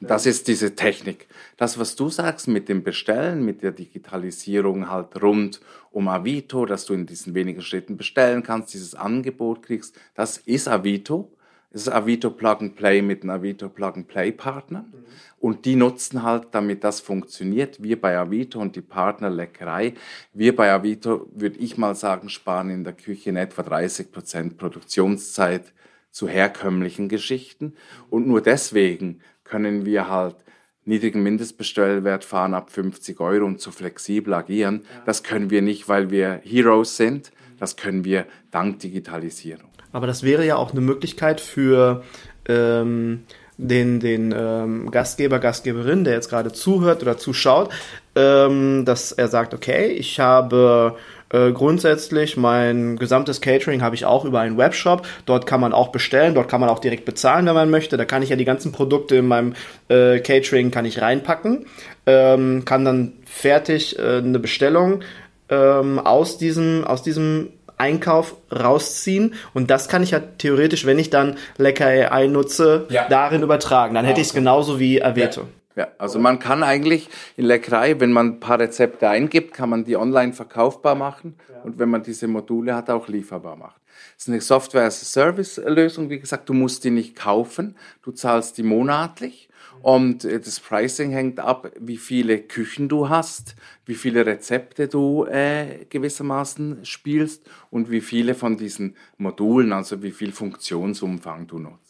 Das 0.01 0.25
ist 0.25 0.49
diese 0.49 0.75
Technik. 0.75 1.29
Das, 1.59 1.79
was 1.79 1.95
du 1.95 2.09
sagst 2.09 2.49
mit 2.49 2.71
dem 2.71 2.83
Bestellen, 2.83 3.45
mit 3.45 3.63
der 3.63 3.73
Digitalisierung 3.73 4.89
halt 4.89 5.23
rund 5.23 5.61
um 5.91 6.09
Avito, 6.09 6.65
dass 6.65 6.87
du 6.87 6.95
in 6.95 7.05
diesen 7.05 7.35
wenigen 7.35 7.61
Schritten 7.61 7.99
bestellen 7.99 8.43
kannst, 8.43 8.73
dieses 8.73 8.95
Angebot 8.95 9.63
kriegst, 9.63 9.95
das 10.15 10.39
ist 10.39 10.69
Avito. 10.69 11.31
Es 11.73 11.83
ist 11.83 11.89
Avito 11.89 12.31
Plug 12.31 12.57
and 12.61 12.77
Play 12.77 13.01
mit 13.01 13.23
einem 13.23 13.31
Avito 13.31 13.69
Plug 13.69 13.93
and 13.95 14.09
Play 14.09 14.33
Partner. 14.33 14.87
Mhm. 14.91 15.05
Und 15.39 15.65
die 15.67 15.77
nutzen 15.77 16.23
halt, 16.23 16.49
damit 16.51 16.83
das 16.83 17.01
funktioniert. 17.01 17.83
Wir 17.83 18.01
bei 18.01 18.19
Avito 18.19 18.59
und 18.59 18.75
die 18.75 18.81
Partner 18.81 19.31
Leckerei. 19.31 19.95
Wir 20.33 20.57
bei 20.57 20.73
Avito, 20.73 21.29
würde 21.33 21.59
ich 21.59 21.79
mal 21.79 21.95
sagen, 21.95 22.29
sparen 22.29 22.71
in 22.71 22.85
der 22.85 22.95
Küche 22.95 23.31
in 23.31 23.37
etwa 23.37 23.63
30 23.63 24.11
Prozent 24.11 24.59
Produktionszeit 24.59 25.73
zu 26.11 26.27
herkömmlichen 26.27 27.09
Geschichten. 27.09 27.75
Und 28.09 28.27
nur 28.27 28.41
deswegen 28.41 29.21
können 29.51 29.85
wir 29.85 30.09
halt 30.09 30.37
niedrigen 30.85 31.23
Mindestbestellwert 31.23 32.25
fahren 32.25 32.55
ab 32.55 32.71
50 32.71 33.21
Euro 33.21 33.45
und 33.45 33.61
so 33.61 33.71
flexibel 33.71 34.33
agieren. 34.33 34.83
Das 35.07 35.23
können 35.23 35.51
wir 35.51 35.61
nicht, 35.61 35.89
weil 35.89 36.11
wir 36.11 36.41
Heroes 36.45 36.97
sind. 36.97 37.33
Das 37.59 37.77
können 37.77 38.05
wir 38.05 38.27
dank 38.51 38.79
Digitalisierung. 38.79 39.69
Aber 39.93 40.07
das 40.07 40.23
wäre 40.23 40.47
ja 40.47 40.57
auch 40.57 40.71
eine 40.71 40.81
Möglichkeit 40.81 41.41
für 41.41 42.03
ähm, 42.49 43.25
den, 43.59 44.01
den 44.01 44.33
ähm, 44.35 44.91
Gastgeber, 44.91 45.39
Gastgeberin, 45.39 46.05
der 46.05 46.15
jetzt 46.15 46.31
gerade 46.31 46.53
zuhört 46.53 47.03
oder 47.03 47.19
zuschaut, 47.19 47.71
ähm, 48.15 48.85
dass 48.87 49.13
er 49.13 49.29
sagt, 49.29 49.53
okay, 49.53 49.89
ich 49.89 50.19
habe 50.21 50.97
äh, 51.31 51.53
grundsätzlich 51.53 52.37
mein 52.37 52.97
gesamtes 52.97 53.41
Catering 53.41 53.83
habe 53.83 53.95
ich 53.95 54.05
auch 54.05 54.24
über 54.24 54.41
einen 54.41 54.59
Webshop. 54.59 55.07
Dort 55.26 55.47
kann 55.47 55.61
man 55.61 55.72
auch 55.72 55.89
bestellen, 55.89 56.35
dort 56.35 56.49
kann 56.49 56.61
man 56.61 56.68
auch 56.68 56.81
direkt 56.81 57.05
bezahlen, 57.05 57.47
wenn 57.47 57.55
man 57.55 57.70
möchte. 57.70 57.97
Da 57.97 58.05
kann 58.05 58.22
ich 58.22 58.31
ja 58.31 58.37
die 58.37 58.45
ganzen 58.45 58.72
Produkte 58.72 59.16
in 59.16 59.28
meinem 59.28 59.55
äh, 59.89 60.18
Catering 60.18 60.70
kann 60.70 60.85
ich 60.85 61.01
reinpacken, 61.01 61.66
ähm, 62.07 62.64
kann 62.64 62.85
dann 62.85 63.12
fertig 63.24 63.99
äh, 63.99 64.18
eine 64.18 64.41
Bestellung 64.41 65.03
ähm, 65.49 65.99
aus 65.99 66.39
diesem 66.39 66.85
aus 66.85 67.03
diesem 67.03 67.51
Einkauf 67.78 68.37
rausziehen 68.53 69.35
und 69.55 69.70
das 69.70 69.89
kann 69.89 70.03
ich 70.03 70.11
ja 70.11 70.18
theoretisch, 70.18 70.85
wenn 70.85 70.99
ich 70.99 71.09
dann 71.09 71.39
Lecker 71.57 71.87
AI 71.87 72.26
nutze, 72.26 72.87
ja. 72.91 73.07
darin 73.09 73.43
übertragen. 73.43 73.95
Dann 73.95 74.05
hätte 74.05 74.20
ich 74.20 74.26
es 74.26 74.35
genauso 74.35 74.78
wie 74.78 75.03
Aveto. 75.03 75.43
Ja. 75.43 75.47
Ja. 75.77 75.89
also 75.99 76.18
man 76.18 76.39
kann 76.39 76.62
eigentlich 76.62 77.09
in 77.37 77.45
Leckerei, 77.45 77.99
wenn 78.01 78.12
man 78.12 78.27
ein 78.27 78.41
paar 78.41 78.59
Rezepte 78.59 79.09
eingibt, 79.09 79.55
kann 79.55 79.71
man 79.71 79.85
die 79.85 79.97
online 79.97 80.33
verkaufbar 80.33 80.95
machen 80.95 81.37
ja. 81.49 81.61
und 81.62 81.79
wenn 81.79 81.89
man 81.89 82.03
diese 82.03 82.29
Module 82.29 82.75
hat, 82.75 82.91
auch 82.91 83.09
lieferbar 83.09 83.57
machen. 83.57 83.81
Das 84.16 84.25
ist 84.25 84.29
eine 84.29 84.41
Software-as-a-Service-Lösung. 84.41 86.11
Wie 86.11 86.21
gesagt, 86.21 86.49
du 86.49 86.55
musst 86.55 86.85
die 86.85 86.91
nicht 86.91 87.16
kaufen, 87.16 87.77
du 88.03 88.12
zahlst 88.12 88.59
die 88.59 88.62
monatlich 88.62 89.51
und 89.83 90.25
äh, 90.25 90.41
das 90.41 90.61
Pricing 90.61 91.11
hängt 91.11 91.41
ab, 91.41 91.73
wie 91.79 91.97
viele 91.97 92.39
Küchen 92.41 92.89
du 92.89 93.09
hast, 93.09 93.55
wie 93.87 93.95
viele 93.95 94.27
Rezepte 94.27 94.89
du 94.89 95.25
äh, 95.25 95.87
gewissermaßen 95.89 96.85
spielst 96.85 97.49
und 97.71 97.91
wie 97.91 98.01
viele 98.01 98.35
von 98.35 98.57
diesen 98.57 98.97
Modulen, 99.16 99.73
also 99.73 100.03
wie 100.03 100.12
viel 100.12 100.33
Funktionsumfang 100.33 101.47
du 101.47 101.59
nutzt. 101.59 101.89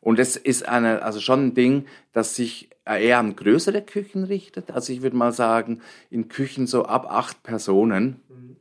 Und 0.00 0.18
es 0.18 0.36
ist 0.36 0.68
eine, 0.68 1.02
also 1.02 1.20
schon 1.20 1.46
ein 1.46 1.54
Ding, 1.54 1.86
das 2.12 2.34
sich 2.34 2.70
eher 2.84 3.18
an 3.18 3.36
größere 3.36 3.82
Küchen 3.82 4.24
richtet. 4.24 4.70
Also 4.70 4.92
ich 4.92 5.02
würde 5.02 5.16
mal 5.16 5.32
sagen, 5.32 5.80
in 6.10 6.28
Küchen 6.28 6.66
so 6.66 6.84
ab 6.84 7.06
acht 7.10 7.42
Personen, 7.42 8.20
mhm. 8.28 8.56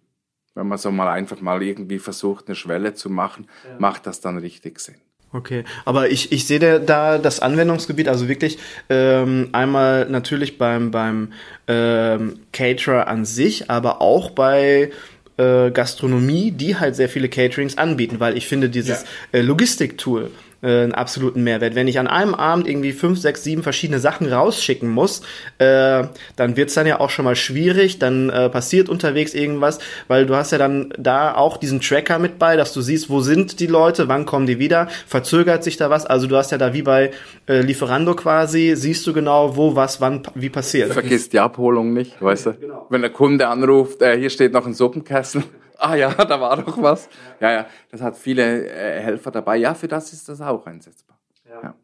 wenn 0.56 0.68
man 0.68 0.78
so 0.78 0.92
mal 0.92 1.10
einfach 1.10 1.42
mal 1.42 1.64
irgendwie 1.64 2.00
versucht, 2.00 2.48
eine 2.48 2.56
Schwelle 2.56 2.94
zu 2.94 3.10
machen, 3.10 3.48
ja. 3.66 3.76
macht 3.80 4.08
das 4.08 4.20
dann 4.20 4.38
richtig 4.38 4.80
Sinn. 4.80 4.96
Okay, 5.34 5.66
aber 5.84 6.10
ich, 6.10 6.32
ich 6.32 6.48
sehe 6.48 6.80
da 6.80 7.18
das 7.18 7.42
Anwendungsgebiet, 7.42 8.08
also 8.08 8.30
wirklich 8.30 8.60
ähm, 8.90 9.50
einmal 9.52 10.10
natürlich 10.10 10.58
beim, 10.58 10.90
beim 10.90 11.34
ähm, 11.68 12.40
Caterer 12.54 13.08
an 13.08 13.26
sich, 13.26 13.70
aber 13.70 14.02
auch 14.02 14.32
bei 14.32 14.92
äh, 15.36 15.72
Gastronomie, 15.72 16.52
die 16.52 16.78
halt 16.78 16.96
sehr 16.96 17.10
viele 17.10 17.28
Caterings 17.28 17.78
anbieten, 17.78 18.22
weil 18.22 18.38
ich 18.38 18.48
finde 18.48 18.70
dieses 18.70 19.04
ja. 19.34 19.40
äh, 19.40 19.42
Logistiktool, 19.42 20.32
äh, 20.62 20.84
einen 20.84 20.94
absoluten 20.94 21.44
Mehrwert. 21.44 21.76
Wenn 21.76 21.88
ich 21.88 22.00
an 22.00 22.08
einem 22.08 22.34
Abend 22.34 22.68
irgendwie 22.68 22.92
fünf, 22.92 23.20
sechs, 23.20 23.44
sieben 23.44 23.64
verschiedene 23.64 24.00
Sachen 24.00 24.32
rausschicken 24.32 24.90
muss, 24.90 25.22
äh, 25.60 26.04
dann 26.36 26.58
wird's 26.58 26.74
dann 26.74 26.88
ja 26.88 27.00
auch 27.00 27.10
schon 27.10 27.26
mal 27.26 27.36
schwierig, 27.36 28.00
dann 28.00 28.30
äh, 28.30 28.50
passiert 28.50 28.90
unterwegs 28.90 29.34
irgendwas, 29.34 29.80
weil 30.08 30.26
du 30.26 30.36
hast 30.36 30.52
ja 30.52 30.58
dann 30.58 30.94
da 30.98 31.36
auch 31.36 31.58
diesen 31.58 31.82
Tracker 31.82 32.20
mit 32.20 32.40
bei, 32.40 32.56
dass 32.56 32.74
du 32.74 32.82
siehst, 32.82 33.10
wo 33.10 33.22
sind 33.22 33.60
die 33.60 33.68
Leute, 33.68 34.08
wann 34.08 34.26
kommen 34.26 34.48
die 34.48 34.60
wieder, 34.60 34.88
verzögert 35.06 35.64
sich 35.64 35.78
da 35.78 35.90
was, 35.90 36.06
also 36.06 36.28
du 36.28 36.36
hast 36.36 36.52
ja 36.52 36.58
da 36.58 36.74
wie 36.74 36.82
bei 36.82 37.12
äh, 37.48 37.62
Lieferando 37.62 38.16
quasi, 38.16 38.74
siehst 38.76 39.06
du 39.08 39.14
genau, 39.14 39.56
wo 39.56 39.76
was 39.76 40.02
wann 40.02 40.24
wie 40.36 40.50
passiert. 40.50 40.94
Vergiss 40.94 41.30
die 41.30 41.40
Abholung 41.40 41.94
nicht, 41.94 42.22
weißt 42.22 42.48
du? 42.48 42.54
Genau. 42.54 42.88
Wenn 42.90 43.02
der 43.02 43.12
Kunde 43.12 43.48
anruft, 43.48 44.02
äh, 44.02 44.18
hier 44.18 44.30
steht 44.30 44.54
noch 44.54 44.66
ein 44.66 44.74
Suppenkessel 44.74 45.44
ah 45.80 45.96
ja, 45.96 46.14
da 46.26 46.40
war 46.40 46.62
doch 46.62 46.82
was. 46.82 47.10
Ja, 47.40 47.52
ja, 47.52 47.68
das 47.92 48.02
hat 48.02 48.18
viele 48.18 48.68
äh, 48.68 49.02
Helfer 49.02 49.32
dabei. 49.32 49.58
Ja, 49.58 49.74
für 49.74 49.88
das 49.88 50.14
ist 50.14 50.30
das 50.30 50.42
auch 50.42 50.66
einsetzbar. 50.66 51.18
Ja. 51.48 51.62
ja. 51.62 51.76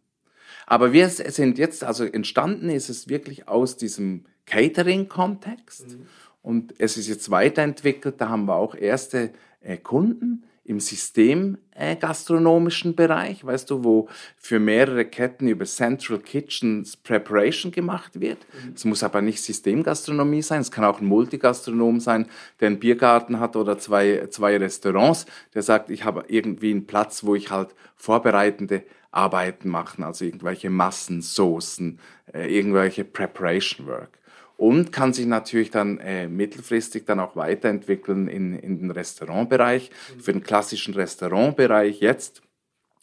Aber 0.66 0.94
wir 0.94 1.10
sind 1.10 1.58
jetzt, 1.58 1.84
also 1.84 2.06
entstanden 2.06 2.70
ist 2.70 2.90
es 2.90 3.10
wirklich 3.10 3.48
aus 3.48 3.78
diesem 3.78 4.26
Catering-Kontext 4.46 5.98
mhm. 5.98 6.08
und 6.42 6.74
es 6.80 6.98
ist 6.98 7.08
jetzt 7.08 7.30
weiterentwickelt. 7.32 8.20
Da 8.20 8.30
haben 8.30 8.46
wir 8.46 8.56
auch 8.56 8.76
erste 8.76 9.32
äh, 9.62 9.78
Kunden 9.78 10.44
im 10.66 10.80
systemgastronomischen 10.80 12.92
äh, 12.92 12.96
Bereich, 12.96 13.46
weißt 13.46 13.70
du, 13.70 13.84
wo 13.84 14.08
für 14.38 14.60
mehrere 14.60 15.04
Ketten 15.04 15.50
über 15.50 15.66
Central 15.66 16.20
Kitchens 16.20 16.96
Preparation 16.96 17.70
gemacht 17.72 18.22
wird. 18.22 18.38
Mhm. 18.40 18.72
Es 18.74 18.86
muss 18.86 19.04
aber 19.04 19.22
nicht 19.22 19.42
Systemgastronomie 19.42 20.42
sein, 20.42 20.62
es 20.62 20.72
kann 20.72 20.86
auch 20.86 21.02
ein 21.02 21.08
Multigastronom 21.08 22.00
sein, 22.00 22.28
der 22.62 22.68
einen 22.68 22.80
Biergarten 22.80 23.42
hat 23.42 23.58
oder 23.58 23.78
zwei, 23.78 24.28
zwei 24.30 24.56
Restaurants, 24.58 25.26
der 25.54 25.64
sagt, 25.64 25.90
ich 25.90 26.06
habe 26.06 26.24
irgendwie 26.28 26.72
einen 26.72 26.88
Platz, 26.88 27.26
wo 27.26 27.36
ich 27.36 27.52
halt 27.52 27.76
vorbereitende 27.98 28.84
Arbeiten 29.12 29.68
machen, 29.70 30.04
also 30.04 30.26
irgendwelche 30.26 30.70
Massensoßen, 30.70 32.00
äh, 32.34 32.56
irgendwelche 32.56 33.04
Preparation 33.04 33.88
Work 33.88 34.23
und 34.64 34.94
kann 34.94 35.12
sich 35.12 35.26
natürlich 35.26 35.72
dann 35.72 35.98
äh, 35.98 36.30
mittelfristig 36.30 37.04
dann 37.04 37.20
auch 37.20 37.36
weiterentwickeln 37.36 38.30
in, 38.30 38.58
in 38.58 38.80
den 38.80 38.92
Restaurantbereich. 38.92 39.92
Für 40.22 40.32
den 40.32 40.42
klassischen 40.42 40.94
Restaurantbereich 40.94 42.00
jetzt 42.00 42.42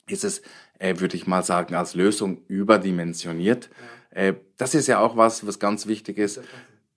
ist 0.09 0.25
es, 0.25 0.41
äh, 0.79 0.99
würde 1.01 1.17
ich 1.17 1.27
mal 1.27 1.43
sagen, 1.43 1.75
als 1.75 1.95
Lösung 1.95 2.39
überdimensioniert. 2.49 3.69
Äh, 4.09 4.37
das 4.57 4.75
ist 4.75 4.87
ja 4.87 5.01
auch 5.01 5.19
was, 5.19 5.47
was 5.47 5.59
ganz 5.59 5.87
wichtig 5.87 6.17
ist. 6.17 6.41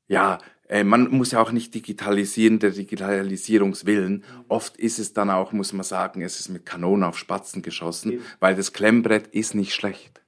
Ja, 0.07 0.38
äh, 0.70 0.86
man 0.86 1.11
muss 1.11 1.32
ja 1.32 1.41
auch 1.41 1.51
nicht 1.51 1.76
digitalisieren, 1.76 2.59
der 2.59 2.72
Digitalisierungswillen. 2.72 4.24
Oft 4.47 4.78
ist 4.78 4.97
es 4.97 5.11
dann 5.11 5.30
auch, 5.30 5.51
muss 5.51 5.74
man 5.74 5.84
sagen, 5.84 6.22
es 6.22 6.39
ist 6.39 6.47
mit 6.47 6.66
Kanonen 6.66 7.03
auf 7.03 7.18
Spatzen 7.18 7.64
geschossen, 7.64 8.22
weil 8.39 8.55
das 8.55 8.72
Klemmbrett 8.72 9.28
ist 9.28 9.55
nicht 9.55 9.74
schlecht. 9.74 10.22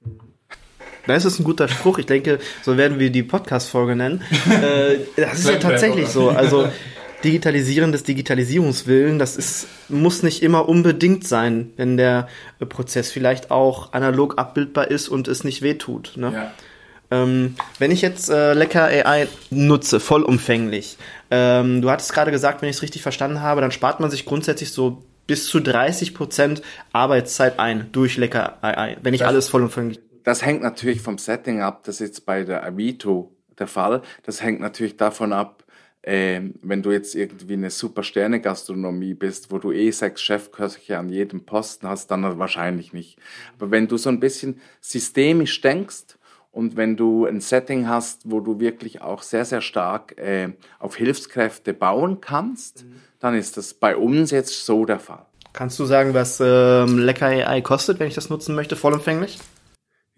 Das 1.06 1.24
ist 1.24 1.38
ein 1.38 1.44
guter 1.44 1.68
Spruch. 1.68 1.98
Ich 1.98 2.06
denke, 2.06 2.38
so 2.62 2.76
werden 2.76 2.98
wir 2.98 3.10
die 3.10 3.22
Podcast-Folge 3.22 3.96
nennen. 3.96 4.22
äh, 4.50 4.98
das 5.16 5.40
ist 5.40 5.48
ja 5.48 5.56
tatsächlich 5.56 6.08
so. 6.08 6.30
Also 6.30 6.68
Digitalisieren 7.24 7.92
des 7.92 8.02
Digitalisierungswillen, 8.02 9.18
das 9.18 9.36
ist, 9.36 9.66
muss 9.88 10.22
nicht 10.22 10.42
immer 10.42 10.68
unbedingt 10.68 11.26
sein, 11.26 11.72
wenn 11.76 11.96
der 11.96 12.28
Prozess 12.68 13.10
vielleicht 13.10 13.50
auch 13.50 13.92
analog 13.92 14.38
abbildbar 14.38 14.90
ist 14.90 15.08
und 15.08 15.26
es 15.26 15.42
nicht 15.42 15.62
wehtut. 15.62 16.12
Ne? 16.16 16.32
Ja. 16.32 16.52
Ähm, 17.10 17.56
wenn 17.78 17.90
ich 17.90 18.02
jetzt 18.02 18.28
äh, 18.28 18.52
Lecker 18.52 18.84
AI 18.84 19.28
nutze, 19.50 19.98
vollumfänglich, 19.98 20.98
ähm, 21.30 21.80
du 21.80 21.90
hattest 21.90 22.12
gerade 22.12 22.30
gesagt, 22.30 22.62
wenn 22.62 22.68
ich 22.68 22.76
es 22.76 22.82
richtig 22.82 23.02
verstanden 23.02 23.40
habe, 23.40 23.60
dann 23.60 23.70
spart 23.70 24.00
man 24.00 24.10
sich 24.10 24.26
grundsätzlich 24.26 24.72
so 24.72 25.02
bis 25.26 25.46
zu 25.46 25.60
30 25.60 26.14
Prozent 26.14 26.62
Arbeitszeit 26.92 27.58
ein 27.58 27.88
durch 27.92 28.16
Lecker 28.16 28.58
AI, 28.62 28.96
wenn 29.02 29.14
ich 29.14 29.20
das, 29.20 29.28
alles 29.28 29.48
vollumfänglich 29.48 30.00
das 30.26 30.44
hängt 30.44 30.60
natürlich 30.60 31.02
vom 31.02 31.18
Setting 31.18 31.60
ab. 31.60 31.84
Das 31.84 32.00
ist 32.00 32.08
jetzt 32.08 32.26
bei 32.26 32.42
der 32.42 32.66
Avito 32.66 33.32
der 33.60 33.68
Fall. 33.68 34.02
Das 34.24 34.42
hängt 34.42 34.60
natürlich 34.60 34.96
davon 34.96 35.32
ab, 35.32 35.62
äh, 36.02 36.40
wenn 36.62 36.82
du 36.82 36.90
jetzt 36.90 37.14
irgendwie 37.14 37.52
eine 37.52 37.70
super 37.70 38.02
Sterne-Gastronomie 38.02 39.14
bist, 39.14 39.52
wo 39.52 39.58
du 39.58 39.70
eh 39.70 39.92
sechs 39.92 40.20
Chefköche 40.22 40.98
an 40.98 41.10
jedem 41.10 41.46
Posten 41.46 41.86
hast, 41.86 42.10
dann 42.10 42.40
wahrscheinlich 42.40 42.92
nicht. 42.92 43.20
Aber 43.56 43.70
wenn 43.70 43.86
du 43.86 43.98
so 43.98 44.08
ein 44.08 44.18
bisschen 44.18 44.60
systemisch 44.80 45.60
denkst 45.60 46.18
und 46.50 46.76
wenn 46.76 46.96
du 46.96 47.26
ein 47.26 47.40
Setting 47.40 47.86
hast, 47.86 48.28
wo 48.28 48.40
du 48.40 48.58
wirklich 48.58 49.02
auch 49.02 49.22
sehr, 49.22 49.44
sehr 49.44 49.60
stark 49.60 50.18
äh, 50.18 50.48
auf 50.80 50.96
Hilfskräfte 50.96 51.72
bauen 51.72 52.20
kannst, 52.20 52.84
mhm. 52.84 53.00
dann 53.20 53.36
ist 53.36 53.56
das 53.56 53.74
bei 53.74 53.96
uns 53.96 54.32
jetzt 54.32 54.66
so 54.66 54.86
der 54.86 54.98
Fall. 54.98 55.24
Kannst 55.52 55.78
du 55.78 55.84
sagen, 55.84 56.14
was 56.14 56.40
ähm, 56.44 56.98
Lecker 56.98 57.26
AI 57.26 57.60
kostet, 57.60 58.00
wenn 58.00 58.08
ich 58.08 58.14
das 58.14 58.28
nutzen 58.28 58.56
möchte, 58.56 58.74
vollumfänglich? 58.74 59.38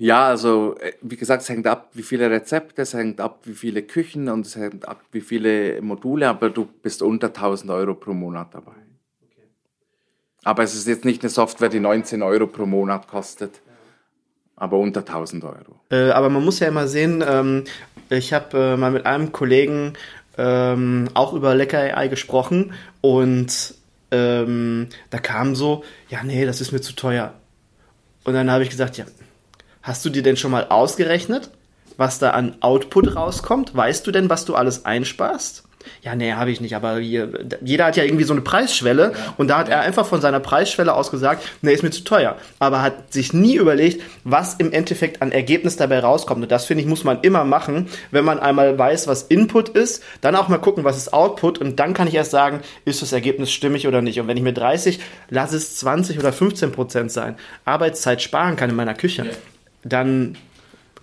Ja, 0.00 0.28
also 0.28 0.76
äh, 0.78 0.92
wie 1.02 1.16
gesagt, 1.16 1.42
es 1.42 1.48
hängt 1.48 1.66
ab, 1.66 1.90
wie 1.92 2.04
viele 2.04 2.30
Rezepte, 2.30 2.82
es 2.82 2.94
hängt 2.94 3.20
ab, 3.20 3.40
wie 3.42 3.54
viele 3.54 3.82
Küchen 3.82 4.28
und 4.28 4.46
es 4.46 4.54
hängt 4.54 4.86
ab, 4.86 5.02
wie 5.10 5.20
viele 5.20 5.82
Module, 5.82 6.28
aber 6.28 6.50
du 6.50 6.68
bist 6.82 7.02
unter 7.02 7.28
1000 7.28 7.72
Euro 7.72 7.94
pro 7.94 8.14
Monat 8.14 8.54
dabei. 8.54 8.76
Okay. 9.20 9.48
Aber 10.44 10.62
es 10.62 10.76
ist 10.76 10.86
jetzt 10.86 11.04
nicht 11.04 11.22
eine 11.22 11.30
Software, 11.30 11.68
die 11.68 11.80
19 11.80 12.22
Euro 12.22 12.46
pro 12.46 12.64
Monat 12.64 13.08
kostet, 13.08 13.60
aber 14.54 14.78
unter 14.78 15.00
1000 15.00 15.42
Euro. 15.42 15.80
Äh, 15.90 16.10
aber 16.10 16.30
man 16.30 16.44
muss 16.44 16.60
ja 16.60 16.68
immer 16.68 16.86
sehen, 16.86 17.24
ähm, 17.26 17.64
ich 18.08 18.32
habe 18.32 18.56
äh, 18.56 18.76
mal 18.76 18.92
mit 18.92 19.04
einem 19.04 19.32
Kollegen 19.32 19.94
ähm, 20.36 21.08
auch 21.14 21.32
über 21.32 21.56
Lecker 21.56 21.80
AI 21.80 22.06
gesprochen 22.06 22.72
und 23.00 23.74
ähm, 24.12 24.86
da 25.10 25.18
kam 25.18 25.56
so, 25.56 25.82
ja 26.08 26.22
nee, 26.22 26.46
das 26.46 26.60
ist 26.60 26.70
mir 26.70 26.80
zu 26.80 26.94
teuer 26.94 27.34
Und 28.22 28.34
dann 28.34 28.48
habe 28.48 28.62
ich 28.62 28.70
gesagt, 28.70 28.96
ja, 28.96 29.04
hast 29.88 30.04
du 30.04 30.10
dir 30.10 30.22
denn 30.22 30.36
schon 30.36 30.50
mal 30.50 30.66
ausgerechnet, 30.68 31.50
was 31.96 32.18
da 32.18 32.30
an 32.30 32.56
Output 32.60 33.16
rauskommt? 33.16 33.74
Weißt 33.74 34.06
du 34.06 34.12
denn, 34.12 34.30
was 34.30 34.44
du 34.44 34.54
alles 34.54 34.84
einsparst? 34.84 35.64
Ja, 36.02 36.14
nee, 36.14 36.32
habe 36.32 36.50
ich 36.50 36.60
nicht, 36.60 36.76
aber 36.76 36.98
hier, 36.98 37.30
jeder 37.62 37.86
hat 37.86 37.96
ja 37.96 38.04
irgendwie 38.04 38.24
so 38.24 38.32
eine 38.32 38.42
Preisschwelle 38.42 39.12
ja. 39.12 39.34
und 39.36 39.48
da 39.48 39.58
hat 39.58 39.68
er 39.68 39.80
einfach 39.80 40.06
von 40.06 40.20
seiner 40.20 40.40
Preisschwelle 40.40 40.94
aus 40.94 41.10
gesagt, 41.10 41.42
nee, 41.62 41.72
ist 41.72 41.82
mir 41.82 41.90
zu 41.90 42.04
teuer. 42.04 42.36
Aber 42.58 42.82
hat 42.82 43.12
sich 43.12 43.32
nie 43.32 43.56
überlegt, 43.56 44.02
was 44.24 44.54
im 44.54 44.72
Endeffekt 44.72 45.22
an 45.22 45.32
Ergebnis 45.32 45.76
dabei 45.76 46.00
rauskommt. 46.00 46.42
Und 46.42 46.52
das 46.52 46.66
finde 46.66 46.82
ich, 46.82 46.88
muss 46.88 47.04
man 47.04 47.20
immer 47.22 47.44
machen, 47.44 47.88
wenn 48.10 48.24
man 48.24 48.38
einmal 48.38 48.78
weiß, 48.78 49.06
was 49.06 49.22
Input 49.22 49.70
ist, 49.70 50.02
dann 50.20 50.36
auch 50.36 50.48
mal 50.48 50.58
gucken, 50.58 50.84
was 50.84 50.96
ist 50.96 51.12
Output 51.12 51.58
und 51.58 51.78
dann 51.78 51.94
kann 51.94 52.08
ich 52.08 52.14
erst 52.14 52.32
sagen, 52.32 52.60
ist 52.84 53.02
das 53.02 53.12
Ergebnis 53.12 53.50
stimmig 53.50 53.86
oder 53.88 54.02
nicht. 54.02 54.20
Und 54.20 54.28
wenn 54.28 54.36
ich 54.36 54.42
mir 54.42 54.52
30, 54.52 55.00
lass 55.30 55.52
es 55.52 55.76
20 55.76 56.18
oder 56.18 56.32
15 56.32 56.72
Prozent 56.72 57.12
sein, 57.12 57.36
Arbeitszeit 57.64 58.20
sparen 58.20 58.56
kann 58.56 58.70
in 58.70 58.76
meiner 58.76 58.94
Küche, 58.94 59.24
ja. 59.24 59.30
Dann 59.88 60.36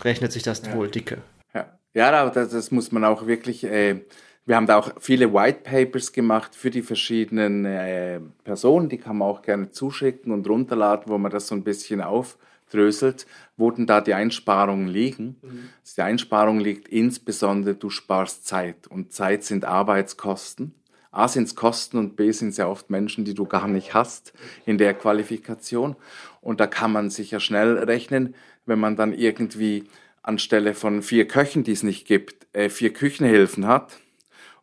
rechnet 0.01 0.31
sich 0.31 0.43
das 0.43 0.61
ja. 0.65 0.73
wohl 0.73 0.89
dicke. 0.89 1.19
Ja, 1.53 1.77
ja 1.93 2.29
das, 2.29 2.49
das 2.49 2.71
muss 2.71 2.91
man 2.91 3.03
auch 3.03 3.27
wirklich. 3.27 3.63
Äh 3.63 4.01
wir 4.45 4.55
haben 4.55 4.67
da 4.67 4.77
auch 4.77 4.91
viele 4.99 5.33
White 5.33 5.61
Papers 5.63 6.13
gemacht 6.13 6.55
für 6.55 6.69
die 6.69 6.83
verschiedenen 6.83 7.65
äh, 7.65 8.19
Personen, 8.43 8.89
die 8.89 8.97
kann 8.97 9.17
man 9.17 9.27
auch 9.27 9.41
gerne 9.41 9.71
zuschicken 9.71 10.31
und 10.31 10.47
runterladen, 10.47 11.05
wo 11.07 11.17
man 11.17 11.31
das 11.31 11.47
so 11.47 11.55
ein 11.55 11.63
bisschen 11.63 12.01
aufdröselt, 12.01 13.25
wo 13.57 13.71
denn 13.71 13.87
da 13.87 14.01
die 14.01 14.13
Einsparungen 14.13 14.87
liegen. 14.87 15.37
Mhm. 15.41 15.69
Die 15.97 16.01
Einsparung 16.01 16.59
liegt 16.59 16.87
insbesondere, 16.87 17.73
du 17.75 17.89
sparst 17.89 18.45
Zeit 18.45 18.87
und 18.87 19.13
Zeit 19.13 19.43
sind 19.43 19.65
Arbeitskosten. 19.65 20.75
A 21.11 21.29
sind 21.29 21.45
es 21.45 21.55
Kosten 21.55 21.97
und 21.97 22.17
B 22.17 22.31
sind 22.31 22.49
es 22.49 22.57
ja 22.57 22.67
oft 22.67 22.89
Menschen, 22.89 23.23
die 23.23 23.33
du 23.33 23.45
gar 23.45 23.69
nicht 23.69 23.93
hast 23.93 24.33
in 24.65 24.77
der 24.77 24.93
Qualifikation. 24.93 25.95
Und 26.41 26.59
da 26.59 26.67
kann 26.67 26.91
man 26.91 27.09
sicher 27.09 27.39
schnell 27.39 27.77
rechnen, 27.77 28.35
wenn 28.65 28.79
man 28.79 28.95
dann 28.95 29.13
irgendwie 29.13 29.85
anstelle 30.21 30.73
von 30.73 31.01
vier 31.01 31.27
Köchen, 31.27 31.63
die 31.63 31.71
es 31.71 31.83
nicht 31.83 32.07
gibt, 32.07 32.47
äh, 32.53 32.69
vier 32.69 32.93
Küchenhilfen 32.93 33.67
hat 33.67 33.97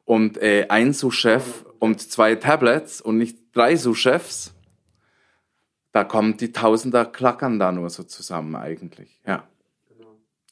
und 0.05 0.39
äh, 0.39 0.67
ein 0.69 0.93
Sous-Chef 0.93 1.65
und 1.79 2.01
zwei 2.01 2.35
Tablets 2.35 3.01
und 3.01 3.19
nicht 3.19 3.39
drei 3.53 3.77
Sous-Chefs, 3.77 4.55
da 5.93 6.05
kommen 6.05 6.37
die 6.37 6.53
Tausender 6.53 7.05
klackern 7.05 7.59
da 7.59 7.71
nur 7.71 7.91
so 7.91 8.03
zusammen 8.03 8.57
eigentlich, 8.57 9.21
ja. 9.27 9.47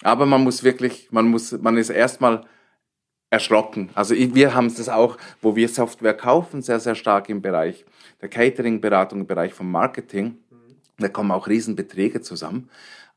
Aber 0.02 0.24
man 0.26 0.42
muss 0.42 0.64
wirklich, 0.64 1.08
man 1.10 1.26
muss, 1.26 1.52
man 1.52 1.76
ist 1.76 1.90
erstmal 1.90 2.46
erschrocken. 3.30 3.90
Also 3.94 4.14
wir 4.14 4.54
haben 4.54 4.66
es 4.66 4.88
auch, 4.88 5.16
wo 5.40 5.56
wir 5.56 5.68
Software 5.68 6.14
kaufen, 6.14 6.62
sehr, 6.62 6.80
sehr 6.80 6.94
stark 6.94 7.28
im 7.28 7.42
Bereich 7.42 7.84
der 8.20 8.28
Catering-Beratung, 8.28 9.20
im 9.20 9.26
Bereich 9.26 9.54
vom 9.54 9.70
Marketing. 9.70 10.38
Da 10.98 11.08
kommen 11.08 11.30
auch 11.30 11.48
Riesenbeträge 11.48 12.20
zusammen. 12.20 12.68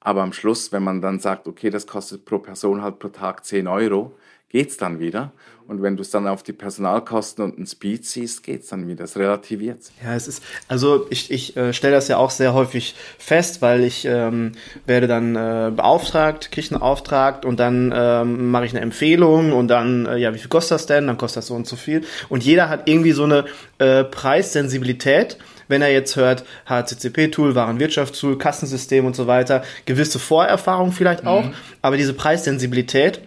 Aber 0.03 0.21
am 0.21 0.33
Schluss, 0.33 0.71
wenn 0.71 0.83
man 0.83 1.01
dann 1.01 1.19
sagt, 1.19 1.47
okay, 1.47 1.69
das 1.69 1.87
kostet 1.87 2.25
pro 2.25 2.39
Person 2.39 2.81
halt 2.81 2.99
pro 2.99 3.07
Tag 3.07 3.45
10 3.45 3.67
Euro, 3.67 4.13
geht's 4.49 4.77
dann 4.77 4.99
wieder. 4.99 5.31
Und 5.65 5.81
wenn 5.81 5.95
du 5.95 6.01
es 6.01 6.09
dann 6.09 6.27
auf 6.27 6.43
die 6.43 6.51
Personalkosten 6.51 7.43
und 7.43 7.57
den 7.57 7.65
Speed 7.65 8.05
siehst, 8.05 8.43
geht's 8.43 8.67
dann 8.67 8.87
wieder. 8.87 9.05
Es 9.05 9.17
relativiert. 9.17 9.79
Ja, 10.03 10.13
es 10.13 10.27
ist, 10.27 10.43
also 10.67 11.07
ich, 11.09 11.31
ich 11.31 11.55
äh, 11.55 11.71
stelle 11.71 11.95
das 11.95 12.09
ja 12.09 12.17
auch 12.17 12.31
sehr 12.31 12.53
häufig 12.53 12.95
fest, 13.17 13.61
weil 13.61 13.81
ich 13.81 14.03
ähm, 14.05 14.51
werde 14.85 15.07
dann 15.07 15.35
äh, 15.37 15.71
beauftragt, 15.73 16.51
kriege 16.51 16.71
einen 16.71 16.81
Auftrag 16.81 17.45
und 17.45 17.61
dann 17.61 17.93
ähm, 17.95 18.51
mache 18.51 18.65
ich 18.65 18.71
eine 18.73 18.81
Empfehlung 18.81 19.53
und 19.53 19.69
dann, 19.69 20.05
äh, 20.05 20.17
ja, 20.17 20.33
wie 20.33 20.39
viel 20.39 20.49
kostet 20.49 20.75
das 20.75 20.85
denn? 20.85 21.07
Dann 21.07 21.17
kostet 21.17 21.37
das 21.37 21.47
so 21.47 21.55
und 21.55 21.65
so 21.65 21.77
viel. 21.77 22.03
Und 22.27 22.43
jeder 22.43 22.67
hat 22.67 22.89
irgendwie 22.89 23.13
so 23.13 23.23
eine 23.23 23.45
äh, 23.77 24.03
Preissensibilität 24.03 25.37
wenn 25.67 25.81
er 25.81 25.91
jetzt 25.91 26.15
hört, 26.15 26.45
HCCP-Tool, 26.67 27.55
Warenwirtschaftstool, 27.55 28.37
Kassensystem 28.37 29.05
und 29.05 29.15
so 29.15 29.27
weiter, 29.27 29.63
gewisse 29.85 30.19
Vorerfahrung 30.19 30.91
vielleicht 30.91 31.25
auch, 31.25 31.45
mhm. 31.45 31.53
aber 31.81 31.97
diese 31.97 32.13
Preissensibilität, 32.13 33.21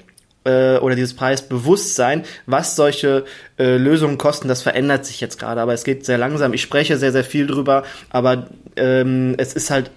äh, 0.46 0.78
oder 0.78 0.94
dieses 0.94 1.14
Preisbewusstsein, 1.14 2.24
was 2.46 2.76
solche 2.76 3.24
äh, 3.58 3.76
Lösungen 3.76 4.16
kosten, 4.16 4.48
das 4.48 4.62
verändert 4.62 5.04
sich 5.04 5.20
jetzt 5.20 5.38
gerade. 5.38 5.60
Aber 5.60 5.74
es 5.74 5.84
geht 5.84 6.06
sehr 6.06 6.18
langsam. 6.18 6.54
Ich 6.54 6.62
spreche 6.62 6.96
sehr, 6.96 7.12
sehr 7.12 7.24
viel 7.24 7.46
drüber, 7.46 7.82
aber 8.10 8.46
ähm, 8.76 9.34
es 9.38 9.54
ist 9.54 9.70
halt, 9.70 9.90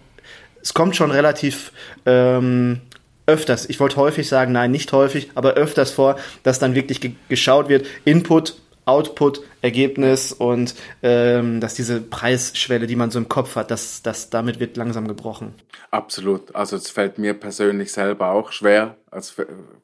es 0.62 0.74
kommt 0.74 0.96
schon 0.96 1.12
relativ 1.12 1.72
ähm, 2.06 2.82
öfters. 3.28 3.70
Ich 3.70 3.80
wollte 3.80 3.98
häufig 3.98 4.28
sagen, 4.28 4.52
nein, 4.52 4.72
nicht 4.72 4.92
häufig, 4.92 5.30
aber 5.36 5.54
öfters 5.54 5.92
vor, 5.92 6.18
dass 6.44 6.60
dann 6.60 6.76
wirklich 6.76 7.00
geschaut 7.30 7.70
wird, 7.70 7.86
Input 8.04 8.56
Output, 8.90 9.42
Ergebnis 9.62 10.34
und 10.34 10.76
ähm, 11.04 11.62
dass 11.62 11.76
diese 11.76 12.02
Preisschwelle, 12.02 12.88
die 12.88 12.96
man 12.96 13.12
so 13.12 13.20
im 13.20 13.30
Kopf 13.30 13.56
hat, 13.56 13.72
dass, 13.72 14.02
dass 14.02 14.30
damit 14.30 14.60
wird 14.60 14.78
langsam 14.78 15.08
gebrochen. 15.08 15.54
Absolut. 15.92 16.56
Also 16.56 16.76
es 16.76 16.90
fällt 16.90 17.18
mir 17.18 17.34
persönlich 17.34 17.92
selber 17.92 18.32
auch 18.32 18.52
schwer. 18.52 18.98
Es 19.12 19.36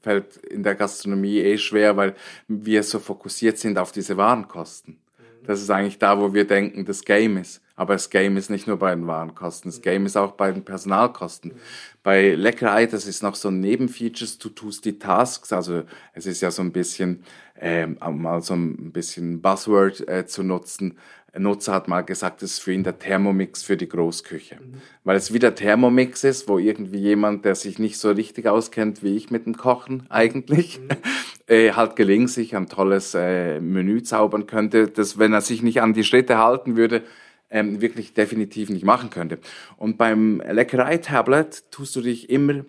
fällt 0.01 0.37
in 0.37 0.63
der 0.63 0.75
Gastronomie 0.75 1.39
eh 1.39 1.57
schwer, 1.57 1.97
weil 1.97 2.15
wir 2.47 2.83
so 2.83 2.99
fokussiert 2.99 3.57
sind 3.57 3.77
auf 3.77 3.91
diese 3.91 4.17
Warenkosten. 4.17 4.97
Das 5.45 5.61
ist 5.61 5.69
eigentlich 5.69 5.99
da, 5.99 6.19
wo 6.19 6.33
wir 6.33 6.45
denken, 6.45 6.85
das 6.85 7.03
Game 7.03 7.37
ist. 7.37 7.61
Aber 7.75 7.93
das 7.93 8.09
Game 8.09 8.37
ist 8.37 8.49
nicht 8.49 8.67
nur 8.67 8.77
bei 8.77 8.95
den 8.95 9.07
Warenkosten, 9.07 9.69
das 9.69 9.81
Game 9.81 10.05
ist 10.05 10.15
auch 10.15 10.31
bei 10.31 10.51
den 10.51 10.63
Personalkosten. 10.63 11.53
Bei 12.03 12.33
Leckerei, 12.33 12.85
das 12.85 13.05
ist 13.05 13.21
noch 13.21 13.35
so 13.35 13.49
ein 13.49 13.59
Nebenfeatures, 13.59 14.37
du 14.37 14.49
tust 14.49 14.85
die 14.85 14.97
Tasks, 14.97 15.51
also 15.51 15.83
es 16.13 16.25
ist 16.25 16.41
ja 16.41 16.51
so 16.51 16.61
ein 16.61 16.71
bisschen, 16.71 17.23
ähm, 17.59 17.97
mal 17.99 18.41
so 18.41 18.53
ein 18.53 18.91
bisschen 18.91 19.41
Buzzword 19.41 20.07
äh, 20.07 20.25
zu 20.25 20.43
nutzen. 20.43 20.97
Ein 21.33 21.41
Nutzer 21.41 21.73
hat 21.73 21.89
mal 21.89 22.01
gesagt, 22.01 22.41
das 22.41 22.51
ist 22.51 22.59
für 22.59 22.71
ihn 22.71 22.85
der 22.85 22.97
Thermomix 22.97 23.61
für 23.61 23.75
die 23.75 23.89
Großküche. 23.89 24.55
Mhm. 24.55 24.81
Weil 25.03 25.17
es 25.17 25.33
wieder 25.33 25.53
Thermomix 25.53 26.23
ist, 26.23 26.47
wo 26.47 26.59
irgendwie 26.59 26.99
jemand, 26.99 27.43
der 27.43 27.55
sich 27.55 27.77
nicht 27.77 27.97
so 27.97 28.11
richtig 28.11 28.47
auskennt 28.47 29.03
wie 29.03 29.17
ich 29.17 29.31
mit 29.31 29.45
dem 29.45 29.57
Kochen 29.57 30.05
eigentlich, 30.07 30.79
mhm. 30.79 30.87
äh, 31.47 31.73
halt 31.73 31.97
gelingt 31.97 32.29
sich 32.29 32.55
ein 32.55 32.67
tolles 32.67 33.15
äh, 33.15 33.59
Menü 33.59 34.01
zaubern 34.01 34.47
könnte, 34.47 34.87
das, 34.87 35.19
wenn 35.19 35.33
er 35.33 35.41
sich 35.41 35.61
nicht 35.61 35.81
an 35.81 35.93
die 35.93 36.05
Schritte 36.05 36.37
halten 36.37 36.77
würde, 36.77 37.03
ähm, 37.49 37.81
wirklich 37.81 38.13
definitiv 38.13 38.69
nicht 38.69 38.85
machen 38.85 39.09
könnte. 39.09 39.39
Und 39.77 39.97
beim 39.97 40.41
Leckerei-Tablet 40.41 41.71
tust 41.71 41.95
du 41.95 42.01
dich 42.01 42.29
immer 42.29 42.65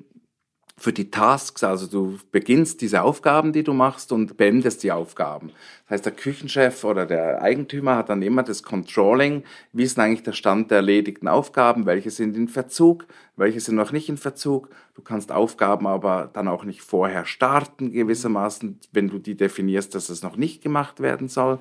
für 0.78 0.92
die 0.92 1.10
Tasks, 1.10 1.64
also 1.64 1.86
du 1.86 2.18
beginnst 2.32 2.82
diese 2.82 3.00
Aufgaben, 3.00 3.54
die 3.54 3.64
du 3.64 3.72
machst 3.72 4.12
und 4.12 4.36
beendest 4.36 4.82
die 4.82 4.92
Aufgaben. 4.92 5.50
Das 5.84 5.92
heißt, 5.92 6.04
der 6.04 6.12
Küchenchef 6.12 6.84
oder 6.84 7.06
der 7.06 7.40
Eigentümer 7.40 7.96
hat 7.96 8.10
dann 8.10 8.20
immer 8.20 8.42
das 8.42 8.62
Controlling, 8.62 9.42
wie 9.72 9.84
ist 9.84 9.96
denn 9.96 10.04
eigentlich 10.04 10.22
der 10.22 10.34
Stand 10.34 10.70
der 10.70 10.78
erledigten 10.78 11.28
Aufgaben, 11.28 11.86
welche 11.86 12.10
sind 12.10 12.36
in 12.36 12.48
Verzug, 12.48 13.06
welche 13.36 13.60
sind 13.60 13.76
noch 13.76 13.90
nicht 13.90 14.10
in 14.10 14.18
Verzug. 14.18 14.68
Du 14.94 15.00
kannst 15.00 15.32
Aufgaben 15.32 15.86
aber 15.86 16.28
dann 16.30 16.46
auch 16.46 16.64
nicht 16.64 16.82
vorher 16.82 17.24
starten, 17.24 17.92
gewissermaßen, 17.92 18.78
wenn 18.92 19.08
du 19.08 19.18
die 19.18 19.34
definierst, 19.34 19.94
dass 19.94 20.10
es 20.10 20.22
noch 20.22 20.36
nicht 20.36 20.62
gemacht 20.62 21.00
werden 21.00 21.28
soll. 21.28 21.58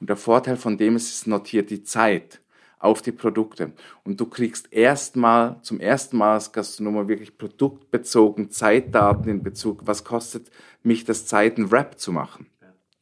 Und 0.00 0.10
der 0.10 0.16
Vorteil 0.16 0.56
von 0.56 0.76
dem 0.76 0.96
ist, 0.96 1.12
es 1.12 1.26
notiert 1.28 1.70
die 1.70 1.84
Zeit 1.84 2.40
auf 2.78 3.02
die 3.02 3.12
Produkte. 3.12 3.72
Und 4.04 4.20
du 4.20 4.26
kriegst 4.26 4.72
erstmal, 4.72 5.56
zum 5.62 5.80
ersten 5.80 6.16
Mal 6.16 6.34
als 6.34 6.52
Gastronom 6.52 7.08
wirklich 7.08 7.38
produktbezogen 7.38 8.50
Zeitdaten 8.50 9.28
in 9.28 9.42
Bezug, 9.42 9.86
was 9.86 10.04
kostet 10.04 10.50
mich 10.82 11.04
das 11.04 11.26
Zeit, 11.26 11.56
einen 11.56 11.70
Wrap 11.70 11.98
zu 11.98 12.12
machen. 12.12 12.46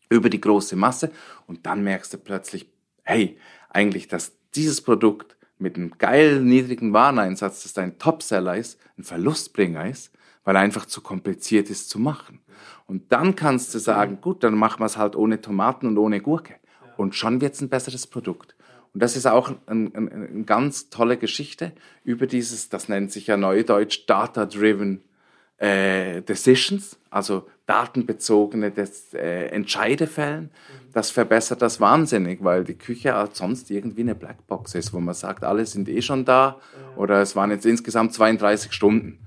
Über 0.09 0.31
die 0.31 0.41
große 0.41 0.77
Masse. 0.77 1.11
Und 1.47 1.67
dann 1.67 1.83
merkst 1.83 2.13
du 2.15 2.19
plötzlich, 2.19 2.71
hey, 3.03 3.39
eigentlich, 3.69 4.09
dass 4.09 4.33
dieses 4.55 4.81
Produkt 4.81 5.37
mit 5.59 5.77
einem 5.77 5.99
geilen, 5.99 6.47
niedrigen 6.47 6.93
Wareneinsatz, 6.93 7.63
das 7.63 7.73
dein 7.73 7.99
Topseller 7.99 8.57
ist, 8.57 8.79
ein 8.97 9.05
Verlustbringer 9.05 9.89
ist, 9.89 10.13
weil 10.45 10.57
einfach 10.57 10.87
zu 10.87 11.01
kompliziert 11.01 11.71
ist 11.71 11.89
zu 11.89 11.99
machen. 11.99 12.41
Und 12.87 13.13
dann 13.13 13.35
kannst 13.35 13.75
du 13.75 13.79
sagen, 13.79 14.21
gut, 14.21 14.45
dann 14.45 14.55
machen 14.55 14.81
wir 14.81 14.87
es 14.87 14.97
halt 14.97 15.17
ohne 15.17 15.41
Tomaten 15.41 15.87
und 15.87 15.99
ohne 15.99 16.21
Gurke. 16.21 16.57
Und 16.97 17.15
schon 17.15 17.41
wird 17.41 17.55
es 17.55 17.61
ein 17.61 17.69
besseres 17.69 18.07
Produkt. 18.07 18.55
Und 18.95 19.03
das 19.03 19.17
ist 19.17 19.27
auch 19.27 19.53
eine 19.67 19.91
ein, 19.95 20.09
ein 20.09 20.47
ganz 20.47 20.89
tolle 20.89 21.17
Geschichte 21.17 21.73
über 22.05 22.27
dieses, 22.27 22.69
das 22.69 22.89
nennt 22.89 23.11
sich 23.13 23.27
ja 23.27 23.37
neudeutsch 23.37 24.07
Data-Driven 24.07 25.03
äh, 25.59 26.23
Decisions, 26.23 26.97
also 27.11 27.49
datenbezogene 27.67 28.71
des, 28.71 29.13
äh, 29.15 29.47
Entscheidefällen. 29.47 30.51
Das 30.93 31.11
verbessert 31.11 31.61
das 31.61 31.81
wahnsinnig, 31.81 32.45
weil 32.45 32.65
die 32.65 32.75
Küche 32.75 33.15
halt 33.15 33.35
sonst 33.35 33.71
irgendwie 33.71 34.03
eine 34.03 34.15
Blackbox 34.15 34.75
ist, 34.77 34.93
wo 34.93 35.01
man 35.01 35.15
sagt, 35.15 35.43
alle 35.43 35.67
sind 35.67 35.89
eh 35.89 36.03
schon 36.03 36.25
da 36.25 36.61
oder 36.97 37.21
es 37.21 37.35
waren 37.35 37.51
jetzt 37.51 37.67
insgesamt 37.67 38.13
32 38.15 38.73
Stunden. 38.73 39.19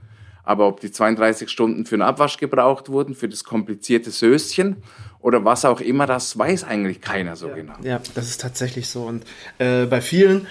Aber 0.43 0.68
ob 0.68 0.80
die 0.80 0.91
32 0.91 1.49
Stunden 1.49 1.86
für 1.86 1.97
den 1.97 2.03
Abwasch 2.03 2.38
gebraucht 2.38 2.88
wurden, 2.88 3.15
für 3.15 3.28
das 3.28 3.43
komplizierte 3.43 4.11
Söschen 4.11 4.78
oder 5.28 5.43
was 5.43 5.65
auch 5.65 5.82
immer, 5.82 6.05
das 6.05 6.38
weiß 6.38 6.63
eigentlich 6.63 7.01
keiner 7.01 7.36
so 7.36 7.49
ja. 7.49 7.55
genau. 7.55 7.73
Ja, 7.84 7.99
das 8.15 8.30
ist 8.30 8.39
tatsächlich 8.39 8.88
so. 8.88 9.03
Und 9.03 9.25
äh, 9.57 9.86
bei 9.86 9.99
vielen 9.99 10.47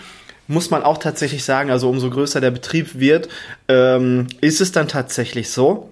muss 0.48 0.68
man 0.70 0.82
auch 0.82 0.98
tatsächlich 0.98 1.44
sagen, 1.44 1.70
also 1.70 1.88
umso 1.88 2.10
größer 2.10 2.42
der 2.42 2.50
Betrieb 2.50 3.00
wird, 3.00 3.30
ähm, 3.68 4.26
ist 4.42 4.60
es 4.60 4.72
dann 4.72 4.86
tatsächlich 4.86 5.50
so, 5.50 5.88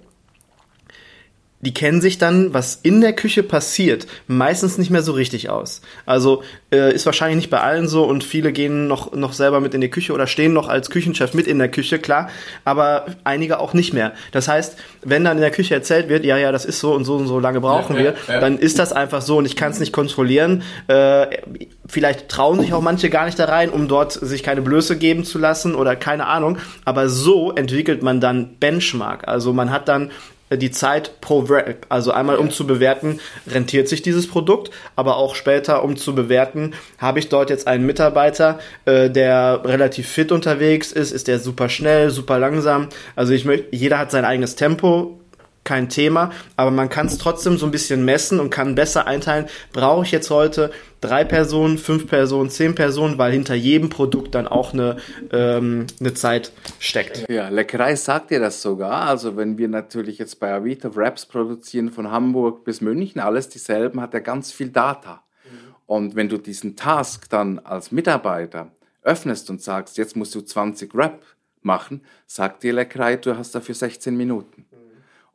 die 1.64 1.72
kennen 1.74 2.00
sich 2.02 2.18
dann, 2.18 2.52
was 2.52 2.78
in 2.82 3.00
der 3.00 3.14
Küche 3.14 3.42
passiert, 3.42 4.06
meistens 4.26 4.76
nicht 4.76 4.90
mehr 4.90 5.02
so 5.02 5.12
richtig 5.12 5.48
aus. 5.48 5.80
Also 6.04 6.42
äh, 6.70 6.94
ist 6.94 7.06
wahrscheinlich 7.06 7.36
nicht 7.36 7.50
bei 7.50 7.60
allen 7.60 7.88
so 7.88 8.04
und 8.04 8.22
viele 8.22 8.52
gehen 8.52 8.86
noch, 8.86 9.12
noch 9.14 9.32
selber 9.32 9.60
mit 9.60 9.72
in 9.72 9.80
die 9.80 9.88
Küche 9.88 10.12
oder 10.12 10.26
stehen 10.26 10.52
noch 10.52 10.68
als 10.68 10.90
Küchenchef 10.90 11.32
mit 11.32 11.46
in 11.46 11.58
der 11.58 11.70
Küche, 11.70 11.98
klar, 11.98 12.28
aber 12.64 13.06
einige 13.24 13.60
auch 13.60 13.72
nicht 13.72 13.94
mehr. 13.94 14.12
Das 14.32 14.46
heißt, 14.46 14.76
wenn 15.02 15.24
dann 15.24 15.38
in 15.38 15.40
der 15.40 15.50
Küche 15.50 15.74
erzählt 15.74 16.10
wird, 16.10 16.24
ja, 16.24 16.36
ja, 16.36 16.52
das 16.52 16.66
ist 16.66 16.80
so 16.80 16.92
und 16.92 17.04
so 17.04 17.16
und 17.16 17.26
so 17.26 17.40
lange 17.40 17.60
brauchen 17.60 17.96
ja, 17.96 18.02
wir, 18.02 18.14
ja, 18.28 18.34
ja. 18.34 18.40
dann 18.40 18.58
ist 18.58 18.78
das 18.78 18.92
einfach 18.92 19.22
so 19.22 19.38
und 19.38 19.46
ich 19.46 19.56
kann 19.56 19.72
es 19.72 19.80
nicht 19.80 19.92
kontrollieren. 19.92 20.62
Äh, 20.88 21.38
vielleicht 21.86 22.28
trauen 22.28 22.60
sich 22.60 22.74
auch 22.74 22.82
manche 22.82 23.08
gar 23.08 23.24
nicht 23.24 23.38
da 23.38 23.46
rein, 23.46 23.70
um 23.70 23.88
dort 23.88 24.12
sich 24.12 24.42
keine 24.42 24.60
Blöße 24.60 24.96
geben 24.96 25.24
zu 25.24 25.38
lassen 25.38 25.74
oder 25.74 25.96
keine 25.96 26.26
Ahnung. 26.26 26.58
Aber 26.84 27.08
so 27.08 27.52
entwickelt 27.52 28.02
man 28.02 28.20
dann 28.20 28.56
Benchmark. 28.60 29.26
Also 29.26 29.54
man 29.54 29.70
hat 29.70 29.88
dann 29.88 30.10
die 30.50 30.70
Zeit 30.70 31.20
pro 31.20 31.40
Rap. 31.40 31.86
Also 31.88 32.12
einmal 32.12 32.36
um 32.36 32.50
zu 32.50 32.66
bewerten, 32.66 33.20
rentiert 33.46 33.88
sich 33.88 34.02
dieses 34.02 34.28
Produkt, 34.28 34.70
aber 34.96 35.16
auch 35.16 35.34
später 35.34 35.82
um 35.82 35.96
zu 35.96 36.14
bewerten, 36.14 36.74
habe 36.98 37.18
ich 37.18 37.28
dort 37.28 37.50
jetzt 37.50 37.66
einen 37.66 37.86
Mitarbeiter, 37.86 38.58
äh, 38.84 39.10
der 39.10 39.62
relativ 39.64 40.08
fit 40.08 40.32
unterwegs 40.32 40.92
ist, 40.92 41.12
ist 41.12 41.28
der 41.28 41.38
super 41.38 41.68
schnell, 41.68 42.10
super 42.10 42.38
langsam. 42.38 42.88
Also 43.16 43.32
ich 43.32 43.44
möchte, 43.44 43.74
jeder 43.74 43.98
hat 43.98 44.10
sein 44.10 44.24
eigenes 44.24 44.56
Tempo, 44.56 45.18
kein 45.64 45.88
Thema, 45.88 46.30
aber 46.56 46.70
man 46.70 46.88
kann 46.88 47.06
es 47.06 47.18
trotzdem 47.18 47.56
so 47.56 47.66
ein 47.66 47.72
bisschen 47.72 48.04
messen 48.04 48.38
und 48.38 48.50
kann 48.50 48.74
besser 48.74 49.06
einteilen, 49.06 49.46
brauche 49.72 50.04
ich 50.04 50.12
jetzt 50.12 50.30
heute 50.30 50.70
drei 51.00 51.24
Personen, 51.24 51.76
fünf 51.78 52.06
Personen, 52.06 52.50
zehn 52.50 52.74
Personen, 52.74 53.18
weil 53.18 53.32
hinter 53.32 53.54
jedem 53.54 53.90
Produkt 53.90 54.34
dann 54.34 54.46
auch 54.46 54.72
eine, 54.72 54.96
ähm, 55.32 55.86
eine 56.00 56.14
Zeit 56.14 56.52
steckt. 56.78 57.28
Ja, 57.28 57.48
Leckerei 57.48 57.94
sagt 57.96 58.30
dir 58.30 58.40
das 58.40 58.62
sogar. 58.62 59.02
Also 59.02 59.36
wenn 59.36 59.58
wir 59.58 59.68
natürlich 59.68 60.18
jetzt 60.18 60.40
bei 60.40 60.52
Avito 60.52 60.94
Wraps 60.96 61.26
produzieren 61.26 61.90
von 61.90 62.10
Hamburg 62.10 62.64
bis 62.64 62.80
München, 62.80 63.20
alles 63.20 63.48
dieselben, 63.48 64.00
hat 64.00 64.14
er 64.14 64.20
ganz 64.20 64.52
viel 64.52 64.68
Data. 64.68 65.22
Mhm. 65.44 65.74
Und 65.86 66.16
wenn 66.16 66.28
du 66.28 66.38
diesen 66.38 66.76
Task 66.76 67.28
dann 67.28 67.58
als 67.58 67.92
Mitarbeiter 67.92 68.70
öffnest 69.02 69.50
und 69.50 69.62
sagst, 69.62 69.98
jetzt 69.98 70.16
musst 70.16 70.34
du 70.34 70.40
20 70.40 70.94
Wrap 70.94 71.22
machen, 71.60 72.02
sagt 72.26 72.62
dir 72.62 72.72
Leckerei, 72.72 73.16
du 73.16 73.36
hast 73.36 73.54
dafür 73.54 73.74
16 73.74 74.16
Minuten. 74.16 74.66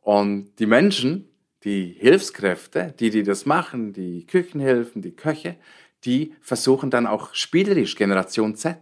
Und 0.00 0.54
die 0.58 0.66
Menschen, 0.66 1.28
die 1.64 1.94
Hilfskräfte, 1.98 2.94
die, 2.98 3.10
die 3.10 3.22
das 3.22 3.46
machen, 3.46 3.92
die 3.92 4.26
Küchenhilfen, 4.26 5.02
die 5.02 5.14
Köche, 5.14 5.56
die 6.04 6.34
versuchen 6.40 6.90
dann 6.90 7.06
auch 7.06 7.34
spielerisch 7.34 7.96
Generation 7.96 8.56
Z 8.56 8.78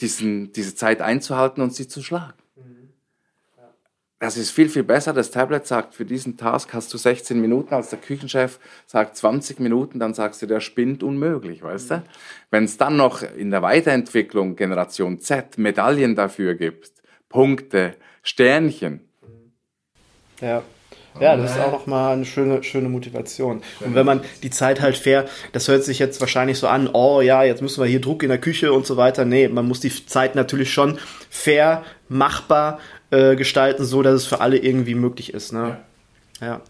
diesen, 0.00 0.52
diese 0.52 0.74
Zeit 0.74 1.00
einzuhalten 1.00 1.62
und 1.62 1.74
sie 1.74 1.88
zu 1.88 2.02
schlagen. 2.02 2.38
Mhm. 2.56 2.88
Das 4.18 4.38
ist 4.38 4.50
viel, 4.50 4.70
viel 4.70 4.82
besser. 4.82 5.12
Das 5.12 5.30
Tablet 5.30 5.66
sagt, 5.66 5.94
für 5.94 6.06
diesen 6.06 6.38
Task 6.38 6.72
hast 6.72 6.92
du 6.92 6.98
16 6.98 7.38
Minuten, 7.38 7.74
als 7.74 7.90
der 7.90 7.98
Küchenchef 7.98 8.58
sagt 8.86 9.16
20 9.16 9.60
Minuten, 9.60 9.98
dann 9.98 10.14
sagst 10.14 10.40
du, 10.40 10.46
der 10.46 10.60
spinnt 10.60 11.02
unmöglich, 11.02 11.62
weißt 11.62 11.90
du? 11.90 11.94
Mhm. 11.96 12.02
Wenn 12.50 12.64
es 12.64 12.78
dann 12.78 12.96
noch 12.96 13.22
in 13.22 13.50
der 13.50 13.62
Weiterentwicklung 13.62 14.56
Generation 14.56 15.20
Z 15.20 15.58
Medaillen 15.58 16.14
dafür 16.14 16.54
gibt, 16.54 16.92
Punkte, 17.28 17.96
Sternchen, 18.22 19.05
ja. 20.40 20.62
Ja, 21.20 21.36
das 21.36 21.52
ist 21.52 21.60
auch 21.60 21.72
nochmal 21.72 22.12
eine 22.12 22.26
schöne, 22.26 22.62
schöne 22.62 22.88
Motivation. 22.88 23.62
Und 23.80 23.94
wenn 23.94 24.04
man 24.04 24.20
die 24.42 24.50
Zeit 24.50 24.80
halt 24.80 24.96
fair, 24.96 25.24
das 25.52 25.66
hört 25.68 25.82
sich 25.82 25.98
jetzt 25.98 26.20
wahrscheinlich 26.20 26.58
so 26.58 26.68
an, 26.68 26.90
oh 26.92 27.20
ja, 27.20 27.42
jetzt 27.42 27.62
müssen 27.62 27.82
wir 27.82 27.88
hier 27.88 28.00
Druck 28.00 28.22
in 28.22 28.28
der 28.28 28.38
Küche 28.38 28.72
und 28.72 28.86
so 28.86 28.96
weiter. 28.96 29.24
Nee, 29.24 29.48
man 29.48 29.66
muss 29.66 29.80
die 29.80 30.06
Zeit 30.06 30.34
natürlich 30.34 30.72
schon 30.72 30.98
fair, 31.30 31.84
machbar 32.08 32.80
äh, 33.10 33.34
gestalten, 33.36 33.84
so 33.84 34.02
dass 34.02 34.14
es 34.14 34.26
für 34.26 34.40
alle 34.40 34.58
irgendwie 34.58 34.94
möglich 34.94 35.32
ist. 35.32 35.52
Ne? 35.52 35.78
Ja. 36.40 36.46
ja. 36.46 36.60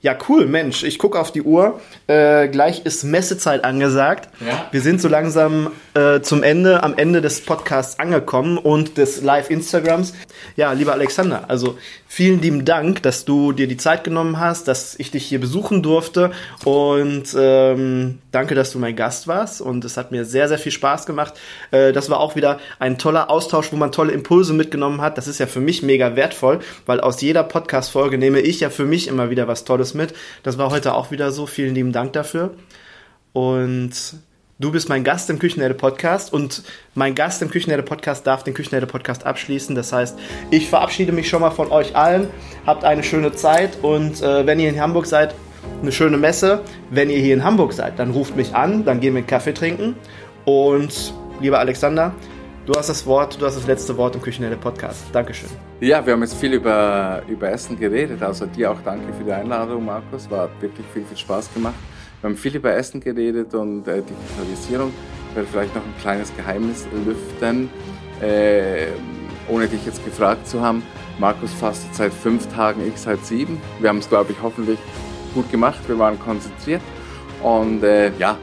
Ja, 0.00 0.16
cool, 0.28 0.46
Mensch. 0.46 0.84
Ich 0.84 0.96
gucke 0.96 1.18
auf 1.18 1.32
die 1.32 1.42
Uhr. 1.42 1.80
Äh, 2.06 2.46
gleich 2.48 2.86
ist 2.86 3.02
Messezeit 3.02 3.64
angesagt. 3.64 4.28
Ja. 4.40 4.68
Wir 4.70 4.80
sind 4.80 5.00
so 5.00 5.08
langsam 5.08 5.72
äh, 5.94 6.20
zum 6.20 6.44
Ende, 6.44 6.84
am 6.84 6.96
Ende 6.96 7.20
des 7.20 7.44
Podcasts 7.44 7.98
angekommen 7.98 8.58
und 8.58 8.96
des 8.96 9.22
Live-Instagrams. 9.22 10.14
Ja, 10.54 10.70
lieber 10.72 10.92
Alexander, 10.92 11.46
also 11.48 11.76
vielen 12.06 12.40
lieben 12.40 12.64
Dank, 12.64 13.02
dass 13.02 13.24
du 13.24 13.52
dir 13.52 13.66
die 13.66 13.76
Zeit 13.76 14.04
genommen 14.04 14.38
hast, 14.38 14.68
dass 14.68 14.94
ich 14.98 15.10
dich 15.10 15.26
hier 15.26 15.40
besuchen 15.40 15.82
durfte 15.82 16.30
und 16.64 17.24
ähm, 17.36 18.18
danke, 18.30 18.54
dass 18.54 18.72
du 18.72 18.78
mein 18.78 18.94
Gast 18.94 19.26
warst 19.26 19.60
und 19.60 19.84
es 19.84 19.96
hat 19.96 20.12
mir 20.12 20.24
sehr, 20.24 20.48
sehr 20.48 20.58
viel 20.58 20.72
Spaß 20.72 21.06
gemacht. 21.06 21.34
Äh, 21.70 21.92
das 21.92 22.08
war 22.08 22.20
auch 22.20 22.36
wieder 22.36 22.60
ein 22.78 22.98
toller 22.98 23.30
Austausch, 23.30 23.72
wo 23.72 23.76
man 23.76 23.92
tolle 23.92 24.12
Impulse 24.12 24.52
mitgenommen 24.52 25.00
hat. 25.00 25.18
Das 25.18 25.28
ist 25.28 25.38
ja 25.38 25.46
für 25.46 25.60
mich 25.60 25.82
mega 25.82 26.14
wertvoll, 26.16 26.60
weil 26.86 27.00
aus 27.00 27.20
jeder 27.20 27.42
Podcast-Folge 27.42 28.16
nehme 28.16 28.40
ich 28.40 28.60
ja 28.60 28.70
für 28.70 28.84
mich 28.84 29.08
immer 29.08 29.30
wieder 29.30 29.48
was 29.48 29.64
Tolles 29.64 29.87
mit. 29.94 30.14
Das 30.42 30.58
war 30.58 30.70
heute 30.70 30.94
auch 30.94 31.10
wieder 31.10 31.30
so. 31.32 31.46
Vielen 31.46 31.74
lieben 31.74 31.92
Dank 31.92 32.12
dafür. 32.12 32.54
Und 33.32 33.92
Du 34.60 34.72
bist 34.72 34.88
mein 34.88 35.04
Gast 35.04 35.30
im 35.30 35.38
Küchenherde 35.38 35.76
Podcast 35.76 36.32
und 36.32 36.64
mein 36.96 37.14
Gast 37.14 37.42
im 37.42 37.48
Küchenherde 37.48 37.84
Podcast 37.84 38.26
darf 38.26 38.42
den 38.42 38.54
Küchenherde 38.54 38.88
Podcast 38.88 39.24
abschließen. 39.24 39.76
Das 39.76 39.92
heißt, 39.92 40.18
ich 40.50 40.68
verabschiede 40.68 41.12
mich 41.12 41.28
schon 41.28 41.42
mal 41.42 41.52
von 41.52 41.70
euch 41.70 41.94
allen. 41.94 42.28
Habt 42.66 42.82
eine 42.82 43.04
schöne 43.04 43.30
Zeit 43.30 43.78
und 43.82 44.20
äh, 44.20 44.46
wenn 44.46 44.58
ihr 44.58 44.68
in 44.68 44.80
Hamburg 44.80 45.06
seid, 45.06 45.32
eine 45.80 45.92
schöne 45.92 46.16
Messe. 46.16 46.62
Wenn 46.90 47.08
ihr 47.08 47.20
hier 47.20 47.34
in 47.34 47.44
Hamburg 47.44 47.72
seid, 47.72 48.00
dann 48.00 48.10
ruft 48.10 48.34
mich 48.34 48.52
an, 48.56 48.84
dann 48.84 48.98
gehen 48.98 49.14
wir 49.14 49.22
Kaffee 49.22 49.54
trinken. 49.54 49.94
Und 50.44 51.14
lieber 51.40 51.60
Alexander, 51.60 52.12
du 52.68 52.74
hast 52.74 52.90
das 52.90 53.06
Wort, 53.06 53.40
du 53.40 53.46
hast 53.46 53.56
das 53.56 53.66
letzte 53.66 53.96
Wort 53.96 54.14
im 54.14 54.20
Küchenherde 54.20 54.56
Podcast. 54.56 55.06
Dankeschön. 55.12 55.48
Ja, 55.80 56.04
wir 56.04 56.12
haben 56.12 56.20
jetzt 56.20 56.34
viel 56.34 56.52
über, 56.52 57.22
über 57.26 57.50
Essen 57.50 57.78
geredet. 57.78 58.22
Also 58.22 58.44
dir 58.44 58.70
auch 58.70 58.80
danke 58.84 59.10
für 59.14 59.24
die 59.24 59.32
Einladung, 59.32 59.86
Markus. 59.86 60.30
War 60.30 60.50
wirklich 60.60 60.86
viel, 60.92 61.02
viel 61.04 61.16
Spaß 61.16 61.54
gemacht. 61.54 61.74
Wir 62.20 62.28
haben 62.28 62.36
viel 62.36 62.54
über 62.54 62.74
Essen 62.74 63.00
geredet 63.00 63.54
und 63.54 63.88
äh, 63.88 64.02
Digitalisierung. 64.02 64.92
Ich 65.30 65.36
werde 65.36 65.48
vielleicht 65.50 65.74
noch 65.74 65.82
ein 65.82 65.94
kleines 66.00 66.34
Geheimnis 66.36 66.86
lüften, 67.06 67.70
äh, 68.20 68.88
ohne 69.48 69.66
dich 69.66 69.86
jetzt 69.86 70.04
gefragt 70.04 70.46
zu 70.46 70.60
haben. 70.60 70.82
Markus 71.18 71.52
fastet 71.54 71.94
seit 71.94 72.12
fünf 72.12 72.48
Tagen, 72.48 72.86
ich 72.86 73.00
seit 73.00 73.24
sieben. 73.24 73.62
Wir 73.80 73.88
haben 73.88 73.98
es, 73.98 74.10
glaube 74.10 74.32
ich, 74.32 74.42
hoffentlich 74.42 74.78
gut 75.32 75.50
gemacht. 75.50 75.80
Wir 75.86 75.98
waren 75.98 76.18
konzentriert. 76.18 76.82
Und 77.42 77.82
äh, 77.82 78.12
ja, 78.18 78.36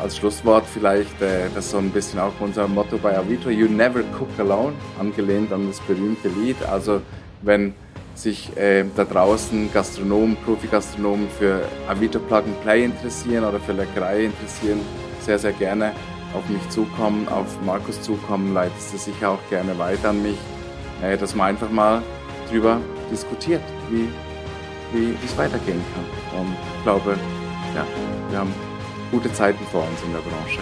als 0.00 0.16
Schlusswort 0.16 0.64
vielleicht, 0.66 1.20
äh, 1.20 1.48
das 1.54 1.66
ist 1.66 1.70
so 1.72 1.78
ein 1.78 1.90
bisschen 1.90 2.20
auch 2.20 2.32
unser 2.40 2.68
Motto 2.68 2.98
bei 2.98 3.16
Avito, 3.16 3.50
You 3.50 3.68
never 3.68 4.00
cook 4.18 4.28
alone, 4.38 4.72
angelehnt 4.98 5.52
an 5.52 5.66
das 5.66 5.80
berühmte 5.80 6.28
Lied. 6.28 6.56
Also 6.70 7.00
wenn 7.42 7.74
sich 8.14 8.56
äh, 8.56 8.84
da 8.96 9.04
draußen 9.04 9.72
Gastronomen, 9.72 10.36
Profi-Gastronomen 10.44 11.28
für 11.38 11.62
Avito 11.88 12.18
Plug 12.18 12.44
and 12.44 12.60
Play 12.62 12.84
interessieren 12.84 13.44
oder 13.44 13.60
für 13.60 13.72
Leckerei 13.72 14.24
interessieren, 14.24 14.80
sehr, 15.20 15.38
sehr 15.38 15.52
gerne 15.52 15.92
auf 16.34 16.48
mich 16.48 16.66
zukommen, 16.68 17.28
auf 17.28 17.46
Markus 17.64 18.00
zukommen, 18.02 18.54
leitest 18.54 18.92
du 18.92 18.98
sicher 18.98 19.30
auch 19.30 19.50
gerne 19.50 19.78
weiter 19.78 20.10
an 20.10 20.22
mich, 20.22 20.38
äh, 21.02 21.16
dass 21.16 21.34
man 21.34 21.48
einfach 21.48 21.70
mal 21.70 22.02
drüber 22.50 22.80
diskutiert, 23.10 23.62
wie, 23.90 24.08
wie 24.92 25.14
es 25.24 25.36
weitergehen 25.36 25.80
kann. 25.94 26.40
Und 26.40 26.56
ich 26.76 26.82
glaube, 26.82 27.16
ja, 27.74 27.86
wir 28.30 28.38
haben 28.38 28.67
gute 29.10 29.32
Zeiten 29.32 29.64
vor 29.66 29.82
uns 29.82 30.02
in 30.02 30.12
der 30.12 30.20
Branche. 30.20 30.60